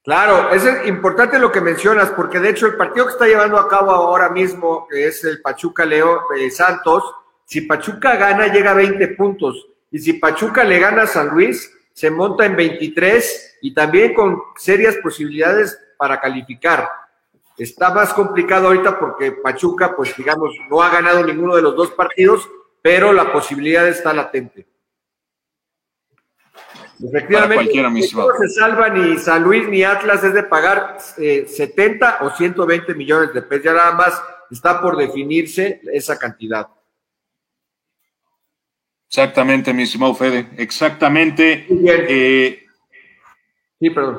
Claro, 0.04 0.52
es 0.52 0.64
importante 0.86 1.36
lo 1.36 1.50
que 1.50 1.60
mencionas, 1.60 2.10
porque 2.10 2.38
de 2.38 2.50
hecho 2.50 2.66
el 2.66 2.76
partido 2.76 3.06
que 3.06 3.12
está 3.12 3.26
llevando 3.26 3.58
a 3.58 3.68
cabo 3.68 3.90
ahora 3.90 4.28
mismo, 4.28 4.86
que 4.88 5.08
es 5.08 5.24
el 5.24 5.42
Pachuca 5.42 5.84
Leo 5.84 6.20
eh, 6.38 6.48
Santos, 6.48 7.02
si 7.46 7.62
Pachuca 7.62 8.16
gana 8.16 8.48
llega 8.48 8.72
a 8.72 8.74
20 8.74 9.08
puntos, 9.08 9.66
y 9.90 10.00
si 10.00 10.14
Pachuca 10.14 10.64
le 10.64 10.80
gana 10.80 11.02
a 11.02 11.06
San 11.06 11.28
Luis, 11.28 11.72
se 11.92 12.10
monta 12.10 12.44
en 12.44 12.56
23 12.56 13.58
y 13.62 13.72
también 13.72 14.12
con 14.12 14.42
serias 14.56 14.96
posibilidades 14.96 15.78
para 15.96 16.20
calificar. 16.20 16.90
Está 17.56 17.94
más 17.94 18.12
complicado 18.12 18.66
ahorita 18.66 18.98
porque 18.98 19.32
Pachuca, 19.32 19.96
pues 19.96 20.14
digamos, 20.16 20.54
no 20.68 20.82
ha 20.82 20.90
ganado 20.90 21.24
ninguno 21.24 21.56
de 21.56 21.62
los 21.62 21.74
dos 21.74 21.92
partidos, 21.92 22.46
pero 22.82 23.12
la 23.12 23.32
posibilidad 23.32 23.86
está 23.88 24.12
latente. 24.12 24.66
Efectivamente, 27.02 27.82
no 27.82 28.26
se 28.38 28.48
salva 28.48 28.88
ni 28.88 29.18
San 29.18 29.44
Luis 29.44 29.68
ni 29.68 29.84
Atlas 29.84 30.24
es 30.24 30.34
de 30.34 30.42
pagar 30.42 30.98
70 30.98 32.10
eh, 32.10 32.24
o 32.24 32.30
120 32.30 32.94
millones 32.94 33.32
de 33.32 33.42
pesos. 33.42 33.64
Ya 33.64 33.72
nada 33.72 33.92
más 33.92 34.20
está 34.50 34.80
por 34.80 34.96
definirse 34.96 35.80
esa 35.92 36.18
cantidad. 36.18 36.68
Exactamente, 39.08 39.72
mi 39.72 39.84
estimado 39.84 40.14
Fede, 40.14 40.48
exactamente. 40.56 41.66
Eh, 41.70 42.64
sí, 43.78 43.90
perdón. 43.90 44.18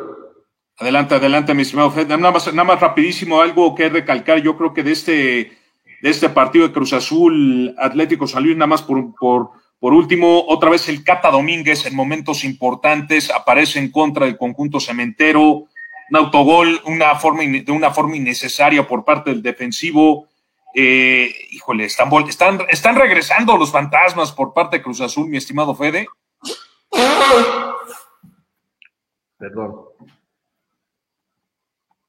Adelante, 0.78 1.16
adelante, 1.16 1.54
mi 1.54 1.64
estimado 1.64 1.92
Fede. 1.92 2.18
Nada 2.18 2.32
más, 2.32 2.48
nada 2.48 2.64
más 2.64 2.80
rapidísimo, 2.80 3.42
algo 3.42 3.76
que 3.76 3.90
recalcar, 3.90 4.42
yo 4.42 4.58
creo 4.58 4.74
que 4.74 4.84
de 4.84 4.92
este, 4.92 5.58
de 6.02 6.10
este 6.10 6.30
partido 6.30 6.68
de 6.68 6.74
Cruz 6.74 6.94
Azul 6.94 7.76
Atlético 7.78 8.28
San 8.28 8.44
Luis, 8.44 8.56
nada 8.56 8.68
más 8.68 8.82
por, 8.82 9.14
por, 9.16 9.50
por 9.80 9.94
último, 9.94 10.46
otra 10.48 10.70
vez 10.70 10.88
el 10.90 11.04
Cata 11.04 11.30
Domínguez 11.30 11.86
en 11.86 11.96
momentos 11.96 12.44
importantes 12.44 13.30
aparece 13.30 13.80
en 13.80 13.92
contra 13.92 14.26
del 14.26 14.38
conjunto 14.38 14.80
cementero, 14.80 15.68
un 16.10 16.16
autogol 16.16 16.82
una 16.86 17.16
forma, 17.16 17.44
de 17.44 17.72
una 17.72 17.92
forma 17.92 18.16
innecesaria 18.16 18.88
por 18.88 19.04
parte 19.04 19.30
del 19.30 19.42
defensivo. 19.44 20.28
Eh, 20.80 21.34
híjole, 21.50 21.86
están, 21.86 22.14
están, 22.28 22.60
están 22.70 22.96
regresando 22.96 23.58
los 23.58 23.72
fantasmas 23.72 24.32
por 24.32 24.54
parte 24.54 24.78
de 24.78 24.84
Cruz 24.84 25.02
Azul, 25.02 25.28
mi 25.28 25.38
estimado 25.38 25.74
Fede. 25.74 26.06
Perdón. 29.40 29.86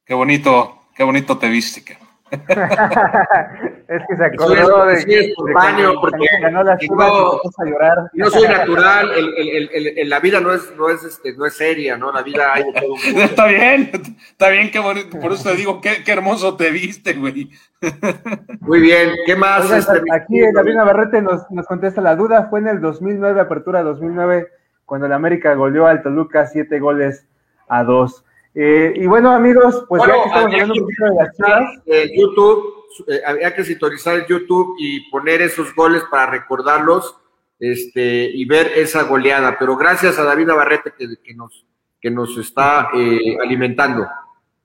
Qué 0.05 0.13
bonito, 0.13 0.83
qué 0.95 1.03
bonito 1.03 1.39
te 1.39 1.49
viste, 1.49 1.83
que. 1.83 1.97
es 3.89 4.03
que 4.09 4.17
se 4.17 4.25
acordó 4.25 4.87
de, 4.87 5.01
sí, 5.01 5.15
es 5.15 5.35
porque 5.37 6.27
ganó 6.43 6.63
las 6.63 6.79
no, 6.91 7.03
a 7.03 7.65
llorar. 7.65 8.11
no 8.13 8.31
soy 8.31 8.49
natural, 8.49 9.11
el, 9.13 9.69
el, 9.73 9.99
el, 9.99 10.09
la 10.11 10.21
vida 10.21 10.41
no 10.41 10.53
es, 10.53 10.75
no 10.77 10.91
es 10.91 11.05
este, 11.05 11.33
no 11.35 11.47
es 11.47 11.55
seria, 11.55 11.97
¿no? 11.97 12.13
La 12.13 12.23
vida 12.23 12.53
hay 12.53 12.65
todo 12.73 12.95
Está 13.17 13.47
bien, 13.47 13.91
está 14.31 14.51
bien, 14.51 14.71
qué 14.71 14.79
bonito, 14.79 15.19
por 15.19 15.33
eso 15.33 15.51
te 15.51 15.57
digo, 15.57 15.81
qué, 15.81 16.05
qué 16.05 16.13
hermoso 16.13 16.57
te 16.57 16.71
viste, 16.71 17.15
güey. 17.15 17.51
Muy 18.61 18.81
bien, 18.81 19.11
¿qué 19.25 19.35
más? 19.37 19.71
este, 19.71 20.03
aquí 20.13 20.41
David 20.53 20.75
Navarrete 20.75 21.23
nos, 21.23 21.51
nos 21.51 21.67
contesta 21.67 22.01
la 22.01 22.17
duda, 22.17 22.49
fue 22.51 22.61
en 22.61 22.69
el 22.69 22.81
2009, 22.81 23.41
apertura 23.41 23.83
2009, 23.83 24.49
cuando 24.85 25.07
el 25.07 25.13
América 25.13 25.55
goleó 25.55 25.87
al 25.87 26.03
Toluca 26.03 26.47
siete 26.47 26.79
goles 26.79 27.27
a 27.69 27.85
dos. 27.85 28.25
Eh, 28.61 28.93
y 28.97 29.07
bueno, 29.07 29.31
amigos, 29.31 29.85
pues 29.89 30.03
ya 30.03 30.15
que 30.15 30.19
estamos 30.19 30.53
hablando 30.53 30.75
un 30.75 30.81
poquito 30.81 31.05
de 31.05 31.15
las 31.15 31.37
chivas. 31.37 32.13
YouTube, 32.13 32.75
eh, 33.07 33.21
había 33.25 33.55
que 33.55 33.63
sintonizar 33.63 34.17
el 34.17 34.27
YouTube 34.27 34.75
y 34.81 35.09
poner 35.11 35.43
esos 35.43 35.73
goles 35.77 36.03
para 36.11 36.27
recordarlos 36.27 37.17
este, 37.61 38.29
y 38.35 38.45
ver 38.47 38.73
esa 38.75 39.05
goleada. 39.05 39.55
Pero 39.61 39.77
gracias 39.77 40.19
a 40.19 40.25
David 40.25 40.47
Navarrete 40.47 40.93
que, 40.99 41.07
que 41.23 41.35
nos, 41.35 41.65
que 42.01 42.11
nos 42.11 42.37
está 42.37 42.89
eh, 42.97 43.37
alimentando. 43.41 44.09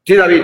Sí, 0.04 0.16
David. 0.16 0.42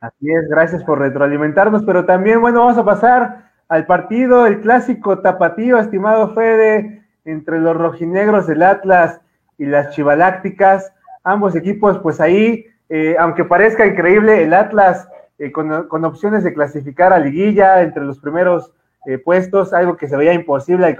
Así 0.00 0.30
es, 0.30 0.48
gracias 0.48 0.84
por 0.84 1.00
retroalimentarnos, 1.00 1.82
pero 1.82 2.04
también, 2.04 2.40
bueno, 2.40 2.60
vamos 2.60 2.78
a 2.78 2.84
pasar 2.84 3.50
al 3.66 3.86
partido, 3.86 4.46
el 4.46 4.60
clásico 4.60 5.18
tapatío, 5.18 5.78
estimado 5.78 6.32
Fede, 6.32 7.04
entre 7.24 7.58
los 7.58 7.76
rojinegros 7.76 8.46
del 8.46 8.62
Atlas 8.62 9.20
y 9.58 9.66
las 9.66 9.96
chivalácticas. 9.96 10.92
Ambos 11.24 11.56
equipos, 11.56 11.98
pues 11.98 12.20
ahí 12.20 12.66
eh, 12.88 13.16
aunque 13.18 13.44
parezca 13.44 13.86
increíble, 13.86 14.42
el 14.42 14.54
Atlas 14.54 15.08
eh, 15.38 15.50
con, 15.50 16.04
opciones 16.04 16.44
de 16.44 16.54
clasificar 16.54 17.12
a 17.12 17.18
liguilla 17.18 17.82
entre 17.82 18.04
los 18.04 18.18
primeros 18.18 18.72
eh, 19.06 19.18
puestos, 19.18 19.72
algo 19.72 19.96
que 19.96 20.08
se 20.08 20.16
veía 20.16 20.32
imposible. 20.32 20.96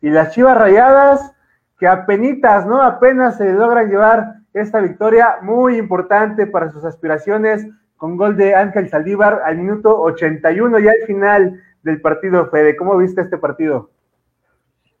Y 0.00 0.10
las 0.10 0.32
Chivas 0.32 0.56
Rayadas, 0.56 1.32
que 1.78 1.86
apenas, 1.86 2.66
¿no? 2.66 2.82
Apenas 2.82 3.38
se 3.38 3.52
logran 3.52 3.88
llevar 3.88 4.34
esta 4.52 4.80
victoria 4.80 5.38
muy 5.42 5.76
importante 5.76 6.46
para 6.46 6.70
sus 6.70 6.84
aspiraciones 6.84 7.66
con 7.96 8.16
gol 8.16 8.36
de 8.36 8.54
Ángel 8.54 8.88
Saldívar 8.88 9.42
al 9.44 9.56
minuto 9.56 10.00
81 10.00 10.78
y 10.78 10.88
al 10.88 11.06
final 11.06 11.62
del 11.82 12.00
partido, 12.00 12.48
Fede. 12.50 12.76
¿Cómo 12.76 12.96
viste 12.96 13.22
este 13.22 13.38
partido? 13.38 13.90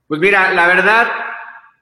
Pues 0.08 0.20
mira, 0.20 0.52
la 0.52 0.66
verdad, 0.66 1.06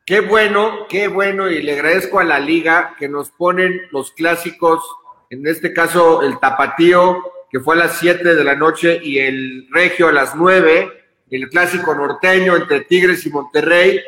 Qué 0.06 0.20
bueno, 0.20 0.86
qué 0.88 1.08
bueno, 1.08 1.50
y 1.50 1.60
le 1.62 1.72
agradezco 1.72 2.20
a 2.20 2.24
la 2.24 2.38
liga 2.38 2.94
que 2.96 3.08
nos 3.08 3.32
ponen 3.32 3.88
los 3.90 4.12
clásicos, 4.12 4.84
en 5.30 5.44
este 5.48 5.72
caso 5.72 6.22
el 6.22 6.38
tapatío, 6.38 7.24
que 7.50 7.58
fue 7.58 7.74
a 7.74 7.78
las 7.78 7.98
7 7.98 8.36
de 8.36 8.44
la 8.44 8.54
noche, 8.54 9.00
y 9.02 9.18
el 9.18 9.66
regio 9.72 10.06
a 10.06 10.12
las 10.12 10.36
9, 10.36 10.92
el 11.32 11.48
clásico 11.48 11.92
norteño 11.92 12.54
entre 12.54 12.82
Tigres 12.82 13.26
y 13.26 13.30
Monterrey, 13.30 14.00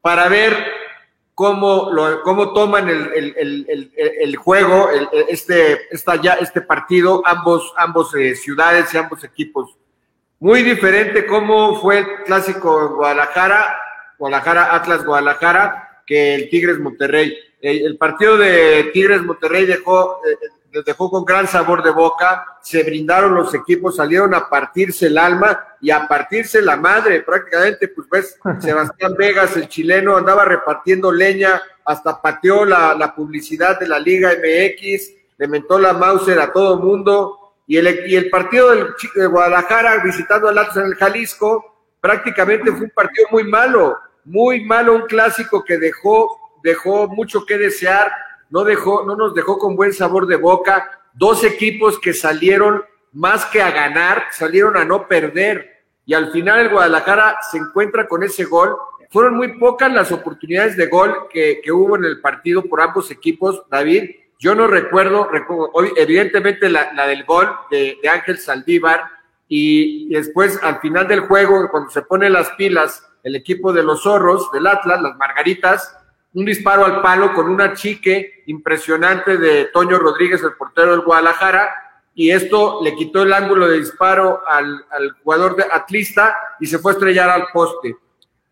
para 0.00 0.28
ver 0.28 0.64
cómo, 1.34 1.90
lo, 1.90 2.22
cómo 2.22 2.52
toman 2.52 2.88
el, 2.88 3.34
el, 3.36 3.92
el, 3.96 4.36
juego, 4.36 4.90
este, 5.28 5.92
esta, 5.92 6.22
ya, 6.22 6.34
este 6.34 6.60
partido, 6.60 7.20
ambos, 7.26 7.74
ambos 7.76 8.14
eh, 8.14 8.36
ciudades 8.36 8.94
y 8.94 8.98
ambos 8.98 9.24
equipos. 9.24 9.76
Muy 10.38 10.62
diferente 10.62 11.26
cómo 11.26 11.80
fue 11.80 11.98
el 11.98 12.06
clásico 12.24 12.80
en 12.86 12.94
Guadalajara 12.94 13.76
Guadalajara, 14.18 14.74
Atlas 14.74 15.04
Guadalajara, 15.04 16.02
que 16.06 16.34
el 16.34 16.48
Tigres 16.48 16.78
Monterrey. 16.78 17.36
El, 17.60 17.96
partido 17.96 18.36
de 18.36 18.90
Tigres 18.92 19.22
Monterrey 19.22 19.66
dejó, 19.66 20.20
eh, 20.24 20.82
dejó 20.84 21.10
con 21.10 21.24
gran 21.24 21.48
sabor 21.48 21.82
de 21.82 21.90
boca, 21.90 22.58
se 22.62 22.82
brindaron 22.84 23.34
los 23.34 23.52
equipos, 23.54 23.96
salieron 23.96 24.34
a 24.34 24.48
partirse 24.48 25.06
el 25.06 25.18
alma 25.18 25.58
y 25.80 25.90
a 25.90 26.06
partirse 26.06 26.62
la 26.62 26.76
madre, 26.76 27.22
prácticamente, 27.22 27.88
pues 27.88 28.08
ves, 28.08 28.38
Sebastián 28.60 29.14
Vegas, 29.18 29.56
el 29.56 29.68
chileno, 29.68 30.16
andaba 30.16 30.44
repartiendo 30.44 31.10
leña, 31.10 31.60
hasta 31.84 32.20
pateó 32.20 32.64
la, 32.64 32.94
la 32.94 33.14
publicidad 33.14 33.80
de 33.80 33.88
la 33.88 33.98
Liga 33.98 34.30
MX, 34.30 35.12
le 35.38 35.48
mentó 35.48 35.78
la 35.78 35.92
Mauser 35.92 36.38
a 36.38 36.52
todo 36.52 36.78
mundo, 36.78 37.54
y 37.66 37.78
el, 37.78 38.08
y 38.08 38.14
el 38.14 38.30
partido 38.30 38.70
del, 38.70 38.86
de 39.14 39.26
Guadalajara 39.26 40.02
visitando 40.04 40.48
al 40.48 40.58
Atlas 40.58 40.76
en 40.76 40.86
el 40.86 40.94
Jalisco, 40.94 41.88
prácticamente 42.00 42.70
fue 42.70 42.82
un 42.82 42.90
partido 42.90 43.26
muy 43.32 43.44
malo 43.44 43.98
muy 44.26 44.64
malo, 44.64 44.94
un 44.94 45.06
clásico 45.06 45.64
que 45.64 45.78
dejó, 45.78 46.38
dejó 46.62 47.08
mucho 47.08 47.46
que 47.46 47.56
desear, 47.56 48.10
no, 48.50 48.64
dejó, 48.64 49.04
no 49.04 49.16
nos 49.16 49.34
dejó 49.34 49.58
con 49.58 49.76
buen 49.76 49.92
sabor 49.92 50.26
de 50.26 50.36
boca. 50.36 51.00
Dos 51.14 51.44
equipos 51.44 51.98
que 51.98 52.12
salieron 52.12 52.84
más 53.12 53.46
que 53.46 53.62
a 53.62 53.70
ganar, 53.70 54.24
salieron 54.32 54.76
a 54.76 54.84
no 54.84 55.08
perder. 55.08 55.84
Y 56.04 56.14
al 56.14 56.30
final 56.32 56.60
el 56.60 56.68
Guadalajara 56.70 57.38
se 57.50 57.58
encuentra 57.58 58.06
con 58.06 58.22
ese 58.22 58.44
gol. 58.44 58.76
Fueron 59.10 59.36
muy 59.36 59.58
pocas 59.58 59.92
las 59.92 60.12
oportunidades 60.12 60.76
de 60.76 60.86
gol 60.86 61.28
que, 61.30 61.60
hubo 61.72 61.96
en 61.96 62.04
el 62.04 62.20
partido 62.20 62.62
por 62.64 62.80
ambos 62.80 63.10
equipos, 63.10 63.62
David. 63.70 64.10
Yo 64.38 64.54
no 64.54 64.66
recuerdo, 64.66 65.30
evidentemente 65.96 66.68
la, 66.68 67.06
del 67.06 67.24
gol 67.24 67.48
de, 67.70 67.98
Ángel 68.12 68.38
Saldívar 68.38 69.04
y 69.48 70.12
después 70.12 70.58
al 70.62 70.80
final 70.80 71.06
del 71.08 71.20
juego, 71.20 71.68
cuando 71.70 71.90
se 71.90 72.02
pone 72.02 72.28
las 72.28 72.50
pilas 72.50 73.08
el 73.26 73.34
equipo 73.34 73.72
de 73.72 73.82
los 73.82 74.04
zorros 74.04 74.52
del 74.52 74.68
Atlas, 74.68 75.02
las 75.02 75.16
Margaritas, 75.16 75.98
un 76.34 76.44
disparo 76.44 76.84
al 76.84 77.02
palo 77.02 77.34
con 77.34 77.48
una 77.48 77.74
chique 77.74 78.44
impresionante 78.46 79.36
de 79.36 79.64
Toño 79.64 79.98
Rodríguez, 79.98 80.44
el 80.44 80.52
portero 80.52 80.92
del 80.92 81.00
Guadalajara, 81.00 81.68
y 82.14 82.30
esto 82.30 82.78
le 82.84 82.94
quitó 82.94 83.24
el 83.24 83.32
ángulo 83.32 83.66
de 83.66 83.80
disparo 83.80 84.42
al, 84.46 84.86
jugador 85.24 85.56
de 85.56 85.64
Atlista 85.64 86.36
y 86.60 86.66
se 86.66 86.78
fue 86.78 86.92
a 86.92 86.94
estrellar 86.94 87.28
al 87.28 87.48
poste. 87.52 87.96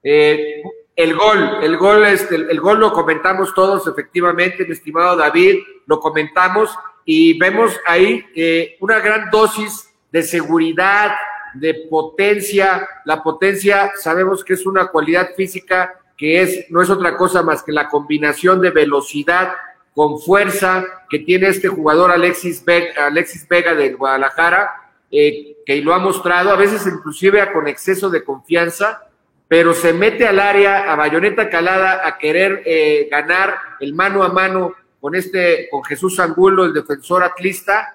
Eh, 0.02 0.60
el 0.96 1.14
gol, 1.14 1.58
el 1.62 1.76
gol, 1.76 2.04
este, 2.06 2.34
el 2.34 2.60
gol 2.60 2.80
lo 2.80 2.92
comentamos 2.92 3.54
todos, 3.54 3.86
efectivamente, 3.86 4.64
mi 4.64 4.72
estimado 4.72 5.16
David, 5.16 5.60
lo 5.86 6.00
comentamos 6.00 6.76
y 7.04 7.38
vemos 7.38 7.78
ahí 7.86 8.26
eh, 8.34 8.76
una 8.80 8.98
gran 8.98 9.30
dosis 9.30 9.88
de 10.10 10.24
seguridad, 10.24 11.12
de 11.54 11.86
potencia. 11.90 12.86
La 13.04 13.22
potencia 13.22 13.92
sabemos 13.96 14.44
que 14.44 14.54
es 14.54 14.66
una 14.66 14.86
cualidad 14.88 15.30
física 15.36 16.00
que 16.16 16.42
es, 16.42 16.70
no 16.70 16.80
es 16.82 16.90
otra 16.90 17.16
cosa 17.16 17.42
más 17.42 17.62
que 17.62 17.72
la 17.72 17.88
combinación 17.88 18.60
de 18.60 18.70
velocidad 18.70 19.52
con 19.94 20.20
fuerza 20.20 20.84
que 21.08 21.20
tiene 21.20 21.48
este 21.48 21.68
jugador 21.68 22.10
Alexis 22.10 22.64
Vega, 22.64 23.06
Alexis 23.06 23.46
Vega 23.48 23.74
de 23.74 23.92
Guadalajara, 23.92 24.70
eh, 25.10 25.56
que 25.64 25.80
lo 25.80 25.94
ha 25.94 25.98
mostrado, 25.98 26.50
a 26.50 26.56
veces 26.56 26.86
inclusive 26.86 27.52
con 27.52 27.68
exceso 27.68 28.10
de 28.10 28.24
confianza, 28.24 29.02
pero 29.46 29.72
se 29.72 29.92
mete 29.92 30.26
al 30.26 30.40
área 30.40 30.92
a 30.92 30.96
bayoneta 30.96 31.48
calada 31.48 32.06
a 32.06 32.18
querer 32.18 32.62
eh, 32.64 33.08
ganar 33.10 33.56
el 33.78 33.94
mano 33.94 34.24
a 34.24 34.30
mano 34.30 34.74
con 35.00 35.14
este, 35.14 35.68
con 35.70 35.84
Jesús 35.84 36.18
Angulo, 36.18 36.64
el 36.64 36.72
defensor 36.72 37.22
atlista, 37.22 37.93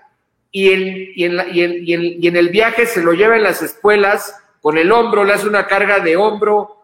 y 0.52 0.72
en, 0.72 1.12
y, 1.16 1.26
en 1.26 2.22
y, 2.22 2.28
en, 2.28 2.36
el 2.36 2.50
viaje 2.50 2.86
se 2.86 3.04
lo 3.04 3.14
lleva 3.14 3.36
en 3.36 3.44
las 3.44 3.62
espuelas 3.62 4.36
con 4.62 4.78
el 4.78 4.92
hombro, 4.92 5.24
le 5.24 5.34
hace 5.34 5.48
una 5.48 5.68
carga 5.68 6.00
de 6.00 6.18
hombro, 6.18 6.78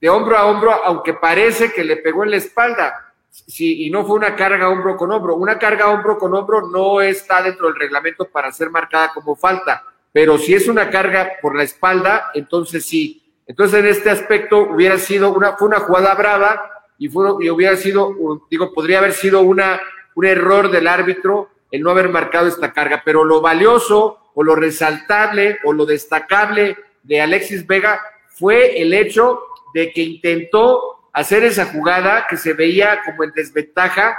de 0.00 0.08
hombro 0.08 0.36
a 0.36 0.46
hombro, 0.46 0.72
aunque 0.84 1.14
parece 1.14 1.72
que 1.72 1.84
le 1.84 1.96
pegó 1.96 2.24
en 2.24 2.32
la 2.32 2.36
espalda. 2.36 3.12
Sí, 3.30 3.86
y 3.86 3.90
no 3.90 4.04
fue 4.04 4.16
una 4.16 4.36
carga 4.36 4.68
hombro 4.68 4.96
con 4.96 5.10
hombro. 5.10 5.36
Una 5.36 5.58
carga 5.58 5.90
hombro 5.90 6.18
con 6.18 6.34
hombro 6.34 6.68
no 6.68 7.00
está 7.00 7.42
dentro 7.42 7.66
del 7.66 7.76
reglamento 7.76 8.26
para 8.26 8.52
ser 8.52 8.70
marcada 8.70 9.12
como 9.12 9.34
falta, 9.34 9.84
pero 10.12 10.38
si 10.38 10.54
es 10.54 10.68
una 10.68 10.90
carga 10.90 11.32
por 11.40 11.56
la 11.56 11.62
espalda, 11.62 12.30
entonces 12.34 12.84
sí. 12.84 13.22
Entonces 13.46 13.80
en 13.80 13.86
este 13.86 14.10
aspecto 14.10 14.58
hubiera 14.58 14.98
sido 14.98 15.32
una, 15.32 15.56
fue 15.56 15.68
una 15.68 15.80
jugada 15.80 16.14
brava 16.14 16.70
y, 16.98 17.08
fue, 17.08 17.28
y 17.40 17.50
hubiera 17.50 17.76
sido, 17.76 18.14
digo, 18.50 18.72
podría 18.72 18.98
haber 18.98 19.12
sido 19.12 19.40
una, 19.42 19.80
un 20.14 20.24
error 20.24 20.70
del 20.70 20.86
árbitro 20.86 21.50
el 21.74 21.82
no 21.82 21.90
haber 21.90 22.08
marcado 22.08 22.46
esta 22.46 22.72
carga, 22.72 23.02
pero 23.04 23.24
lo 23.24 23.40
valioso 23.40 24.30
o 24.32 24.44
lo 24.44 24.54
resaltable 24.54 25.58
o 25.64 25.72
lo 25.72 25.84
destacable 25.84 26.76
de 27.02 27.20
Alexis 27.20 27.66
Vega 27.66 28.00
fue 28.28 28.80
el 28.80 28.94
hecho 28.94 29.40
de 29.74 29.92
que 29.92 30.02
intentó 30.02 31.08
hacer 31.12 31.42
esa 31.42 31.66
jugada 31.66 32.28
que 32.30 32.36
se 32.36 32.52
veía 32.52 33.00
como 33.04 33.24
en 33.24 33.32
desventaja, 33.32 34.16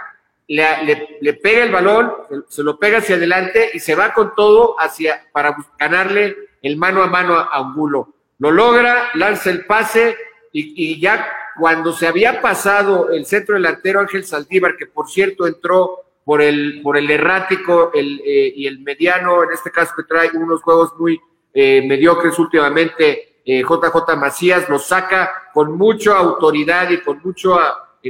le, 0.49 1.33
pega 1.41 1.63
el 1.63 1.71
balón, 1.71 2.13
se 2.49 2.61
lo 2.61 2.77
pega 2.77 2.97
hacia 2.97 3.15
adelante 3.15 3.71
y 3.73 3.79
se 3.79 3.95
va 3.95 4.13
con 4.13 4.35
todo 4.35 4.75
hacia 4.77 5.23
para 5.31 5.55
ganarle 5.79 6.35
el 6.61 6.75
mano 6.75 7.03
a 7.03 7.07
mano 7.07 7.35
a 7.37 7.51
Angulo. 7.53 8.15
Lo 8.39 8.51
logra, 8.51 9.11
lanza 9.13 9.49
el 9.49 9.65
pase 9.65 10.17
y, 10.51 10.99
ya 10.99 11.25
cuando 11.57 11.93
se 11.93 12.05
había 12.05 12.41
pasado 12.41 13.11
el 13.11 13.25
centro 13.25 13.55
delantero 13.55 14.01
Ángel 14.01 14.25
Saldívar, 14.25 14.75
que 14.75 14.87
por 14.87 15.09
cierto 15.09 15.47
entró 15.47 16.04
por 16.26 16.41
el, 16.41 16.82
por 16.82 16.97
el 16.97 17.09
errático 17.09 17.91
el, 17.93 18.19
eh, 18.26 18.51
y 18.55 18.65
el 18.65 18.80
mediano, 18.80 19.43
en 19.43 19.51
este 19.53 19.71
caso 19.71 19.93
que 19.95 20.03
trae 20.03 20.32
unos 20.34 20.61
juegos 20.63 20.93
muy 20.97 21.21
eh, 21.53 21.86
mediocres 21.88 22.38
últimamente, 22.39 23.41
JJ 23.45 23.95
eh, 24.11 24.15
Macías 24.17 24.67
lo 24.67 24.80
saca 24.80 25.49
con 25.53 25.78
mucha 25.78 26.17
autoridad 26.17 26.89
y 26.89 26.99
con 27.01 27.21
mucho, 27.23 27.59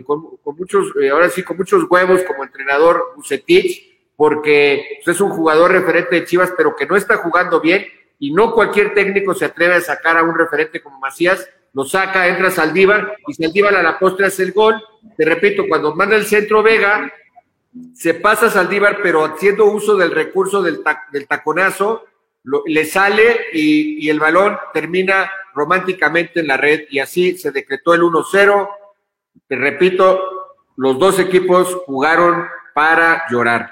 con, 0.05 0.39
muchos, 0.57 0.93
ahora 1.11 1.29
sí, 1.29 1.43
con 1.43 1.57
muchos 1.57 1.83
huevos 1.89 2.23
como 2.23 2.45
entrenador 2.45 3.11
Bucetich, 3.17 4.13
porque 4.15 5.01
pues, 5.03 5.17
es 5.17 5.21
un 5.21 5.31
jugador 5.31 5.71
referente 5.71 6.15
de 6.15 6.25
Chivas, 6.25 6.53
pero 6.55 6.73
que 6.73 6.85
no 6.85 6.95
está 6.95 7.17
jugando 7.17 7.59
bien 7.59 7.85
y 8.17 8.31
no 8.31 8.53
cualquier 8.53 8.93
técnico 8.93 9.33
se 9.33 9.43
atreve 9.43 9.75
a 9.75 9.81
sacar 9.81 10.17
a 10.17 10.23
un 10.23 10.37
referente 10.37 10.81
como 10.81 10.99
Macías, 10.99 11.49
lo 11.73 11.83
saca, 11.83 12.29
entra 12.29 12.49
Saldívar 12.49 13.17
y 13.27 13.33
Saldívar 13.33 13.75
a 13.75 13.83
la 13.83 13.99
postre 13.99 14.27
hace 14.27 14.43
el 14.43 14.53
gol. 14.53 14.81
Te 15.17 15.25
repito, 15.25 15.65
cuando 15.67 15.93
manda 15.93 16.15
el 16.15 16.23
centro 16.23 16.63
Vega, 16.63 17.11
se 17.93 18.13
pasa 18.13 18.49
Saldívar, 18.49 18.99
pero 19.01 19.25
haciendo 19.25 19.65
uso 19.65 19.95
del 19.95 20.11
recurso 20.11 20.61
del, 20.61 20.83
taconazo, 21.27 22.05
le 22.65 22.85
sale 22.85 23.47
y, 23.53 24.09
el 24.09 24.19
balón 24.19 24.57
termina 24.73 25.29
románticamente 25.53 26.41
en 26.41 26.47
la 26.47 26.57
red 26.57 26.81
y 26.89 26.99
así 26.99 27.37
se 27.37 27.51
decretó 27.51 27.93
el 27.93 28.01
1-0. 28.01 28.69
Te 29.47 29.55
repito, 29.55 30.19
los 30.77 30.99
dos 30.99 31.19
equipos 31.19 31.81
jugaron 31.85 32.45
para 32.73 33.23
llorar. 33.29 33.71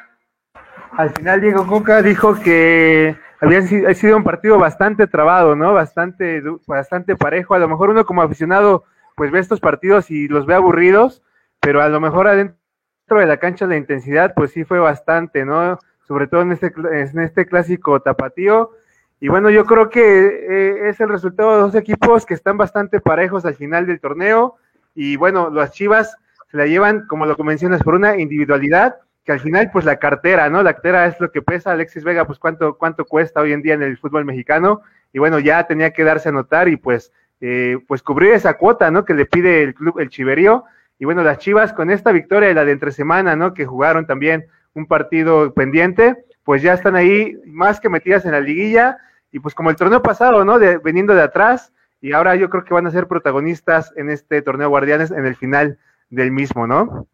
Al 0.91 1.11
final 1.11 1.41
Diego 1.41 1.65
Coca 1.65 2.01
dijo 2.01 2.39
que 2.39 3.17
había 3.39 3.61
sido 3.61 4.17
un 4.17 4.23
partido 4.23 4.57
bastante 4.57 5.07
trabado, 5.07 5.55
¿no? 5.55 5.73
Bastante, 5.73 6.41
bastante 6.67 7.15
parejo. 7.15 7.53
A 7.53 7.59
lo 7.59 7.67
mejor 7.67 7.89
uno 7.89 8.05
como 8.05 8.21
aficionado 8.21 8.85
pues 9.15 9.31
ve 9.31 9.39
estos 9.39 9.59
partidos 9.59 10.09
y 10.11 10.27
los 10.27 10.45
ve 10.45 10.55
aburridos, 10.55 11.21
pero 11.59 11.81
a 11.81 11.89
lo 11.89 11.99
mejor 11.99 12.27
adentro 12.27 12.62
de 13.07 13.25
la 13.25 13.37
cancha 13.37 13.67
la 13.67 13.77
intensidad 13.77 14.33
pues 14.35 14.51
sí 14.51 14.63
fue 14.63 14.79
bastante, 14.79 15.45
¿no? 15.45 15.79
Sobre 16.07 16.27
todo 16.27 16.41
en 16.41 16.51
este, 16.51 16.73
en 16.75 17.19
este 17.19 17.45
clásico 17.45 18.01
tapatío. 18.01 18.71
Y 19.19 19.29
bueno, 19.29 19.49
yo 19.49 19.65
creo 19.65 19.89
que 19.89 20.01
eh, 20.01 20.89
es 20.89 20.99
el 20.99 21.09
resultado 21.09 21.55
de 21.55 21.61
dos 21.61 21.75
equipos 21.75 22.25
que 22.25 22.33
están 22.33 22.57
bastante 22.57 22.99
parejos 22.99 23.45
al 23.45 23.55
final 23.55 23.85
del 23.87 23.99
torneo. 23.99 24.55
Y 24.95 25.15
bueno, 25.15 25.49
las 25.49 25.71
Chivas 25.71 26.17
se 26.51 26.57
la 26.57 26.65
llevan, 26.65 27.07
como 27.07 27.25
lo 27.25 27.35
mencionas, 27.37 27.81
por 27.83 27.95
una 27.95 28.17
individualidad 28.17 28.97
que 29.23 29.31
al 29.31 29.39
final, 29.39 29.69
pues 29.71 29.85
la 29.85 29.97
cartera, 29.97 30.49
¿no? 30.49 30.61
La 30.61 30.73
cartera 30.73 31.05
es 31.07 31.19
lo 31.21 31.31
que 31.31 31.41
pesa. 31.41 31.71
Alexis 31.71 32.03
Vega, 32.03 32.25
pues 32.25 32.37
cuánto, 32.37 32.77
cuánto 32.77 33.05
cuesta 33.05 33.39
hoy 33.39 33.53
en 33.53 33.61
día 33.61 33.75
en 33.75 33.83
el 33.83 33.97
fútbol 33.97 34.25
mexicano. 34.25 34.81
Y 35.13 35.19
bueno, 35.19 35.39
ya 35.39 35.65
tenía 35.65 35.91
que 35.91 36.03
darse 36.03 36.29
a 36.29 36.33
notar 36.33 36.67
y 36.67 36.75
pues, 36.75 37.13
eh, 37.39 37.77
pues 37.87 38.03
cubrir 38.03 38.33
esa 38.33 38.55
cuota, 38.55 38.91
¿no? 38.91 39.05
Que 39.05 39.13
le 39.13 39.25
pide 39.25 39.63
el 39.63 39.73
club, 39.73 39.99
el 39.99 40.09
Chiverío. 40.09 40.65
Y 40.99 41.05
bueno, 41.05 41.23
las 41.23 41.39
Chivas 41.39 41.73
con 41.73 41.91
esta 41.91 42.11
victoria 42.11 42.49
de 42.49 42.55
la 42.55 42.65
de 42.65 42.71
entre 42.71 42.91
semana, 42.91 43.35
¿no? 43.35 43.53
Que 43.53 43.65
jugaron 43.65 44.05
también 44.05 44.47
un 44.73 44.85
partido 44.87 45.53
pendiente, 45.53 46.25
pues 46.43 46.61
ya 46.61 46.73
están 46.73 46.95
ahí 46.95 47.37
más 47.45 47.79
que 47.79 47.89
metidas 47.89 48.25
en 48.25 48.31
la 48.31 48.39
liguilla. 48.39 48.97
Y 49.31 49.39
pues 49.39 49.55
como 49.55 49.69
el 49.69 49.75
torneo 49.75 50.01
pasado, 50.01 50.45
¿no? 50.45 50.59
De, 50.59 50.77
veniendo 50.77 51.15
de 51.15 51.23
atrás. 51.23 51.73
Y 52.01 52.13
ahora 52.13 52.35
yo 52.35 52.49
creo 52.49 52.65
que 52.65 52.73
van 52.73 52.87
a 52.87 52.91
ser 52.91 53.07
protagonistas 53.07 53.91
en 53.95 54.09
este 54.09 54.41
torneo 54.41 54.69
Guardianes 54.69 55.11
en 55.11 55.25
el 55.25 55.35
final 55.35 55.79
del 56.09 56.31
mismo, 56.31 56.67
¿no? 56.67 57.07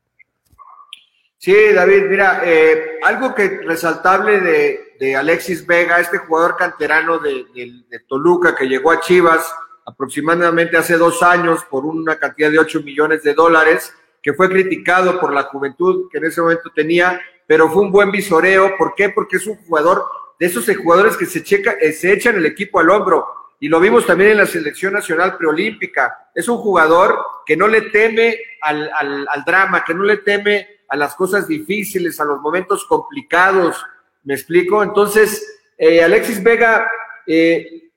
Sí, 1.40 1.56
David, 1.74 2.08
mira, 2.10 2.42
eh, 2.44 3.00
algo 3.02 3.34
que 3.34 3.62
resaltable 3.64 4.42
de, 4.42 5.16
Alexis 5.16 5.66
Vega, 5.66 6.02
este 6.02 6.18
jugador 6.18 6.58
canterano 6.58 7.18
de, 7.20 7.46
Toluca 8.10 8.54
que 8.54 8.68
llegó 8.68 8.92
a 8.92 9.00
Chivas 9.00 9.50
aproximadamente 9.90 10.78
hace 10.78 10.98
dos 10.98 11.22
años 11.24 11.64
por 11.70 11.86
una 11.86 12.18
cantidad 12.18 12.52
de 12.52 12.60
8 12.60 12.82
millones 12.84 13.24
de 13.24 13.34
dólares, 13.34 13.94
que 14.22 14.34
fue 14.34 14.50
criticado 14.50 15.20
por 15.20 15.34
la 15.34 15.44
juventud 15.44 16.10
que 16.12 16.18
en 16.18 16.26
ese 16.26 16.42
momento 16.42 16.72
tenía, 16.74 17.20
pero 17.48 17.70
fue 17.70 17.84
un 17.84 17.92
buen 17.92 18.12
visoreo. 18.12 18.78
¿Por 18.78 18.94
qué? 18.96 19.10
Porque 19.10 19.38
es 19.38 19.48
un 19.48 19.56
jugador 19.58 20.06
de 20.40 20.46
esos 20.46 20.66
jugadores 20.78 21.18
que 21.18 21.26
se, 21.26 21.44
checa, 21.44 21.72
eh, 21.82 21.92
se 21.92 22.14
echan 22.14 22.36
el 22.36 22.46
equipo 22.46 22.80
al 22.80 22.90
hombro. 22.90 23.26
Y 23.60 23.68
lo 23.68 23.80
vimos 23.80 24.06
también 24.06 24.32
en 24.32 24.38
la 24.38 24.46
selección 24.46 24.94
nacional 24.94 25.36
preolímpica. 25.38 26.30
Es 26.34 26.48
un 26.48 26.58
jugador 26.58 27.20
que 27.46 27.58
no 27.58 27.68
le 27.68 27.82
teme 27.82 28.38
al, 28.62 29.44
drama, 29.46 29.84
que 29.84 29.94
no 29.94 30.04
le 30.04 30.18
teme 30.18 30.68
a 30.88 30.96
las 30.96 31.16
cosas 31.16 31.48
difíciles, 31.48 32.20
a 32.20 32.26
los 32.26 32.40
momentos 32.40 32.86
complicados, 32.86 33.84
¿me 34.24 34.36
explico? 34.36 34.82
Entonces, 34.82 35.62
eh, 35.78 36.02
Alexis 36.04 36.42
Vega 36.42 36.90
eh, 37.28 37.89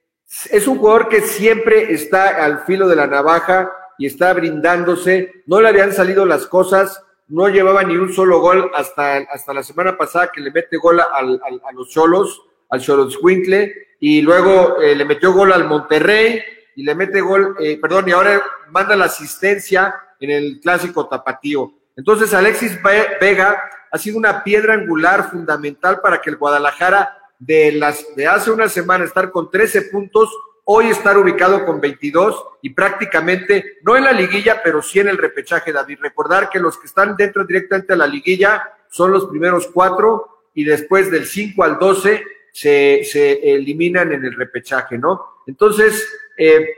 es 0.51 0.66
un 0.66 0.78
jugador 0.78 1.09
que 1.09 1.20
siempre 1.20 1.93
está 1.93 2.45
al 2.45 2.64
filo 2.64 2.89
de 2.89 2.97
la 2.97 3.07
navaja 3.07 3.70
y 3.99 4.07
está 4.07 4.33
brindándose, 4.33 5.43
no 5.47 5.61
le 5.61 5.68
habían 5.68 5.93
salido 5.93 6.24
las 6.24 6.47
cosas, 6.47 7.03
no 7.28 7.49
llevaba 7.49 7.83
ni 7.83 7.97
un 7.97 8.12
solo 8.12 8.41
gol 8.41 8.70
hasta, 8.74 9.18
hasta 9.18 9.55
la 9.55 9.62
semana 9.62 9.97
pasada 9.97 10.30
que 10.33 10.41
le 10.41 10.51
mete 10.51 10.76
gol 10.76 11.01
al, 11.01 11.41
a 11.45 11.72
los 11.72 11.91
Cholos, 11.91 12.43
al 12.70 12.80
Cholos 12.80 13.18
Winkle, 13.22 13.72
y 14.01 14.22
luego 14.22 14.80
eh, 14.80 14.95
le 14.97 15.05
metió 15.05 15.33
gol 15.33 15.53
al 15.53 15.68
Monterrey 15.68 16.43
y 16.74 16.83
le 16.83 16.95
mete 16.95 17.20
gol, 17.20 17.55
perdón, 17.80 18.09
y 18.09 18.12
ahora 18.12 18.43
manda 18.70 18.97
la 18.97 19.05
asistencia 19.05 19.95
en 20.18 20.30
el 20.30 20.61
clásico 20.61 21.07
tapatío. 21.07 21.72
Entonces, 21.97 22.33
Alexis 22.33 22.78
Vega 22.83 23.62
ha 23.91 23.99
sido 23.99 24.16
una 24.16 24.43
piedra 24.43 24.74
angular 24.74 25.30
fundamental 25.30 26.01
para 26.01 26.20
que 26.22 26.30
el 26.30 26.37
Guadalajara 26.37 27.22
de, 27.45 27.72
las, 27.72 28.14
de 28.14 28.26
hace 28.26 28.53
una 28.53 28.68
semana 28.68 29.05
estar 29.05 29.32
con 29.32 29.51
13 29.51 29.82
puntos, 29.82 30.30
hoy 30.64 30.88
estar 30.88 31.18
ubicado 31.18 31.64
con 31.66 31.80
22 31.80 32.45
y 32.62 32.70
prácticamente, 32.70 33.78
no 33.82 33.97
en 33.97 34.05
la 34.05 34.12
liguilla, 34.12 34.62
pero 34.62 34.80
sí 34.80 35.01
en 35.01 35.09
el 35.09 35.18
repechaje, 35.18 35.72
David. 35.72 35.99
Recordar 36.01 36.49
que 36.49 36.61
los 36.61 36.78
que 36.78 36.86
están 36.86 37.16
dentro 37.16 37.45
directamente 37.45 37.95
de 37.95 37.97
la 37.97 38.07
liguilla 38.07 38.62
son 38.88 39.11
los 39.11 39.26
primeros 39.26 39.66
cuatro 39.72 40.45
y 40.55 40.62
después 40.62 41.11
del 41.11 41.26
5 41.26 41.64
al 41.64 41.78
12 41.80 42.22
se, 42.53 43.03
se 43.05 43.55
eliminan 43.55 44.12
en 44.12 44.24
el 44.24 44.34
repechaje, 44.34 44.97
¿no? 44.97 45.43
Entonces, 45.49 46.09
eh, 46.38 46.68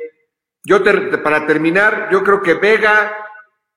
yo 0.62 0.83
para 1.23 1.47
terminar, 1.47 2.09
yo 2.11 2.25
creo 2.25 2.41
que 2.41 2.55
Vega, 2.55 3.15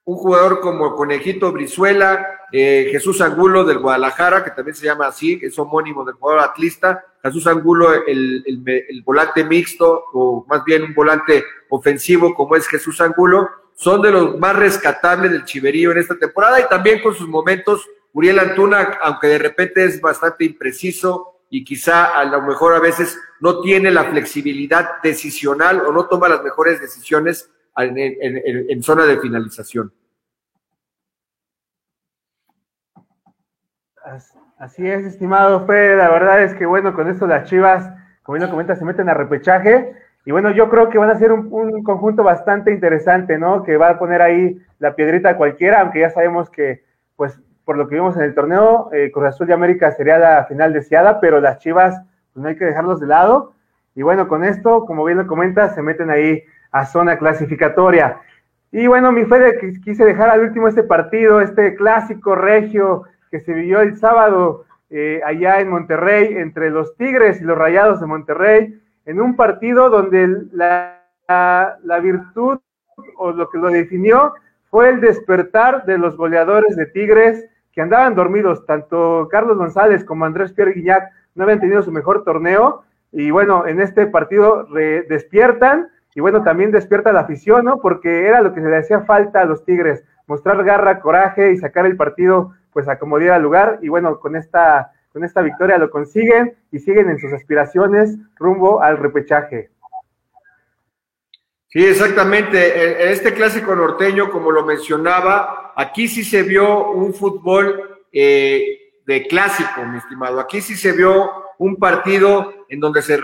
un 0.08 0.16
jugador 0.16 0.62
como 0.62 0.96
Conejito 0.96 1.52
Brizuela, 1.52 2.26
eh, 2.54 2.88
Jesús 2.92 3.20
Angulo 3.20 3.66
del 3.66 3.80
Guadalajara, 3.80 4.42
que 4.42 4.52
también 4.52 4.74
se 4.74 4.86
llama 4.86 5.08
así, 5.08 5.38
es 5.44 5.60
homónimo 5.60 6.06
del 6.06 6.16
jugador 6.16 6.46
atlista, 6.46 7.04
Jesús 7.22 7.46
Angulo, 7.46 7.92
el, 8.06 9.04
volante 9.04 9.44
mixto, 9.44 10.06
o 10.14 10.46
más 10.48 10.64
bien 10.64 10.84
un 10.84 10.94
volante 10.94 11.44
ofensivo 11.68 12.34
como 12.34 12.56
es 12.56 12.70
Jesús 12.70 13.02
Angulo, 13.02 13.50
son 13.76 14.02
de 14.02 14.12
los 14.12 14.40
más 14.40 14.56
rescatables 14.56 15.30
del 15.30 15.44
Chiverío 15.44 15.92
en 15.92 15.98
esta 15.98 16.18
temporada 16.18 16.62
y 16.62 16.70
también 16.70 17.02
con 17.02 17.14
sus 17.14 17.28
momentos, 17.28 17.86
Uriel 18.14 18.40
Antuna, 18.40 19.00
aunque 19.02 19.28
de 19.28 19.40
repente 19.40 19.84
es 19.84 20.00
bastante 20.00 20.46
impreciso 20.46 21.42
y 21.50 21.66
quizá 21.66 22.18
a 22.18 22.24
lo 22.24 22.42
mejor 22.44 22.76
a 22.76 22.80
veces 22.80 23.20
no 23.42 23.60
tiene 23.60 23.92
la 23.92 24.06
flexibilidad 24.06 25.02
decisional 25.04 25.82
o 25.82 25.92
no 25.92 26.06
toma 26.06 26.30
las 26.30 26.44
mejores 26.44 26.80
decisiones, 26.80 27.52
en, 27.78 28.84
zona 28.84 29.06
de 29.06 29.20
finalización. 29.20 29.92
Así 34.58 34.88
es, 34.88 35.06
estimado 35.06 35.66
Fede. 35.66 35.98
La 35.98 36.10
verdad 36.10 36.44
es 36.44 36.56
que, 36.56 36.66
bueno, 36.66 36.94
con 36.94 37.08
esto 37.08 37.28
las 37.28 37.48
Chivas, 37.50 37.92
como 38.24 38.36
bien 38.36 38.48
lo 38.48 38.52
comenta, 38.52 38.76
se 38.76 38.86
meten 38.86 39.10
a 39.10 39.14
repechaje. 39.14 39.94
Y 40.26 40.32
bueno, 40.32 40.52
yo 40.52 40.70
creo 40.70 40.90
que 40.90 40.98
van 40.98 41.10
a 41.10 41.18
ser 41.18 41.32
un, 41.32 41.84
conjunto 41.84 42.24
bastante 42.24 42.72
interesante, 42.72 43.38
¿no? 43.38 43.64
Que 43.64 43.78
va 43.78 43.90
a 43.90 44.00
poner 44.00 44.22
ahí 44.22 44.60
la 44.80 44.96
piedrita 44.96 45.38
cualquiera, 45.38 45.82
aunque 45.82 46.02
ya 46.02 46.10
sabemos 46.10 46.50
que, 46.50 46.84
pues, 47.16 47.40
por 47.64 47.78
lo 47.78 47.88
que 47.88 47.96
vimos 47.96 48.16
en 48.18 48.24
el 48.24 48.34
torneo, 48.34 48.90
eh, 48.94 49.12
Cruz 49.12 49.28
Azul 49.28 49.48
de 49.48 49.54
América 49.54 49.92
sería 49.92 50.18
la 50.18 50.46
final 50.46 50.74
deseada, 50.74 51.20
pero 51.20 51.40
las 51.40 51.60
Chivas, 51.60 52.02
pues 52.34 52.42
no 52.42 52.50
hay 52.50 52.56
que 52.56 52.66
dejarlos 52.66 53.00
de 53.00 53.08
lado. 53.08 53.54
Y 53.94 54.02
bueno, 54.04 54.28
con 54.28 54.44
esto, 54.44 54.86
como 54.86 55.04
bien 55.06 55.18
lo 55.18 55.28
comenta, 55.28 55.70
se 55.74 55.82
meten 55.82 56.10
ahí 56.10 56.44
a 56.72 56.86
zona 56.86 57.18
clasificatoria. 57.18 58.22
Y 58.72 58.88
bueno, 58.88 59.12
mi 59.12 59.26
Fede, 59.26 59.60
quise 59.84 60.04
dejar 60.04 60.30
al 60.30 60.42
último 60.42 60.68
este 60.68 60.84
partido, 60.84 61.42
este 61.42 61.76
clásico 61.76 62.36
regio 62.36 63.04
que 63.32 63.40
se 63.40 63.54
vivió 63.54 63.82
el 63.82 63.98
sábado 63.98 64.66
eh, 64.90 65.22
allá 65.26 65.60
en 65.60 65.70
Monterrey, 65.70 66.36
entre 66.38 66.70
los 66.70 66.96
Tigres 66.96 67.42
y 67.42 67.44
los 67.44 67.58
Rayados 67.58 68.00
de 68.00 68.08
Monterrey, 68.08 68.82
en 69.06 69.22
un 69.22 69.36
partido 69.36 69.90
donde 69.90 70.44
la, 70.52 71.04
la, 71.28 72.00
virtud 72.00 72.60
o 73.18 73.32
lo 73.32 73.50
que 73.50 73.58
lo 73.58 73.70
definió 73.70 74.34
fue 74.70 74.90
el 74.90 75.02
despertar 75.02 75.86
de 75.86 75.98
los 75.98 76.16
goleadores 76.16 76.76
de 76.76 76.86
Tigres 76.86 77.46
que 77.74 77.82
andaban 77.82 78.16
dormidos, 78.16 78.66
tanto 78.66 79.28
Carlos 79.30 79.58
González 79.58 80.04
como 80.04 80.26
Andrés 80.26 80.54
Pierre 80.54 80.74
Guignac 80.74 81.12
no 81.36 81.44
habían 81.44 81.60
tenido 81.60 81.84
su 81.84 81.92
mejor 81.92 82.24
torneo, 82.24 82.84
y 83.12 83.32
bueno, 83.32 83.66
en 83.68 83.80
este 83.80 84.08
partido 84.08 84.68
despiertan 85.10 85.90
y 86.18 86.20
bueno, 86.20 86.42
también 86.42 86.72
despierta 86.72 87.14
la 87.14 87.20
afición, 87.20 87.66
¿no? 87.66 87.80
Porque 87.80 88.26
era 88.26 88.42
lo 88.42 88.52
que 88.52 88.60
se 88.60 88.68
le 88.68 88.78
hacía 88.78 89.02
falta 89.02 89.42
a 89.42 89.46
los 89.46 89.64
Tigres, 89.64 90.04
mostrar 90.26 90.64
garra, 90.64 91.00
coraje 91.00 91.52
y 91.52 91.58
sacar 91.58 91.86
el 91.86 91.96
partido 91.96 92.56
pues 92.74 92.88
a 92.88 92.98
como 92.98 93.20
diera 93.20 93.38
lugar 93.38 93.78
y 93.84 93.90
bueno, 93.90 94.20
con 94.20 94.36
esta 94.36 94.94
con 95.14 95.24
esta 95.24 95.44
victoria 95.44 95.78
lo 95.78 95.92
consiguen 95.92 96.58
y 96.72 96.80
siguen 96.80 97.12
en 97.12 97.20
sus 97.20 97.32
aspiraciones 97.34 98.18
rumbo 98.36 98.82
al 98.82 98.98
repechaje. 98.98 99.70
Sí, 101.68 101.86
exactamente. 101.86 103.04
En 103.04 103.10
este 103.10 103.36
clásico 103.36 103.76
norteño, 103.76 104.32
como 104.32 104.50
lo 104.50 104.66
mencionaba, 104.66 105.74
aquí 105.76 106.08
sí 106.08 106.24
se 106.24 106.42
vio 106.42 106.94
un 106.94 107.14
fútbol 107.14 108.00
eh, 108.12 108.90
de 109.06 109.28
clásico, 109.28 109.86
mi 109.86 110.00
estimado. 110.00 110.40
Aquí 110.40 110.62
sí 110.62 110.76
se 110.76 110.94
vio 110.94 111.30
un 111.60 111.76
partido 111.76 112.66
en 112.70 112.80
donde 112.80 113.04
se 113.04 113.22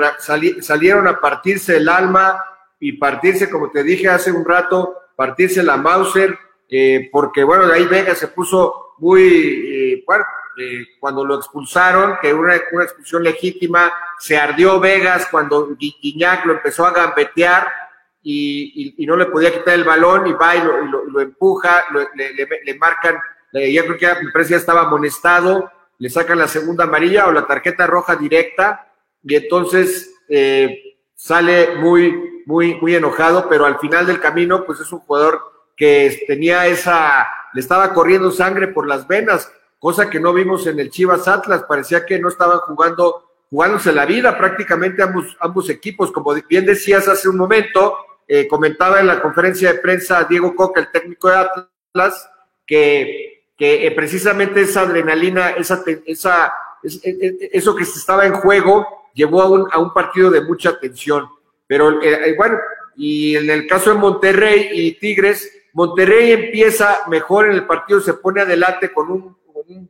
salieron 0.60 1.08
a 1.08 1.20
partirse 1.20 1.78
el 1.78 1.90
alma 1.90 2.40
y 2.84 2.92
partirse, 2.94 3.50
como 3.50 3.72
te 3.72 3.82
dije 3.82 4.10
hace 4.10 4.30
un 4.30 4.44
rato, 4.44 4.98
partirse 5.16 5.64
la 5.64 5.78
Mauser, 5.78 6.38
eh, 6.70 7.08
porque 7.12 7.42
bueno, 7.44 7.66
de 7.66 7.76
ahí 7.76 7.86
Vega 7.86 8.14
se 8.14 8.28
puso 8.28 8.96
muy, 8.98 9.24
eh, 9.24 10.04
bueno, 10.06 10.26
cuando 11.00 11.24
lo 11.24 11.36
expulsaron, 11.36 12.18
que 12.22 12.34
una, 12.34 12.60
una 12.74 12.84
expulsión 12.84 13.24
legítima, 13.24 13.92
se 14.20 14.36
ardió 14.36 14.82
Vegas 14.82 15.28
cuando 15.32 15.76
Guiñac 15.78 16.46
lo 16.46 16.54
empezó 16.54 16.86
a 16.86 16.92
gambetear 16.92 17.68
y, 18.22 18.94
no 19.08 19.16
le 19.16 19.28
podía 19.28 19.54
quitar 19.54 19.76
el 19.76 19.86
balón 19.86 20.28
y 20.28 20.34
va 20.34 20.56
y 20.56 20.64
lo, 20.64 21.22
empuja, 21.22 21.86
le, 22.16 22.76
marcan, 22.76 23.18
ya 23.54 23.84
creo 23.84 23.98
que 23.98 24.08
parece 24.34 24.52
ya 24.52 24.58
estaba 24.58 24.82
amonestado, 24.82 25.72
le 26.00 26.10
sacan 26.10 26.38
la 26.38 26.50
segunda 26.50 26.84
amarilla 26.84 27.28
o 27.28 27.32
la 27.32 27.48
tarjeta 27.48 27.88
roja 27.88 28.18
directa 28.18 28.92
y 29.24 29.36
entonces 29.36 30.14
eh, 30.28 30.98
sale 31.16 31.76
muy, 31.78 32.33
muy, 32.46 32.76
muy 32.76 32.96
enojado, 32.96 33.48
pero 33.50 33.66
al 33.66 33.80
final 33.80 34.06
del 34.06 34.20
camino, 34.20 34.66
pues 34.66 34.80
es 34.80 34.92
un 34.92 35.00
jugador 35.00 35.42
que 35.76 36.24
tenía 36.28 36.68
esa, 36.68 37.28
le 37.54 37.62
estaba 37.62 37.94
corriendo 37.94 38.32
sangre 38.32 38.68
por 38.68 38.88
las 38.88 39.08
venas, 39.08 39.52
cosa 39.80 40.10
que 40.10 40.20
no 40.20 40.34
vimos 40.34 40.68
en 40.68 40.80
el 40.80 40.90
Chivas 40.90 41.28
Atlas, 41.28 41.66
parecía 41.68 42.06
que 42.06 42.20
no 42.20 42.30
estaban 42.30 42.60
jugando, 42.60 43.30
jugándose 43.50 43.92
la 43.92 44.06
vida 44.06 44.38
prácticamente 44.38 45.04
ambos, 45.04 45.36
ambos 45.40 45.70
equipos, 45.70 46.12
como 46.12 46.34
bien 46.48 46.66
decías 46.66 47.08
hace 47.08 47.28
un 47.28 47.38
momento, 47.38 47.98
eh, 48.28 48.48
comentaba 48.48 49.00
en 49.00 49.08
la 49.08 49.22
conferencia 49.22 49.74
de 49.74 49.80
prensa 49.80 50.24
Diego 50.24 50.56
Coca, 50.56 50.80
el 50.80 50.92
técnico 50.92 51.30
de 51.30 51.36
Atlas, 51.36 52.30
que, 52.66 53.48
que 53.58 53.86
eh, 53.86 53.92
precisamente 53.92 54.62
esa 54.62 54.82
adrenalina, 54.82 55.52
esa, 55.52 55.84
esa, 56.06 56.54
eso 56.82 57.76
que 57.76 57.84
estaba 57.84 58.26
en 58.26 58.34
juego, 58.34 58.88
llevó 59.14 59.42
a 59.42 59.50
un, 59.50 59.68
a 59.72 59.80
un 59.80 59.94
partido 59.94 60.32
de 60.32 60.42
mucha 60.42 60.80
tensión. 60.80 61.28
Pero 61.74 62.00
eh, 62.04 62.36
bueno, 62.38 62.60
y 62.96 63.36
en 63.36 63.50
el 63.50 63.66
caso 63.66 63.92
de 63.92 63.98
Monterrey 63.98 64.70
y 64.74 64.92
Tigres, 64.92 65.52
Monterrey 65.74 66.32
empieza 66.32 67.00
mejor 67.08 67.48
en 67.48 67.54
el 67.54 67.66
partido, 67.66 68.00
se 68.00 68.14
pone 68.14 68.42
adelante 68.42 68.94
con 68.94 69.10
un, 69.10 69.36
un, 69.56 69.90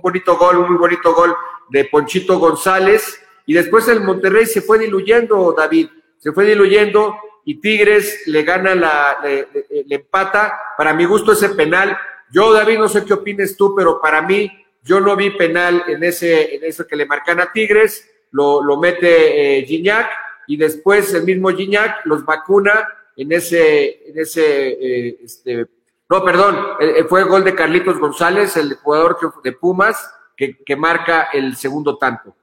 bonito 0.00 0.36
gol, 0.36 0.58
un 0.58 0.68
muy 0.68 0.78
bonito 0.78 1.12
gol 1.12 1.34
de 1.70 1.86
Ponchito 1.86 2.38
González, 2.38 3.20
y 3.46 3.52
después 3.52 3.88
el 3.88 4.00
Monterrey 4.00 4.46
se 4.46 4.62
fue 4.62 4.78
diluyendo, 4.78 5.52
David, 5.58 5.88
se 6.18 6.30
fue 6.30 6.44
diluyendo, 6.44 7.16
y 7.44 7.60
Tigres 7.60 8.22
le 8.26 8.44
gana 8.44 8.76
la, 8.76 9.18
le, 9.20 9.48
empata. 9.92 10.56
Para 10.76 10.94
mi 10.94 11.04
gusto 11.04 11.32
ese 11.32 11.48
penal. 11.48 11.98
Yo, 12.30 12.52
David, 12.52 12.78
no 12.78 12.88
sé 12.88 13.04
qué 13.04 13.14
opines 13.14 13.56
tú, 13.56 13.74
pero 13.74 14.00
para 14.00 14.22
mí, 14.22 14.48
yo 14.84 15.00
no 15.00 15.16
vi 15.16 15.30
penal 15.30 15.82
en 15.88 16.04
ese, 16.04 16.54
en 16.54 16.62
eso 16.62 16.86
que 16.86 16.94
le 16.94 17.06
marcan 17.06 17.40
a 17.40 17.50
Tigres, 17.50 18.08
lo, 18.30 18.62
lo 18.62 18.76
mete 18.76 19.58
eh, 19.58 19.64
Gignac 19.64 20.27
y 20.48 20.56
después 20.56 21.14
el 21.14 21.24
mismo 21.24 21.50
Gignac 21.50 22.04
los 22.04 22.24
vacuna 22.24 22.88
en 23.16 23.30
ese, 23.30 24.10
en 24.10 24.18
ese, 24.18 24.68
eh, 24.70 25.18
este, 25.22 25.66
no, 26.10 26.24
perdón, 26.24 26.56
eh, 26.80 27.04
fue 27.04 27.20
el 27.20 27.28
gol 27.28 27.44
de 27.44 27.54
Carlitos 27.54 27.98
González, 27.98 28.56
el 28.56 28.74
jugador 28.76 29.18
de 29.44 29.52
Pumas, 29.52 30.14
que, 30.36 30.56
que 30.64 30.74
marca 30.74 31.28
el 31.32 31.54
segundo 31.54 31.98
tanto. 31.98 32.34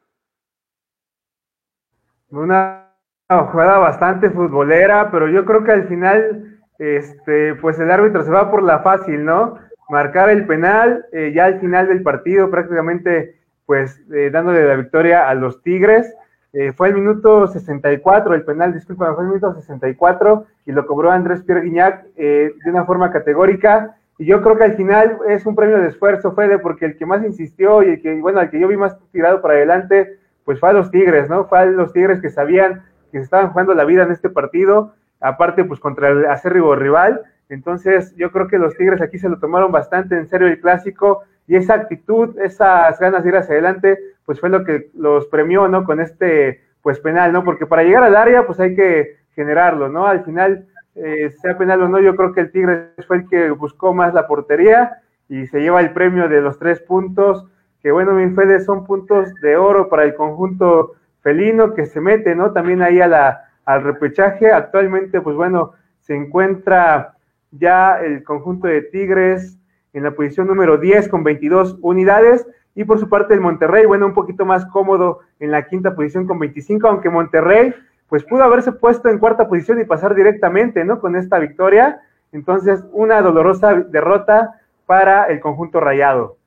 Una 2.30 2.86
jugada 3.28 3.80
bastante 3.80 4.30
futbolera, 4.30 5.10
pero 5.12 5.28
yo 5.30 5.45
creo 5.45 5.64
que 5.64 5.72
al 5.72 5.88
final, 5.88 6.60
este, 6.78 7.56
pues 7.56 7.80
el 7.80 7.89
árbitro 7.89 8.24
se 8.24 8.32
va 8.32 8.51
por 8.51 8.62
la 8.62 8.80
fácil, 8.80 9.26
¿no? 9.26 9.58
Marcar 9.89 10.30
el 10.30 10.45
penal, 10.45 11.06
eh, 11.12 11.32
ya 11.34 11.45
al 11.45 11.60
final 11.60 11.88
del 11.88 12.03
partido, 12.03 12.51
prácticamente, 12.51 13.39
pues 13.66 13.99
eh, 14.14 14.30
dándole 14.32 14.68
la 14.68 14.76
victoria 14.76 15.28
a 15.28 15.34
los 15.34 15.64
Tigres. 15.64 16.14
Eh, 16.58 16.72
fue 16.72 16.88
el 16.88 16.93
minuto 16.93 17.47
64, 17.47 18.34
el 18.34 18.45
penal, 18.45 18.74
disculpa, 18.74 19.14
fue 19.14 19.24
el 19.24 19.28
minuto 19.28 19.53
64 19.53 20.45
y 20.66 20.72
lo 20.72 20.88
cobró 20.88 21.12
Andrés 21.12 21.43
Pierre 21.43 21.64
Guignac 21.64 22.06
de 22.16 22.53
una 22.66 22.86
forma 22.86 23.12
categórica. 23.12 23.97
Y 24.18 24.26
yo 24.26 24.41
creo 24.41 24.56
que 24.56 24.64
al 24.64 24.76
final 24.78 25.18
es 25.28 25.45
un 25.45 25.53
premio 25.53 25.80
de 25.80 25.89
esfuerzo, 25.89 26.32
Fede, 26.32 26.58
porque 26.60 26.86
el 26.86 26.97
que 26.97 27.06
más 27.06 27.26
insistió 27.26 27.84
y 27.84 27.89
el 27.89 28.01
que, 28.01 28.22
bueno, 28.22 28.39
al 28.39 28.49
que 28.49 28.62
yo 28.62 28.70
vi 28.70 28.78
más 28.78 28.97
tirado 29.12 29.41
para 29.41 29.56
adelante, 29.56 30.18
pues 30.45 30.58
fue 30.62 30.70
a 30.70 30.74
los 30.74 30.91
Tigres, 30.91 31.30
¿no? 31.30 31.43
Fue 31.43 31.60
a 31.60 31.66
los 31.66 31.91
Tigres 31.91 32.22
que 32.22 32.30
sabían 32.30 32.84
que 33.12 33.18
estaban 33.18 33.49
jugando 33.49 33.74
la 33.74 33.84
vida 33.84 34.03
en 34.03 34.12
este 34.12 34.30
partido, 34.30 34.93
aparte 35.20 35.66
pues 35.66 35.82
contra 35.82 36.08
el 36.08 36.26
acérrimo 36.26 36.74
rival. 36.76 37.24
Entonces 37.49 38.16
yo 38.16 38.32
creo 38.32 38.47
que 38.47 38.60
los 38.60 38.78
Tigres 38.78 39.01
aquí 39.01 39.20
se 39.20 39.28
lo 39.28 39.39
tomaron 39.39 39.74
bastante 39.74 40.16
en 40.16 40.28
serio 40.28 40.47
el 40.47 40.62
clásico 40.62 41.24
y 41.47 41.58
esa 41.58 41.74
actitud, 41.74 42.39
esas 42.39 42.97
ganas 42.99 43.24
de 43.24 43.30
ir 43.30 43.36
hacia 43.36 43.53
adelante, 43.53 43.99
pues 44.26 44.39
fue 44.39 44.49
lo 44.49 44.63
que 44.63 44.89
los 44.93 45.28
premió, 45.28 45.67
¿no? 45.67 45.84
Con 45.84 45.99
este 45.99 46.61
pues 46.82 46.99
penal, 46.99 47.32
¿no? 47.32 47.43
Porque 47.43 47.65
para 47.65 47.84
llegar 47.84 48.03
al 48.03 48.15
área 48.15 48.45
pues 48.45 48.59
hay 48.59 48.76
que 48.76 49.17
generarlo, 49.34 49.89
¿no? 49.89 50.07
Al 50.07 50.23
final, 50.23 50.67
eh, 50.95 51.32
sea 51.41 51.57
penal 51.57 51.82
o 51.84 51.89
no, 51.89 51.99
yo 51.99 52.15
creo 52.15 52.32
que 52.32 52.41
el 52.41 52.51
Tigres 52.51 52.89
fue 53.07 53.17
el 53.17 53.30
que 53.30 53.49
buscó 53.51 53.93
más 53.93 54.13
la 54.13 54.28
portería 54.28 55.01
y 55.28 55.47
se 55.47 55.61
lleva 55.61 55.82
el 55.82 55.91
premio 55.91 56.30
de 56.30 56.41
los 56.41 56.59
tres 56.59 56.80
puntos, 56.82 57.47
que 57.82 57.91
bueno, 57.91 58.13
mi 58.13 58.34
Fede, 58.34 58.59
son 58.61 58.86
puntos 58.86 59.34
de 59.41 59.57
oro 59.57 59.89
para 59.89 60.03
el 60.03 60.15
conjunto 60.15 60.93
felino 61.21 61.73
que 61.73 61.86
se 61.86 61.99
mete, 62.01 62.36
¿no? 62.36 62.51
También 62.51 62.82
ahí 62.82 63.01
a 63.01 63.07
la, 63.07 63.49
al 63.65 63.84
repechaje. 63.84 64.51
Actualmente, 64.51 65.21
pues 65.21 65.36
bueno, 65.36 65.73
se 65.99 66.15
encuentra 66.15 67.15
ya 67.51 67.99
el 67.99 68.23
conjunto 68.23 68.67
de 68.67 68.84
Tigres 68.84 69.57
en 69.93 70.03
la 70.03 70.11
posición 70.11 70.47
número 70.47 70.78
10 70.78 71.09
con 71.09 71.23
22 71.23 71.78
unidades. 71.82 72.45
Y 72.76 72.84
por 72.84 72.99
su 72.99 73.09
parte 73.09 73.34
el 73.34 73.39
Monterrey, 73.39 73.86
bueno, 73.86 74.05
un 74.05 74.13
poquito 74.13 74.45
más 74.45 74.65
cómodo 74.65 75.21
en 75.39 75.49
la 75.51 75.65
quinta 75.67 75.95
posición 75.95 76.28
con 76.28 76.39
25, 76.39 76.88
aunque 76.88 77.09
Monterrey 77.09 77.73
pues 78.07 78.23
pudo 78.23 78.43
haberse 78.43 78.71
puesto 78.71 79.09
en 79.09 79.17
cuarta 79.17 79.47
posición 79.47 79.82
y 79.82 79.86
pasar 79.86 80.13
directamente, 80.13 80.84
¿no? 80.86 80.99
Con 80.99 81.15
esta 81.15 81.39
victoria. 81.39 82.01
Entonces, 82.32 82.84
una 82.91 83.21
dolorosa 83.21 83.73
derrota 83.73 84.61
para 84.86 85.26
el 85.26 85.39
conjunto 85.39 85.80
rayado. 85.80 86.38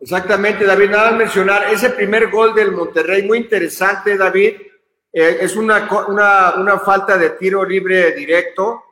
Exactamente, 0.00 0.64
David. 0.64 0.90
Nada 0.90 1.10
más 1.10 1.18
mencionar, 1.18 1.62
ese 1.72 1.90
primer 1.90 2.30
gol 2.30 2.54
del 2.54 2.72
Monterrey, 2.72 3.26
muy 3.26 3.38
interesante, 3.38 4.16
David. 4.16 4.54
Eh, 5.12 5.38
es 5.40 5.56
una, 5.56 5.88
una, 6.08 6.54
una, 6.56 6.78
falta 6.78 7.16
de 7.16 7.30
tiro 7.30 7.64
libre 7.64 8.12
directo 8.12 8.82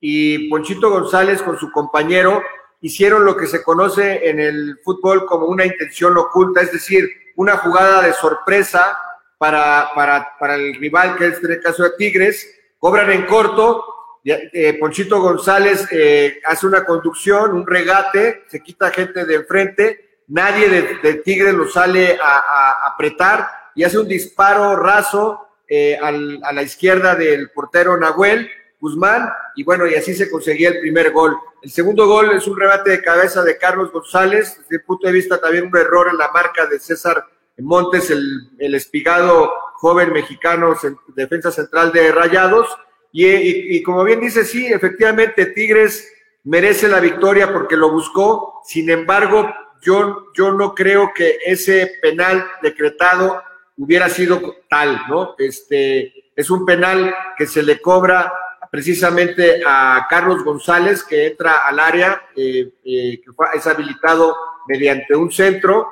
y 0.00 0.48
Ponchito 0.48 0.90
González 0.90 1.42
con 1.42 1.58
su 1.58 1.70
compañero 1.72 2.42
hicieron 2.80 3.24
lo 3.24 3.36
que 3.36 3.46
se 3.46 3.62
conoce 3.62 4.28
en 4.28 4.40
el 4.40 4.78
fútbol 4.82 5.26
como 5.26 5.46
una 5.46 5.64
intención 5.64 6.16
oculta, 6.16 6.60
es 6.60 6.72
decir, 6.72 7.08
una 7.36 7.56
jugada 7.56 8.02
de 8.02 8.12
sorpresa 8.12 8.98
para, 9.38 9.90
para, 9.94 10.36
para 10.38 10.54
el 10.54 10.74
rival, 10.76 11.16
que 11.16 11.28
es 11.28 11.42
en 11.42 11.52
el 11.52 11.60
caso 11.60 11.82
de 11.84 11.90
Tigres. 11.96 12.48
Cobran 12.78 13.10
en 13.10 13.26
corto, 13.26 13.84
eh, 14.24 14.76
Ponchito 14.78 15.20
González 15.20 15.86
eh, 15.90 16.40
hace 16.44 16.66
una 16.66 16.84
conducción, 16.84 17.52
un 17.52 17.66
regate, 17.66 18.44
se 18.48 18.62
quita 18.62 18.90
gente 18.90 19.24
de 19.24 19.34
enfrente 19.34 20.04
nadie 20.28 20.68
de, 21.02 21.14
Tigres 21.14 21.54
lo 21.54 21.68
sale 21.68 22.18
a, 22.20 22.86
apretar 22.86 23.48
y 23.74 23.84
hace 23.84 23.98
un 23.98 24.08
disparo 24.08 24.76
raso 24.76 25.48
eh, 25.68 25.98
a 26.00 26.52
la 26.52 26.62
izquierda 26.62 27.14
del 27.14 27.50
portero 27.50 27.96
Nahuel 27.96 28.48
Guzmán 28.84 29.30
y 29.56 29.64
bueno, 29.64 29.86
y 29.86 29.94
así 29.94 30.14
se 30.14 30.30
conseguía 30.30 30.68
el 30.68 30.80
primer 30.80 31.10
gol. 31.10 31.36
El 31.62 31.70
segundo 31.70 32.06
gol 32.06 32.32
es 32.32 32.46
un 32.46 32.60
rebate 32.60 32.90
de 32.90 33.02
cabeza 33.02 33.42
de 33.42 33.56
Carlos 33.56 33.90
González, 33.90 34.58
desde 34.58 34.76
el 34.76 34.82
punto 34.82 35.06
de 35.06 35.14
vista 35.14 35.40
también 35.40 35.66
un 35.66 35.76
error 35.76 36.08
en 36.10 36.18
la 36.18 36.30
marca 36.32 36.66
de 36.66 36.78
César 36.78 37.24
Montes, 37.58 38.10
el, 38.10 38.50
el 38.58 38.74
espigado 38.74 39.50
joven 39.76 40.12
mexicano, 40.12 40.74
defensa 41.14 41.50
central 41.50 41.92
de 41.92 42.12
Rayados. 42.12 42.68
Y, 43.12 43.82
como 43.82 44.02
bien 44.02 44.20
dice, 44.20 44.44
sí, 44.44 44.66
efectivamente 44.66 45.46
Tigres 45.46 46.10
merece 46.42 46.88
la 46.88 47.00
victoria 47.00 47.52
porque 47.52 47.76
lo 47.76 47.90
buscó, 47.90 48.60
sin 48.64 48.90
embargo, 48.90 49.48
yo, 49.82 50.32
yo 50.34 50.52
no 50.52 50.74
creo 50.74 51.12
que 51.14 51.38
ese 51.44 51.98
penal 52.02 52.44
decretado 52.62 53.42
hubiera 53.76 54.08
sido 54.08 54.56
tal, 54.68 55.02
¿no? 55.08 55.34
Este, 55.38 56.32
es 56.34 56.50
un 56.50 56.64
penal 56.64 57.14
que 57.36 57.46
se 57.46 57.62
le 57.62 57.80
cobra 57.80 58.32
precisamente 58.74 59.62
a 59.64 60.04
Carlos 60.10 60.42
González, 60.42 61.04
que 61.04 61.28
entra 61.28 61.58
al 61.58 61.78
área, 61.78 62.24
eh, 62.34 62.72
eh, 62.84 63.20
que 63.22 63.30
es 63.56 63.66
habilitado 63.68 64.34
mediante 64.66 65.14
un 65.14 65.30
centro, 65.30 65.86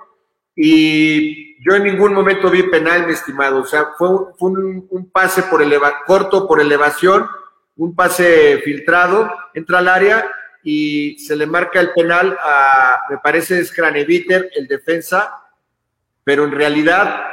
y 0.56 1.64
yo 1.64 1.76
en 1.76 1.84
ningún 1.84 2.12
momento 2.12 2.50
vi 2.50 2.64
penal, 2.64 3.06
mi 3.06 3.12
estimado. 3.12 3.60
O 3.60 3.66
sea, 3.66 3.90
fue, 3.96 4.08
un, 4.08 5.08
pase 5.12 5.44
por 5.44 5.62
eleva 5.62 6.02
corto 6.04 6.48
por 6.48 6.60
elevación, 6.60 7.28
un 7.76 7.94
pase 7.94 8.60
filtrado, 8.64 9.32
entra 9.54 9.78
al 9.78 9.86
área 9.86 10.28
y 10.64 11.16
se 11.20 11.36
le 11.36 11.46
marca 11.46 11.78
el 11.78 11.92
penal 11.92 12.36
a, 12.42 13.02
me 13.10 13.18
parece, 13.18 13.60
es 13.60 13.70
Craneviter, 13.70 14.50
el 14.56 14.66
defensa, 14.66 15.32
pero 16.24 16.42
en 16.42 16.50
realidad, 16.50 17.28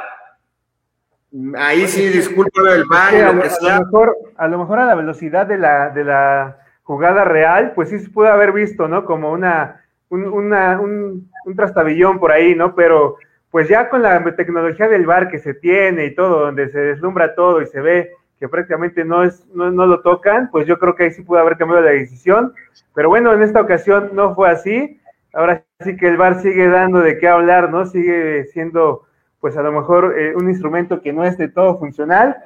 ahí 1.56 1.86
sí, 1.86 2.08
disculpa 2.08 2.60
el 2.74 2.84
bar, 2.84 3.14
a, 3.14 3.32
lo, 3.32 3.84
mejor, 3.84 4.16
a 4.36 4.48
lo 4.48 4.58
mejor 4.58 4.78
a 4.80 4.86
la 4.86 4.94
velocidad 4.94 5.46
de 5.46 5.58
la, 5.58 5.90
de 5.90 6.04
la 6.04 6.58
jugada 6.82 7.24
real, 7.24 7.72
pues 7.74 7.90
sí 7.90 7.98
se 7.98 8.10
puede 8.10 8.30
haber 8.30 8.52
visto, 8.52 8.88
¿no? 8.88 9.04
Como 9.04 9.32
una, 9.32 9.82
un, 10.08 10.26
una, 10.26 10.80
un, 10.80 11.30
un 11.44 11.56
trastabillón 11.56 12.18
por 12.18 12.32
ahí, 12.32 12.54
¿no? 12.54 12.74
Pero 12.74 13.16
pues 13.50 13.68
ya 13.68 13.88
con 13.88 14.02
la 14.02 14.22
tecnología 14.36 14.88
del 14.88 15.06
bar 15.06 15.28
que 15.28 15.38
se 15.38 15.54
tiene 15.54 16.06
y 16.06 16.14
todo, 16.14 16.40
donde 16.40 16.68
se 16.70 16.78
deslumbra 16.78 17.34
todo 17.34 17.60
y 17.62 17.66
se 17.66 17.80
ve 17.80 18.12
que 18.38 18.48
prácticamente 18.48 19.04
no, 19.04 19.22
es, 19.22 19.46
no, 19.54 19.70
no 19.70 19.86
lo 19.86 20.00
tocan, 20.00 20.50
pues 20.50 20.66
yo 20.66 20.78
creo 20.78 20.94
que 20.94 21.04
ahí 21.04 21.10
sí 21.10 21.22
pudo 21.22 21.40
haber 21.40 21.58
cambiado 21.58 21.84
la 21.84 21.90
decisión. 21.90 22.54
Pero 22.94 23.10
bueno, 23.10 23.32
en 23.34 23.42
esta 23.42 23.60
ocasión 23.60 24.10
no 24.14 24.34
fue 24.34 24.48
así. 24.48 24.98
Ahora 25.34 25.62
sí 25.80 25.96
que 25.96 26.08
el 26.08 26.16
bar 26.16 26.40
sigue 26.40 26.68
dando 26.68 27.00
de 27.00 27.18
qué 27.18 27.28
hablar, 27.28 27.70
¿no? 27.70 27.84
Sigue 27.84 28.46
siendo, 28.46 29.04
pues 29.40 29.56
a 29.56 29.62
lo 29.62 29.72
mejor, 29.72 30.18
eh, 30.18 30.34
un 30.36 30.48
instrumento 30.48 31.00
que 31.00 31.12
no 31.12 31.24
es 31.24 31.38
de 31.38 31.48
todo 31.48 31.78
funcional. 31.78 32.36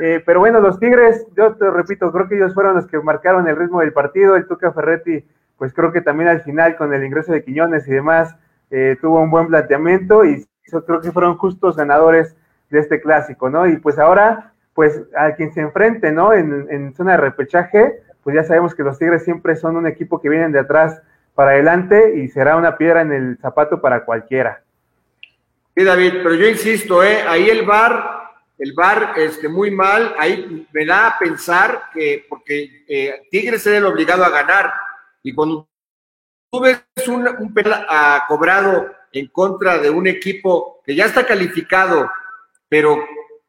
Eh, 0.00 0.22
pero 0.24 0.40
bueno, 0.40 0.60
los 0.60 0.78
Tigres, 0.78 1.26
yo 1.36 1.54
te 1.56 1.70
repito, 1.70 2.12
creo 2.12 2.28
que 2.28 2.36
ellos 2.36 2.54
fueron 2.54 2.74
los 2.74 2.86
que 2.86 2.98
marcaron 3.00 3.48
el 3.48 3.56
ritmo 3.56 3.80
del 3.80 3.92
partido. 3.92 4.36
El 4.36 4.46
Tuca 4.46 4.72
Ferretti, 4.72 5.24
pues 5.56 5.72
creo 5.72 5.92
que 5.92 6.02
también 6.02 6.28
al 6.28 6.42
final, 6.42 6.76
con 6.76 6.94
el 6.94 7.04
ingreso 7.04 7.32
de 7.32 7.42
Quiñones 7.42 7.88
y 7.88 7.92
demás, 7.92 8.36
eh, 8.70 8.96
tuvo 9.00 9.20
un 9.20 9.30
buen 9.30 9.48
planteamiento 9.48 10.24
y 10.24 10.46
yo 10.70 10.84
creo 10.84 11.00
que 11.00 11.12
fueron 11.12 11.36
justos 11.36 11.76
ganadores 11.76 12.36
de 12.70 12.80
este 12.80 13.00
clásico, 13.00 13.48
¿no? 13.48 13.66
Y 13.66 13.76
pues 13.78 13.98
ahora, 13.98 14.52
pues 14.74 15.02
a 15.16 15.32
quien 15.32 15.52
se 15.52 15.60
enfrente, 15.60 16.12
¿no? 16.12 16.32
En, 16.32 16.66
en 16.70 16.94
zona 16.94 17.12
de 17.12 17.18
repechaje, 17.18 18.02
pues 18.22 18.34
ya 18.34 18.42
sabemos 18.42 18.74
que 18.74 18.82
los 18.82 18.98
Tigres 18.98 19.24
siempre 19.24 19.56
son 19.56 19.76
un 19.76 19.86
equipo 19.86 20.20
que 20.20 20.28
vienen 20.28 20.52
de 20.52 20.60
atrás 20.60 21.00
para 21.34 21.52
adelante 21.52 22.16
y 22.16 22.28
será 22.28 22.56
una 22.56 22.76
piedra 22.76 23.02
en 23.02 23.12
el 23.12 23.38
zapato 23.38 23.80
para 23.80 24.04
cualquiera. 24.04 24.65
Sí, 25.76 25.84
David, 25.84 26.14
pero 26.22 26.34
yo 26.34 26.46
insisto, 26.48 27.04
¿eh? 27.04 27.22
ahí 27.28 27.50
el 27.50 27.66
bar, 27.66 28.32
el 28.56 28.72
bar, 28.72 29.12
este, 29.16 29.46
muy 29.46 29.70
mal, 29.70 30.14
ahí 30.18 30.66
me 30.72 30.86
da 30.86 31.08
a 31.08 31.18
pensar 31.18 31.90
que, 31.92 32.24
porque 32.30 32.86
eh, 32.88 33.26
Tigres 33.30 33.66
es 33.66 33.74
el 33.74 33.84
obligado 33.84 34.24
a 34.24 34.30
ganar, 34.30 34.72
y 35.22 35.34
cuando 35.34 35.68
tú 36.50 36.60
ves 36.60 36.80
un, 37.08 37.28
un 37.28 37.54
a, 37.88 38.24
cobrado 38.26 38.90
en 39.12 39.26
contra 39.28 39.76
de 39.76 39.90
un 39.90 40.06
equipo 40.06 40.80
que 40.82 40.94
ya 40.94 41.04
está 41.04 41.26
calificado, 41.26 42.10
pero 42.70 43.04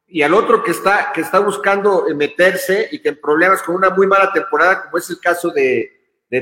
y 0.07 0.21
al 0.21 0.33
otro 0.33 0.63
que 0.63 0.71
está, 0.71 1.11
que 1.13 1.21
está 1.21 1.39
buscando 1.39 2.07
meterse 2.15 2.89
y 2.91 2.99
que 2.99 3.09
en 3.09 3.21
problemas 3.21 3.61
con 3.61 3.75
una 3.75 3.89
muy 3.89 4.07
mala 4.07 4.31
temporada, 4.33 4.83
como 4.83 4.97
es 4.97 5.09
el 5.09 5.19
caso 5.19 5.49
de, 5.49 5.93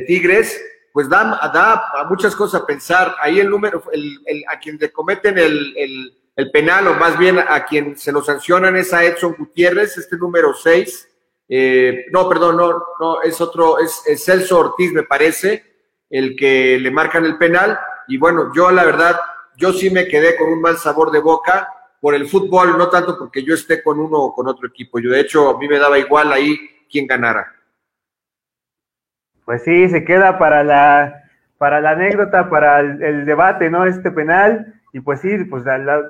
Tigres, 0.08 0.60
pues 0.96 1.10
da, 1.10 1.52
da 1.54 2.06
muchas 2.08 2.34
cosas 2.38 2.62
a 2.62 2.66
pensar. 2.66 3.18
Ahí 3.20 3.42
el 3.42 3.50
número, 3.50 3.84
el, 3.92 4.46
a 4.48 4.58
quien 4.58 4.78
le 4.80 4.94
cometen 4.94 5.38
el, 5.38 6.14
penal, 6.54 6.88
o 6.88 6.94
más 6.94 7.20
bien 7.20 7.38
a 7.38 7.66
quien 7.66 7.98
se 7.98 8.14
lo 8.14 8.24
sancionan 8.24 8.78
es 8.78 8.94
a 8.94 9.04
Edson 9.04 9.36
Gutiérrez, 9.38 9.98
este 9.98 10.16
número 10.16 10.54
6. 10.54 11.10
Eh, 11.50 12.06
no, 12.14 12.30
perdón, 12.30 12.56
no, 12.56 12.82
no, 12.98 13.22
es 13.22 13.42
otro, 13.42 13.78
es, 13.80 14.04
es 14.06 14.24
Celso 14.24 14.58
Ortiz, 14.58 14.94
me 14.94 15.04
parece, 15.04 15.66
el 16.10 16.34
que 16.34 16.80
le 16.80 16.92
marcan 16.92 17.26
el 17.26 17.38
penal. 17.38 17.78
Y 18.08 18.16
bueno, 18.16 18.54
yo 18.56 18.72
la 18.72 18.86
verdad, 18.86 19.20
yo 19.58 19.74
sí 19.74 19.90
me 19.90 20.08
quedé 20.08 20.38
con 20.38 20.48
un 20.48 20.62
mal 20.62 20.78
sabor 20.78 21.12
de 21.12 21.20
boca 21.20 21.68
por 22.00 22.16
el 22.16 22.26
fútbol, 22.26 22.78
no 22.78 22.88
tanto 22.88 23.18
porque 23.20 23.44
yo 23.44 23.54
esté 23.54 23.84
con 23.84 24.00
uno 24.00 24.18
o 24.18 24.34
con 24.34 24.48
otro 24.48 24.70
equipo. 24.70 24.98
Yo, 25.00 25.10
de 25.10 25.20
hecho, 25.20 25.50
a 25.50 25.58
mí 25.58 25.68
me 25.68 25.78
daba 25.78 26.00
igual 26.00 26.32
ahí 26.32 26.58
quién 26.90 27.06
ganara. 27.06 27.54
Pues 29.46 29.64
sí, 29.64 29.88
se 29.90 30.04
queda 30.04 30.38
para 30.40 30.64
la, 30.64 31.24
para 31.58 31.80
la 31.80 31.92
anécdota, 31.92 32.50
para 32.50 32.80
el, 32.80 33.26
debate, 33.26 33.70
¿no? 33.70 33.86
Este 33.86 34.12
penal. 34.12 34.74
Y 34.92 35.02
pues 35.02 35.22
sí, 35.22 35.44
pues 35.46 35.64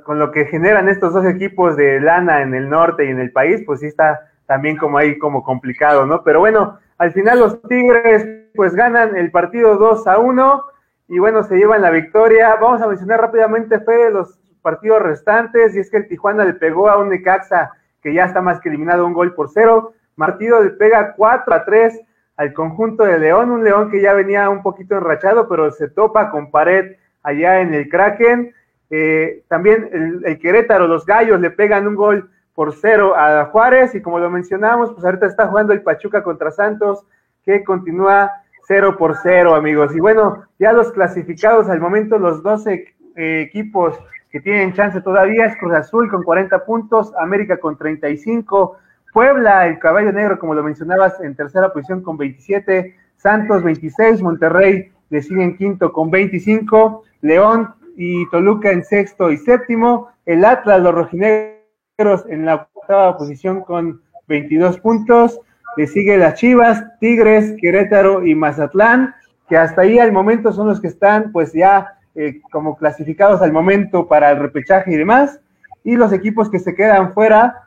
con 0.03 0.19
lo 0.19 0.31
que 0.31 0.45
generan 0.45 0.89
estos 0.89 1.13
dos 1.13 1.25
equipos 1.25 1.75
de 1.75 1.99
lana 1.99 2.41
en 2.41 2.53
el 2.53 2.69
norte 2.69 3.05
y 3.05 3.09
en 3.09 3.19
el 3.19 3.31
país, 3.31 3.63
pues 3.65 3.79
sí 3.81 3.87
está 3.87 4.21
también 4.45 4.77
como 4.77 4.97
ahí 4.97 5.17
como 5.17 5.43
complicado, 5.43 6.05
¿no? 6.05 6.23
Pero 6.23 6.39
bueno, 6.39 6.77
al 6.97 7.11
final 7.11 7.39
los 7.39 7.61
Tigres 7.63 8.27
pues 8.53 8.73
ganan 8.73 9.15
el 9.15 9.31
partido 9.31 9.75
2 9.77 10.07
a 10.07 10.19
1 10.19 10.63
y 11.07 11.19
bueno, 11.19 11.43
se 11.43 11.57
llevan 11.57 11.81
la 11.81 11.89
victoria. 11.89 12.55
Vamos 12.61 12.81
a 12.81 12.87
mencionar 12.87 13.21
rápidamente, 13.21 13.79
Fede, 13.79 14.11
los 14.11 14.39
partidos 14.61 15.01
restantes, 15.01 15.75
y 15.75 15.79
es 15.79 15.91
que 15.91 15.97
el 15.97 16.07
Tijuana 16.07 16.45
le 16.45 16.53
pegó 16.53 16.89
a 16.89 16.97
un 16.97 17.09
Necaxa 17.09 17.71
que 18.01 18.13
ya 18.13 18.25
está 18.25 18.39
más 18.39 18.59
que 18.59 18.69
eliminado 18.69 19.05
un 19.05 19.13
gol 19.13 19.33
por 19.33 19.49
cero. 19.49 19.93
Martido 20.15 20.63
le 20.63 20.69
pega 20.69 21.13
4 21.15 21.53
a 21.53 21.65
3 21.65 22.01
al 22.37 22.53
conjunto 22.53 23.03
de 23.03 23.19
León, 23.19 23.51
un 23.51 23.63
León 23.63 23.89
que 23.89 24.01
ya 24.01 24.13
venía 24.13 24.49
un 24.49 24.61
poquito 24.61 24.95
enrachado, 24.97 25.47
pero 25.47 25.71
se 25.71 25.89
topa 25.89 26.29
con 26.29 26.51
pared 26.51 26.97
allá 27.23 27.61
en 27.61 27.73
el 27.73 27.89
Kraken. 27.89 28.53
Eh, 28.89 29.43
también 29.47 30.21
el, 30.25 30.39
Querétaro, 30.39 30.87
los 30.87 31.05
Gallos 31.05 31.39
le 31.39 31.49
pegan 31.49 31.87
un 31.87 31.95
gol 31.95 32.29
por 32.53 32.73
cero 32.75 33.15
a 33.15 33.45
Juárez 33.45 33.95
y 33.95 34.01
como 34.01 34.19
lo 34.19 34.29
mencionamos, 34.29 34.91
pues 34.93 35.03
ahorita 35.03 35.25
está 35.25 35.47
jugando 35.47 35.73
el 35.73 35.81
Pachuca 35.81 36.23
contra 36.23 36.51
Santos, 36.51 37.05
que 37.43 37.63
continúa 37.63 38.31
cero 38.67 38.95
por 38.97 39.15
cero, 39.21 39.55
amigos. 39.55 39.95
Y 39.95 39.99
bueno, 39.99 40.43
ya 40.59 40.73
los 40.73 40.91
clasificados 40.91 41.69
al 41.69 41.79
momento, 41.79 42.17
los 42.17 42.43
12 42.43 42.95
eh, 43.15 43.41
equipos 43.41 43.97
que 44.29 44.41
tienen 44.41 44.73
chance 44.73 44.99
todavía 45.01 45.45
es 45.45 45.55
Cruz 45.57 45.73
Azul 45.73 46.09
con 46.09 46.23
40 46.23 46.65
puntos, 46.65 47.13
América 47.17 47.57
con 47.57 47.77
35, 47.77 48.77
Puebla, 49.15 49.65
el 49.65 49.79
caballo 49.79 50.11
negro, 50.11 50.37
como 50.37 50.53
lo 50.55 50.61
mencionabas, 50.61 51.21
en 51.21 51.35
tercera 51.35 51.71
posición 51.71 52.01
con 52.01 52.17
27, 52.17 52.97
Santos 53.15 53.63
26, 53.63 54.21
Monterrey 54.21 54.91
le 55.09 55.21
siguen 55.21 55.55
quinto 55.55 55.93
con 55.93 56.11
25, 56.11 57.01
León 57.21 57.73
y 57.95 58.29
Toluca 58.29 58.71
en 58.71 58.83
sexto 58.83 59.31
y 59.31 59.37
séptimo, 59.37 60.09
el 60.25 60.43
Atlas, 60.43 60.81
los 60.81 60.93
rojinegros 60.93 62.25
en 62.27 62.45
la 62.45 62.67
octava 62.73 63.17
posición 63.17 63.61
con 63.61 64.01
22 64.27 64.81
puntos, 64.81 65.39
le 65.77 65.87
sigue 65.87 66.17
las 66.17 66.33
Chivas, 66.33 66.83
Tigres, 66.99 67.55
Querétaro 67.61 68.25
y 68.25 68.35
Mazatlán, 68.35 69.15
que 69.47 69.55
hasta 69.55 69.83
ahí 69.83 69.97
al 69.97 70.11
momento 70.11 70.51
son 70.51 70.67
los 70.67 70.81
que 70.81 70.87
están 70.87 71.31
pues 71.31 71.53
ya 71.53 71.99
eh, 72.15 72.41
como 72.51 72.75
clasificados 72.75 73.41
al 73.41 73.53
momento 73.53 74.09
para 74.09 74.31
el 74.31 74.39
repechaje 74.39 74.91
y 74.91 74.97
demás. 74.97 75.39
Y 75.85 75.95
los 75.95 76.11
equipos 76.11 76.49
que 76.49 76.59
se 76.59 76.75
quedan 76.75 77.13
fuera 77.13 77.64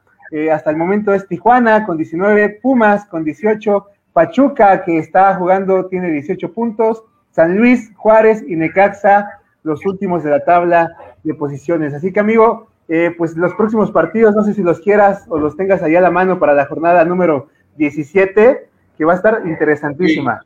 hasta 0.53 0.71
el 0.71 0.77
momento 0.77 1.13
es 1.13 1.27
Tijuana 1.27 1.87
con 1.87 1.97
19, 1.97 2.61
Pumas 2.63 3.07
con 3.07 3.25
18, 3.25 3.87
Pachuca 4.13 4.85
que 4.85 4.99
está 4.99 5.35
jugando 5.37 5.87
tiene 5.87 6.11
18 6.11 6.53
puntos, 6.53 7.05
San 7.31 7.57
Luis, 7.57 7.91
Juárez 7.97 8.45
y 8.47 8.57
Necaxa 8.57 9.29
los 9.63 9.85
últimos 9.87 10.25
de 10.25 10.31
la 10.31 10.45
tabla 10.45 10.97
de 11.23 11.35
posiciones. 11.35 11.95
Así 11.95 12.13
que 12.13 12.21
amigo, 12.21 12.69
eh, 12.89 13.15
pues 13.17 13.37
los 13.37 13.55
próximos 13.55 13.91
partidos, 13.91 14.35
no 14.35 14.45
sé 14.45 14.55
si 14.55 14.63
los 14.63 14.81
quieras 14.81 15.25
o 15.29 15.39
los 15.39 15.57
tengas 15.57 15.83
ahí 15.83 15.97
a 15.97 16.01
la 16.01 16.11
mano 16.11 16.39
para 16.39 16.55
la 16.55 16.67
jornada 16.67 17.05
número 17.05 17.49
17, 17.77 18.69
que 18.97 19.05
va 19.05 19.13
a 19.13 19.17
estar 19.17 19.43
interesantísima. 19.47 20.43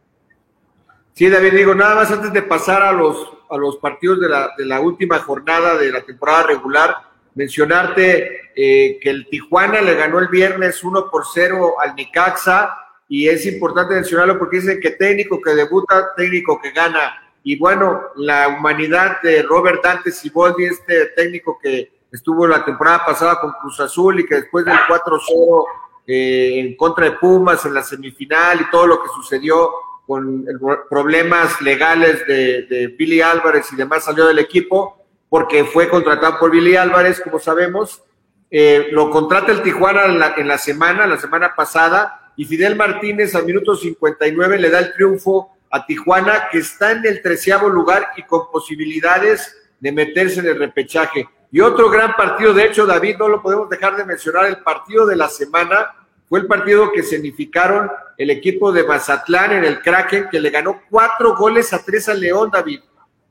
Sí, 1.14 1.28
David, 1.28 1.52
digo, 1.54 1.74
nada 1.74 1.94
más 1.94 2.10
antes 2.10 2.32
de 2.32 2.42
pasar 2.42 2.82
a 2.82 2.92
los 2.92 3.32
a 3.52 3.58
los 3.58 3.76
partidos 3.76 4.18
de 4.18 4.30
la, 4.30 4.50
de 4.56 4.64
la 4.64 4.80
última 4.80 5.18
jornada 5.18 5.76
de 5.76 5.92
la 5.92 6.00
temporada 6.00 6.44
regular, 6.44 6.96
mencionarte 7.34 8.50
eh, 8.54 8.98
que 9.00 9.10
el 9.10 9.26
Tijuana 9.28 9.80
le 9.80 9.94
ganó 9.94 10.18
el 10.18 10.28
viernes 10.28 10.82
1 10.82 11.10
por 11.10 11.24
0 11.32 11.76
al 11.80 11.94
Nicaxa 11.94 12.76
y 13.08 13.28
es 13.28 13.44
importante 13.46 13.94
mencionarlo 13.94 14.38
porque 14.38 14.58
dice 14.58 14.80
que 14.80 14.92
técnico 14.92 15.40
que 15.40 15.54
debuta, 15.54 16.14
técnico 16.16 16.60
que 16.60 16.70
gana. 16.70 17.34
Y 17.44 17.58
bueno, 17.58 18.02
la 18.16 18.48
humanidad 18.48 19.20
de 19.22 19.42
Robert 19.42 19.82
Dante 19.82 20.12
Siboldi, 20.12 20.64
este 20.64 21.06
técnico 21.16 21.58
que 21.60 21.92
estuvo 22.10 22.46
la 22.46 22.64
temporada 22.64 23.04
pasada 23.04 23.40
con 23.40 23.52
Cruz 23.60 23.80
Azul 23.80 24.20
y 24.20 24.26
que 24.26 24.36
después 24.36 24.64
del 24.64 24.76
4-0 24.88 25.64
eh, 26.06 26.60
en 26.60 26.76
contra 26.76 27.06
de 27.06 27.12
Pumas 27.12 27.64
en 27.64 27.74
la 27.74 27.82
semifinal 27.82 28.60
y 28.60 28.70
todo 28.70 28.86
lo 28.86 29.02
que 29.02 29.08
sucedió, 29.08 29.70
con 30.06 30.44
problemas 30.90 31.60
legales 31.62 32.26
de, 32.26 32.94
Billy 32.98 33.20
Álvarez 33.20 33.72
y 33.72 33.76
demás 33.76 34.04
salió 34.04 34.26
del 34.26 34.40
equipo 34.40 35.01
porque 35.32 35.64
fue 35.64 35.88
contratado 35.88 36.38
por 36.38 36.50
Billy 36.50 36.76
Álvarez, 36.76 37.18
como 37.18 37.38
sabemos. 37.38 38.02
Eh, 38.50 38.88
lo 38.92 39.08
contrata 39.08 39.50
el 39.50 39.62
Tijuana 39.62 40.04
en 40.04 40.18
la, 40.18 40.34
en 40.36 40.46
la, 40.46 40.58
semana, 40.58 41.06
la 41.06 41.18
semana 41.18 41.54
pasada, 41.56 42.32
y 42.36 42.44
Fidel 42.44 42.76
Martínez 42.76 43.34
al 43.34 43.46
minuto 43.46 43.74
59 43.74 44.58
le 44.58 44.68
da 44.68 44.80
el 44.80 44.92
triunfo 44.92 45.56
a 45.70 45.86
Tijuana, 45.86 46.48
que 46.52 46.58
está 46.58 46.92
en 46.92 47.06
el 47.06 47.22
treceavo 47.22 47.70
lugar 47.70 48.08
y 48.18 48.24
con 48.24 48.50
posibilidades 48.50 49.56
de 49.80 49.90
meterse 49.90 50.40
en 50.40 50.48
el 50.48 50.58
repechaje. 50.58 51.26
Y 51.50 51.60
otro 51.60 51.88
gran 51.88 52.14
partido, 52.14 52.52
de 52.52 52.66
hecho, 52.66 52.84
David, 52.84 53.16
no 53.18 53.26
lo 53.26 53.40
podemos 53.40 53.70
dejar 53.70 53.96
de 53.96 54.04
mencionar, 54.04 54.44
el 54.44 54.58
partido 54.58 55.06
de 55.06 55.16
la 55.16 55.30
semana 55.30 55.94
fue 56.28 56.40
el 56.40 56.46
partido 56.46 56.92
que 56.92 57.02
significaron 57.02 57.90
el 58.18 58.28
equipo 58.28 58.70
de 58.70 58.84
Mazatlán 58.84 59.52
en 59.52 59.64
el 59.64 59.80
Kraken, 59.80 60.28
que 60.30 60.40
le 60.40 60.50
ganó 60.50 60.82
cuatro 60.90 61.34
goles 61.34 61.72
a 61.72 61.82
tres 61.82 62.10
a 62.10 62.12
León, 62.12 62.50
David. 62.52 62.80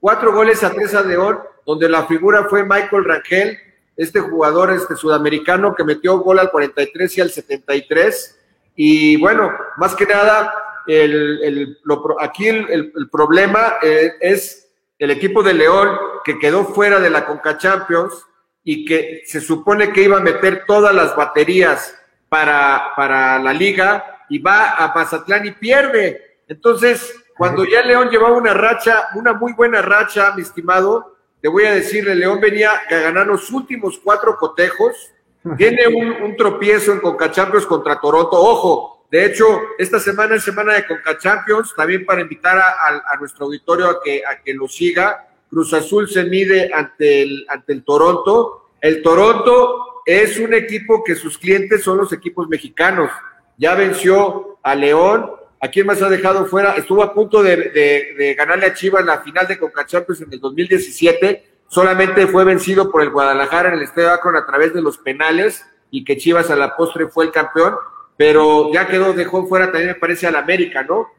Cuatro 0.02 0.34
goles 0.34 0.64
a 0.64 0.72
tres 0.72 0.96
a 0.96 1.04
León, 1.04 1.40
donde 1.64 1.88
la 1.88 2.08
figura 2.08 2.46
fue 2.46 2.64
Michael 2.64 3.06
Rangel, 3.06 3.60
este 3.96 4.20
jugador 4.20 4.72
este 4.72 4.96
sudamericano 4.96 5.76
que 5.76 5.84
metió 5.84 6.18
gol 6.18 6.40
al 6.40 6.50
43 6.50 7.20
y 7.20 7.22
al 7.22 7.30
73. 7.30 8.40
Y 8.76 9.18
bueno, 9.18 9.52
más 9.78 9.94
que 9.94 10.08
nada, 10.08 10.56
el, 10.88 11.78
aquí 12.20 12.48
el, 12.48 12.92
problema 13.12 13.76
eh, 13.84 14.14
es 14.20 14.72
el 14.98 15.12
equipo 15.12 15.44
de 15.44 15.54
León 15.54 15.96
que 16.26 16.40
quedó 16.40 16.66
fuera 16.66 17.00
de 17.00 17.12
la 17.12 17.28
Conca 17.28 17.60
Champions 17.60 18.26
y 18.64 18.86
que 18.86 19.22
se 19.26 19.40
supone 19.40 19.94
que 19.94 20.02
iba 20.02 20.18
a 20.18 20.22
meter 20.22 20.64
todas 20.66 20.96
las 20.96 21.16
baterías 21.16 21.96
para, 22.28 22.94
para 22.96 23.38
la 23.38 23.54
liga 23.54 24.24
y 24.30 24.40
va 24.40 24.72
a 24.78 24.92
Mazatlán 24.96 25.46
y 25.46 25.52
pierde. 25.52 26.40
Entonces, 26.48 27.21
cuando 27.38 27.66
ya 27.66 27.82
León 27.82 28.10
llevaba 28.10 28.36
una 28.36 28.54
racha, 28.54 29.08
una 29.16 29.34
muy 29.34 29.54
buena 29.54 29.82
racha, 29.82 30.34
mi 30.36 30.42
estimado, 30.42 31.16
te 31.42 31.48
voy 31.48 31.66
a 31.66 31.74
decirle, 31.74 32.16
León 32.16 32.40
venía 32.40 32.72
a 32.90 32.96
ganar 32.96 33.28
los 33.28 33.50
últimos 33.52 34.00
cuatro 34.04 34.38
cotejos, 34.38 35.12
tiene 35.58 35.88
un, 35.88 36.36
tropiezo 36.36 36.92
en 36.92 37.00
Conca 37.00 37.32
Champions 37.32 37.66
contra 37.66 38.00
Toronto, 38.00 38.38
ojo, 38.38 39.06
de 39.10 39.26
hecho, 39.26 39.46
esta 39.78 40.00
semana 40.00 40.36
es 40.36 40.44
semana 40.44 40.74
de 40.74 40.86
Conca 40.86 41.18
Champions, 41.18 41.74
también 41.76 42.06
para 42.06 42.22
invitar 42.22 42.58
a, 42.58 43.18
nuestro 43.20 43.46
auditorio 43.46 43.90
a 43.90 44.02
que, 44.02 44.24
a 44.26 44.42
que 44.42 44.54
lo 44.54 44.68
siga, 44.70 45.28
Cruz 45.50 45.74
Azul 45.74 46.08
se 46.10 46.24
mide 46.24 46.72
ante 46.74 47.24
el, 47.24 47.46
ante 47.50 47.74
el 47.74 47.84
Toronto, 47.84 48.70
el 48.80 49.02
Toronto 49.02 50.04
es 50.06 50.40
un 50.40 50.54
equipo 50.54 51.04
que 51.04 51.16
sus 51.16 51.38
clientes 51.38 51.84
son 51.84 51.98
los 51.98 52.14
equipos 52.14 52.48
mexicanos, 52.48 53.12
ya 53.58 53.76
venció 53.76 54.60
a 54.64 54.76
León, 54.76 55.30
¿A 55.64 55.68
quién 55.68 55.86
más 55.86 56.02
ha 56.02 56.10
dejado 56.10 56.48
fuera? 56.48 56.72
Estuvo 56.72 57.04
a 57.04 57.14
punto 57.14 57.44
de, 57.44 58.36
ganarle 58.36 58.66
a 58.66 58.74
Chivas 58.74 59.06
la 59.06 59.20
final 59.20 59.46
de 59.46 59.60
Conca 59.60 59.86
Champions 59.86 60.22
en 60.22 60.34
el 60.34 60.40
2017. 60.40 61.44
Solamente 61.68 62.26
fue 62.26 62.44
vencido 62.44 62.92
por 62.92 63.04
el 63.04 63.12
Guadalajara 63.12 63.70
en 63.70 63.76
el 63.76 63.84
Estadio 63.84 64.12
Akron 64.12 64.36
a 64.36 64.46
través 64.46 64.74
de 64.74 64.82
los 64.82 64.98
penales 64.98 65.64
y 65.92 66.04
que 66.04 66.18
Chivas 66.18 66.50
a 66.50 66.56
la 66.56 66.76
postre 66.76 67.08
fue 67.10 67.26
el 67.26 67.32
campeón. 67.32 67.76
Pero 68.18 68.74
ya 68.74 68.88
quedó, 68.88 69.14
dejó 69.14 69.46
fuera 69.46 69.68
también, 69.68 69.90
me 69.90 69.96
parece, 69.96 70.26
al 70.26 70.36
América, 70.36 70.82
¿no? 70.82 71.10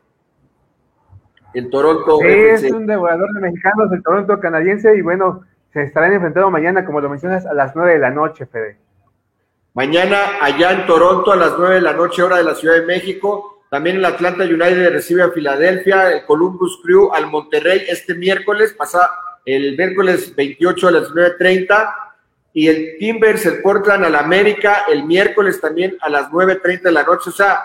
El 1.55 1.71
Toronto. 1.71 2.21
es 2.23 2.65
un 2.65 2.87
devorador 2.87 3.33
de 3.35 3.41
mexicanos, 3.43 3.93
el 3.93 4.03
Toronto 4.03 4.41
canadiense. 4.41 4.97
Y 4.97 5.03
bueno, 5.03 5.43
se 5.73 5.85
estarán 5.85 6.15
enfrentando 6.15 6.51
mañana, 6.51 6.85
como 6.85 7.01
lo 7.01 7.09
mencionas, 7.09 7.47
a 7.47 7.55
las 7.55 7.77
nueve 7.77 7.93
de 7.93 7.99
la 8.01 8.11
noche, 8.11 8.47
Fede. 8.47 8.77
Mañana 9.75 10.19
allá 10.41 10.73
en 10.73 10.87
Toronto 10.87 11.31
a 11.31 11.37
las 11.37 11.55
nueve 11.57 11.77
de 11.77 11.83
la 11.83 11.93
noche, 11.93 12.23
hora 12.25 12.39
de 12.39 12.45
la 12.45 12.57
Ciudad 12.57 12.75
de 12.75 12.87
México 12.87 13.52
también 13.73 13.97
el 13.97 14.05
Atlanta 14.05 14.45
United 14.45 14.91
recibe 14.91 15.23
a 15.23 15.31
Filadelfia, 15.31 16.13
el 16.13 16.27
Columbus 16.27 16.79
Crew 16.83 17.11
al 17.11 17.29
Monterrey 17.29 17.83
este 17.89 18.15
miércoles, 18.15 18.75
pasa 18.77 19.11
el 19.47 19.79
miércoles 19.79 20.37
28 20.37 20.89
a 20.89 20.91
las 20.91 21.09
9.30 21.09 21.95
y 22.53 22.69
el 22.69 22.99
Timbers, 22.99 23.47
el 23.47 23.63
Portland 23.63 24.05
al 24.05 24.15
América 24.15 24.85
el 24.91 25.05
miércoles 25.05 25.59
también 25.59 25.97
a 26.03 26.11
las 26.11 26.29
9.30 26.29 26.83
de 26.83 26.93
la 26.93 27.03
noche. 27.03 27.31
O 27.31 27.33
sea, 27.33 27.63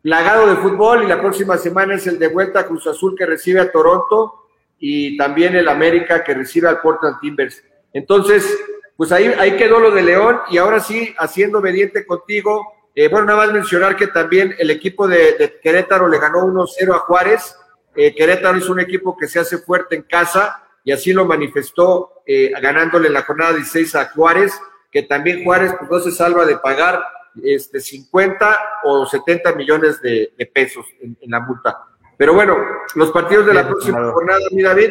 plagado 0.00 0.46
de 0.46 0.54
fútbol 0.54 1.02
y 1.02 1.08
la 1.08 1.20
próxima 1.20 1.58
semana 1.58 1.96
es 1.96 2.06
el 2.06 2.20
de 2.20 2.28
vuelta 2.28 2.60
a 2.60 2.66
Cruz 2.66 2.86
Azul 2.86 3.16
que 3.18 3.26
recibe 3.26 3.58
a 3.58 3.72
Toronto 3.72 4.44
y 4.78 5.16
también 5.16 5.56
el 5.56 5.66
América 5.66 6.22
que 6.22 6.32
recibe 6.32 6.68
al 6.68 6.80
Portland 6.80 7.18
Timbers. 7.20 7.60
Entonces, 7.92 8.56
pues 8.96 9.10
ahí, 9.10 9.34
ahí 9.36 9.56
quedó 9.56 9.80
lo 9.80 9.90
de 9.90 10.02
León 10.02 10.42
y 10.48 10.58
ahora 10.58 10.78
sí, 10.78 11.12
haciendo 11.18 11.58
obediente 11.58 12.06
contigo, 12.06 12.72
eh, 12.94 13.08
bueno, 13.08 13.26
nada 13.26 13.46
más 13.46 13.52
mencionar 13.52 13.96
que 13.96 14.08
también 14.08 14.54
el 14.58 14.70
equipo 14.70 15.06
de, 15.06 15.58
Querétaro 15.62 16.08
le 16.08 16.18
ganó 16.18 16.40
1-0 16.40 16.94
a 16.94 16.98
Juárez. 16.98 17.56
Eh, 17.94 18.14
Querétaro 18.14 18.58
es 18.58 18.68
un 18.68 18.80
equipo 18.80 19.16
que 19.16 19.28
se 19.28 19.38
hace 19.38 19.58
fuerte 19.58 19.94
en 19.94 20.02
casa 20.02 20.62
y 20.82 20.92
así 20.92 21.12
lo 21.12 21.24
manifestó 21.24 22.22
eh, 22.26 22.50
ganándole 22.60 23.08
la 23.08 23.22
jornada 23.22 23.52
16 23.52 23.94
a 23.96 24.06
Juárez, 24.10 24.60
que 24.90 25.02
también 25.04 25.44
Juárez 25.44 25.74
pues, 25.78 25.90
no 25.90 26.00
se 26.00 26.10
salva 26.10 26.44
de 26.44 26.56
pagar 26.58 27.00
este, 27.42 27.80
50 27.80 28.58
o 28.84 29.06
70 29.06 29.54
millones 29.54 30.00
de, 30.02 30.32
pesos 30.52 30.86
en, 31.00 31.16
la 31.30 31.40
multa. 31.40 31.78
Pero 32.16 32.34
bueno, 32.34 32.56
los 32.96 33.12
partidos 33.12 33.46
de 33.46 33.54
la 33.54 33.66
próxima 33.66 34.10
jornada, 34.10 34.40
mi 34.50 34.62
David. 34.62 34.90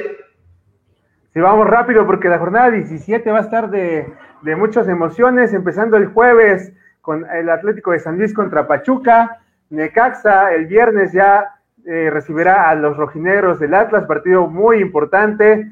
Sí, 1.34 1.39
vamos 1.39 1.68
rápido 1.68 2.06
porque 2.06 2.30
la 2.30 2.39
jornada 2.39 2.72
17 2.72 3.30
va 3.30 3.39
a 3.39 3.41
estar 3.41 3.70
de, 3.70 4.12
de 4.41 4.56
muchas 4.56 4.88
emociones, 4.88 5.54
empezando 5.54 5.97
el 5.97 6.08
jueves 6.08 6.72
con 7.10 7.26
el 7.32 7.49
Atlético 7.49 7.89
de 7.89 7.97
San 7.97 8.20
Luis 8.20 8.36
contra 8.36 8.68
Pachuca. 8.68 9.39
Necaxa 9.72 10.53
el 10.53 10.68
viernes 10.68 11.12
ya 11.12 11.55
eh, 11.84 12.12
recibirá 12.12 12.70
a 12.70 12.76
los 12.76 12.97
rojinegros 12.97 13.60
del 13.60 13.74
Atlas, 13.74 14.05
partido 14.05 14.45
muy 14.45 14.78
importante. 14.78 15.72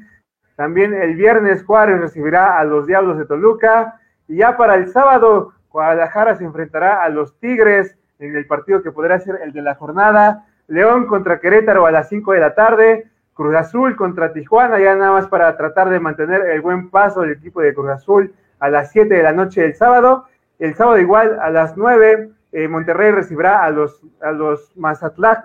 También 0.56 0.94
el 0.94 1.14
viernes 1.14 1.62
Juárez 1.62 2.00
recibirá 2.00 2.58
a 2.58 2.64
los 2.64 2.88
Diablos 2.88 3.18
de 3.18 3.24
Toluca. 3.24 4.00
Y 4.26 4.38
ya 4.38 4.56
para 4.56 4.74
el 4.74 4.88
sábado, 4.88 5.52
Guadalajara 5.70 6.34
se 6.34 6.42
enfrentará 6.42 7.04
a 7.04 7.08
los 7.08 7.38
Tigres 7.38 7.96
en 8.18 8.34
el 8.34 8.44
partido 8.48 8.82
que 8.82 8.90
podrá 8.90 9.20
ser 9.20 9.38
el 9.40 9.52
de 9.52 9.62
la 9.62 9.76
jornada. 9.76 10.44
León 10.66 11.06
contra 11.06 11.38
Querétaro 11.38 11.86
a 11.86 11.92
las 11.92 12.08
5 12.08 12.32
de 12.32 12.40
la 12.40 12.56
tarde. 12.56 13.06
Cruz 13.34 13.54
Azul 13.54 13.94
contra 13.94 14.32
Tijuana, 14.32 14.80
ya 14.80 14.96
nada 14.96 15.12
más 15.12 15.28
para 15.28 15.56
tratar 15.56 15.88
de 15.88 16.00
mantener 16.00 16.50
el 16.50 16.62
buen 16.62 16.90
paso 16.90 17.20
del 17.20 17.30
equipo 17.30 17.60
de 17.60 17.74
Cruz 17.74 17.90
Azul 17.90 18.34
a 18.58 18.68
las 18.70 18.90
7 18.90 19.14
de 19.14 19.22
la 19.22 19.30
noche 19.30 19.62
del 19.62 19.76
sábado. 19.76 20.26
El 20.58 20.74
sábado 20.74 20.98
igual 20.98 21.38
a 21.40 21.50
las 21.50 21.76
9, 21.76 22.30
eh, 22.52 22.68
Monterrey 22.68 23.10
recibirá 23.12 23.62
a 23.62 23.70
los, 23.70 24.02
a, 24.20 24.32
los 24.32 24.72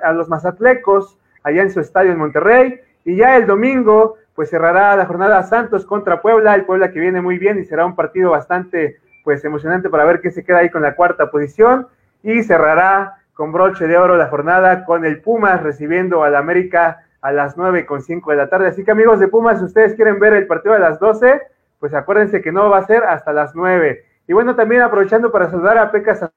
a 0.04 0.14
los 0.14 0.30
mazatlecos 0.30 1.18
allá 1.44 1.62
en 1.62 1.72
su 1.72 1.80
estadio 1.80 2.12
en 2.12 2.18
Monterrey. 2.18 2.80
Y 3.06 3.18
ya 3.18 3.36
el 3.38 3.46
domingo, 3.46 4.16
pues 4.34 4.50
cerrará 4.50 4.96
la 4.96 5.06
jornada 5.06 5.44
Santos 5.44 5.86
contra 5.86 6.22
Puebla, 6.22 6.56
el 6.56 6.66
Puebla 6.66 6.92
que 6.92 7.00
viene 7.00 7.22
muy 7.22 7.38
bien 7.38 7.60
y 7.60 7.66
será 7.66 7.86
un 7.86 7.96
partido 7.96 8.32
bastante 8.32 8.98
pues 9.24 9.44
emocionante 9.46 9.90
para 9.90 10.06
ver 10.06 10.20
quién 10.20 10.34
se 10.34 10.44
queda 10.44 10.60
ahí 10.60 10.70
con 10.70 10.82
la 10.82 10.96
cuarta 10.96 11.30
posición. 11.30 11.88
Y 12.24 12.44
cerrará 12.44 13.18
con 13.34 13.52
broche 13.52 13.88
de 13.88 13.98
oro 13.98 14.16
la 14.16 14.28
jornada 14.28 14.86
con 14.86 15.06
el 15.06 15.22
Pumas 15.22 15.62
recibiendo 15.62 16.24
al 16.24 16.36
América 16.36 17.06
a 17.22 17.32
las 17.32 17.58
nueve 17.58 17.86
con 17.86 18.02
cinco 18.02 18.32
de 18.32 18.38
la 18.38 18.50
tarde. 18.50 18.68
Así 18.68 18.84
que 18.84 18.92
amigos 18.92 19.20
de 19.20 19.28
Pumas, 19.28 19.60
si 19.60 19.66
ustedes 19.66 19.94
quieren 19.96 20.20
ver 20.20 20.34
el 20.34 20.48
partido 20.48 20.76
a 20.76 20.80
las 20.80 21.00
12, 21.00 21.42
pues 21.80 21.94
acuérdense 21.94 22.42
que 22.42 22.52
no 22.52 22.70
va 22.70 22.80
a 22.80 22.86
ser 22.86 23.04
hasta 23.04 23.32
las 23.34 23.56
9. 23.56 24.04
Y 24.28 24.34
bueno, 24.34 24.56
también 24.56 24.82
aprovechando 24.82 25.32
para 25.32 25.50
saludar 25.50 25.78
a 25.78 25.92
Peca 25.92 26.32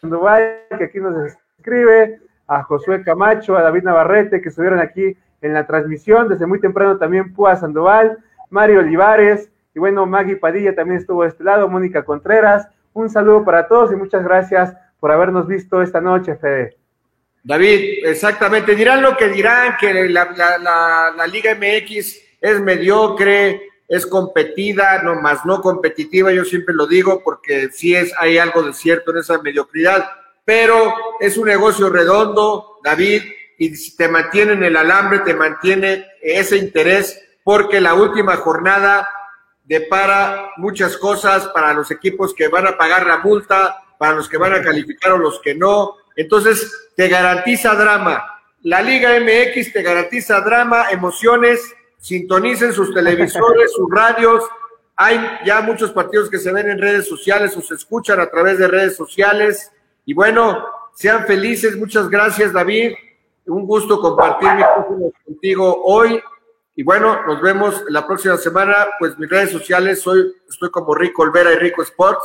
Sandoval, 0.00 0.60
que 0.76 0.84
aquí 0.84 0.98
nos 0.98 1.32
escribe, 1.58 2.20
a 2.46 2.62
Josué 2.62 3.02
Camacho, 3.02 3.56
a 3.56 3.62
David 3.62 3.82
Navarrete, 3.82 4.40
que 4.40 4.48
estuvieron 4.48 4.78
aquí 4.78 5.16
en 5.42 5.52
la 5.52 5.66
transmisión, 5.66 6.28
desde 6.28 6.46
muy 6.46 6.60
temprano 6.60 6.96
también 6.96 7.34
Púa 7.34 7.56
Sandoval, 7.56 8.18
Mario 8.50 8.80
Olivares, 8.80 9.50
y 9.74 9.78
bueno, 9.78 10.06
Maggie 10.06 10.36
Padilla 10.36 10.74
también 10.74 11.00
estuvo 11.00 11.22
de 11.22 11.28
este 11.28 11.44
lado, 11.44 11.68
Mónica 11.68 12.04
Contreras. 12.04 12.68
Un 12.94 13.10
saludo 13.10 13.44
para 13.44 13.68
todos 13.68 13.92
y 13.92 13.96
muchas 13.96 14.24
gracias 14.24 14.74
por 14.98 15.12
habernos 15.12 15.46
visto 15.46 15.82
esta 15.82 16.00
noche, 16.00 16.36
Fede. 16.36 16.78
David, 17.44 18.06
exactamente. 18.06 18.74
Dirán 18.74 19.02
lo 19.02 19.16
que 19.16 19.28
dirán, 19.28 19.76
que 19.78 20.08
la, 20.08 20.32
la 21.14 21.26
Liga 21.26 21.54
MX 21.54 22.22
es 22.40 22.60
mediocre, 22.60 23.60
es 23.88 24.06
competida, 24.06 25.02
no 25.02 25.20
más 25.20 25.44
no 25.44 25.60
competitiva, 25.60 26.32
yo 26.32 26.44
siempre 26.44 26.74
lo 26.74 26.86
digo 26.86 27.22
porque 27.22 27.68
sí 27.72 27.94
es, 27.94 28.12
hay 28.18 28.38
algo 28.38 28.62
de 28.62 28.74
cierto 28.74 29.12
en 29.12 29.18
esa 29.18 29.40
mediocridad, 29.40 30.08
pero 30.44 30.94
es 31.20 31.36
un 31.36 31.48
negocio 31.48 31.88
redondo, 31.88 32.78
David, 32.82 33.22
y 33.58 33.74
si 33.74 33.96
te 33.96 34.08
mantiene 34.08 34.52
en 34.52 34.64
el 34.64 34.76
alambre, 34.76 35.20
te 35.20 35.34
mantiene 35.34 36.06
ese 36.20 36.56
interés, 36.56 37.20
porque 37.42 37.80
la 37.80 37.94
última 37.94 38.36
jornada 38.36 39.08
depara 39.64 40.50
muchas 40.56 40.96
cosas 40.96 41.48
para 41.48 41.72
los 41.72 41.90
equipos 41.90 42.34
que 42.34 42.48
van 42.48 42.66
a 42.66 42.76
pagar 42.76 43.06
la 43.06 43.18
multa, 43.18 43.82
para 43.98 44.14
los 44.14 44.28
que 44.28 44.36
van 44.36 44.52
a 44.52 44.62
calificar 44.62 45.12
o 45.12 45.18
los 45.18 45.40
que 45.40 45.54
no. 45.54 45.96
Entonces, 46.14 46.90
te 46.96 47.08
garantiza 47.08 47.74
drama. 47.74 48.24
La 48.62 48.82
Liga 48.82 49.18
MX 49.20 49.72
te 49.72 49.82
garantiza 49.82 50.40
drama, 50.40 50.90
emociones, 50.90 51.74
sintonicen 52.06 52.72
sus 52.72 52.94
televisores, 52.94 53.72
sus 53.72 53.90
radios. 53.90 54.44
Hay 54.94 55.18
ya 55.44 55.60
muchos 55.60 55.90
partidos 55.90 56.30
que 56.30 56.38
se 56.38 56.52
ven 56.52 56.70
en 56.70 56.78
redes 56.78 57.08
sociales 57.08 57.56
o 57.56 57.60
se 57.60 57.74
escuchan 57.74 58.20
a 58.20 58.30
través 58.30 58.60
de 58.60 58.68
redes 58.68 58.94
sociales. 58.96 59.72
Y 60.04 60.14
bueno, 60.14 60.64
sean 60.94 61.26
felices. 61.26 61.76
Muchas 61.76 62.08
gracias, 62.08 62.52
David. 62.52 62.92
Un 63.46 63.66
gusto 63.66 64.00
compartir 64.00 64.48
mi 64.54 65.10
contigo 65.24 65.82
hoy. 65.84 66.22
Y 66.76 66.84
bueno, 66.84 67.26
nos 67.26 67.42
vemos 67.42 67.82
la 67.88 68.06
próxima 68.06 68.36
semana. 68.36 68.86
Pues 69.00 69.18
mis 69.18 69.28
redes 69.28 69.50
sociales 69.50 70.00
soy, 70.00 70.32
estoy 70.48 70.70
como 70.70 70.94
Rico 70.94 71.22
Olvera 71.22 71.52
y 71.54 71.56
Rico 71.56 71.82
Sports. 71.82 72.24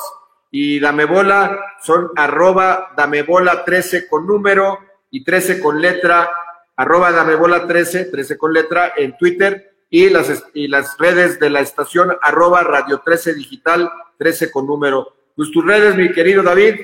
Y 0.51 0.79
Dame 0.79 1.05
Bola 1.05 1.59
son 1.81 2.11
arroba 2.15 2.91
Dame 2.95 3.23
Bola 3.23 3.65
13 3.65 4.07
con 4.07 4.27
número 4.27 4.77
y 5.09 5.23
13 5.23 5.59
con 5.59 5.81
letra, 5.81 6.29
arroba 6.75 7.11
Dame 7.11 7.35
Bola 7.35 7.65
13, 7.65 8.05
13 8.05 8.37
con 8.37 8.53
letra 8.53 8.93
en 8.95 9.17
Twitter 9.17 9.70
y 9.91 10.09
las, 10.09 10.43
y 10.53 10.69
las 10.69 10.97
redes 10.97 11.39
de 11.39 11.49
la 11.49 11.59
estación 11.59 12.13
arroba 12.21 12.63
Radio 12.63 13.01
13 13.05 13.35
Digital 13.35 13.91
13 14.17 14.49
con 14.49 14.65
número. 14.65 15.09
Pues 15.35 15.51
tus 15.51 15.65
redes, 15.65 15.95
mi 15.97 16.11
querido 16.13 16.41
David. 16.41 16.75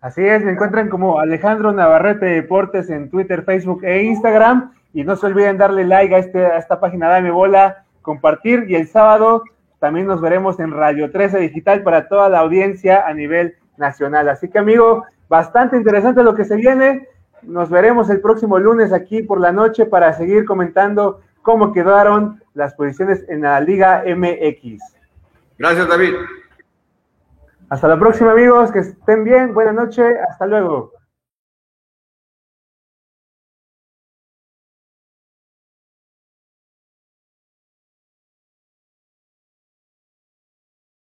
Así 0.00 0.22
es, 0.24 0.44
me 0.44 0.52
encuentran 0.52 0.88
como 0.88 1.20
Alejandro 1.20 1.72
Navarrete 1.72 2.26
Deportes 2.26 2.90
en 2.90 3.08
Twitter, 3.08 3.44
Facebook 3.44 3.84
e 3.84 4.02
Instagram. 4.02 4.72
Y 4.92 5.04
no 5.04 5.14
se 5.14 5.26
olviden 5.26 5.58
darle 5.58 5.84
like 5.84 6.14
a, 6.14 6.18
este, 6.18 6.44
a 6.44 6.58
esta 6.58 6.80
página 6.80 7.08
Dame 7.08 7.30
Bola, 7.30 7.84
compartir 8.02 8.64
y 8.68 8.74
el 8.74 8.88
sábado 8.88 9.44
también 9.78 10.06
nos 10.06 10.20
veremos 10.20 10.58
en 10.58 10.72
Radio 10.72 11.12
13 11.12 11.38
Digital 11.38 11.84
para 11.84 12.08
toda 12.08 12.28
la 12.28 12.40
audiencia 12.40 13.06
a 13.06 13.14
nivel 13.14 13.54
nacional. 13.76 14.28
Así 14.28 14.48
que 14.48 14.58
amigo, 14.58 15.04
bastante 15.28 15.76
interesante 15.76 16.24
lo 16.24 16.34
que 16.34 16.44
se 16.44 16.56
viene. 16.56 17.06
Nos 17.42 17.70
veremos 17.70 18.10
el 18.10 18.20
próximo 18.20 18.58
lunes 18.58 18.92
aquí 18.92 19.22
por 19.22 19.40
la 19.40 19.52
noche 19.52 19.86
para 19.86 20.12
seguir 20.14 20.44
comentando 20.46 21.20
cómo 21.42 21.72
quedaron 21.72 22.42
las 22.54 22.74
posiciones 22.74 23.24
en 23.28 23.42
la 23.42 23.60
Liga 23.60 24.04
MX. 24.06 24.82
Gracias, 25.58 25.88
David. 25.88 26.14
Hasta 27.68 27.88
la 27.88 27.98
próxima, 27.98 28.32
amigos. 28.32 28.72
Que 28.72 28.80
estén 28.80 29.24
bien. 29.24 29.54
Buenas 29.54 29.74
noches. 29.74 30.16
Hasta 30.28 30.46
luego. 30.46 30.92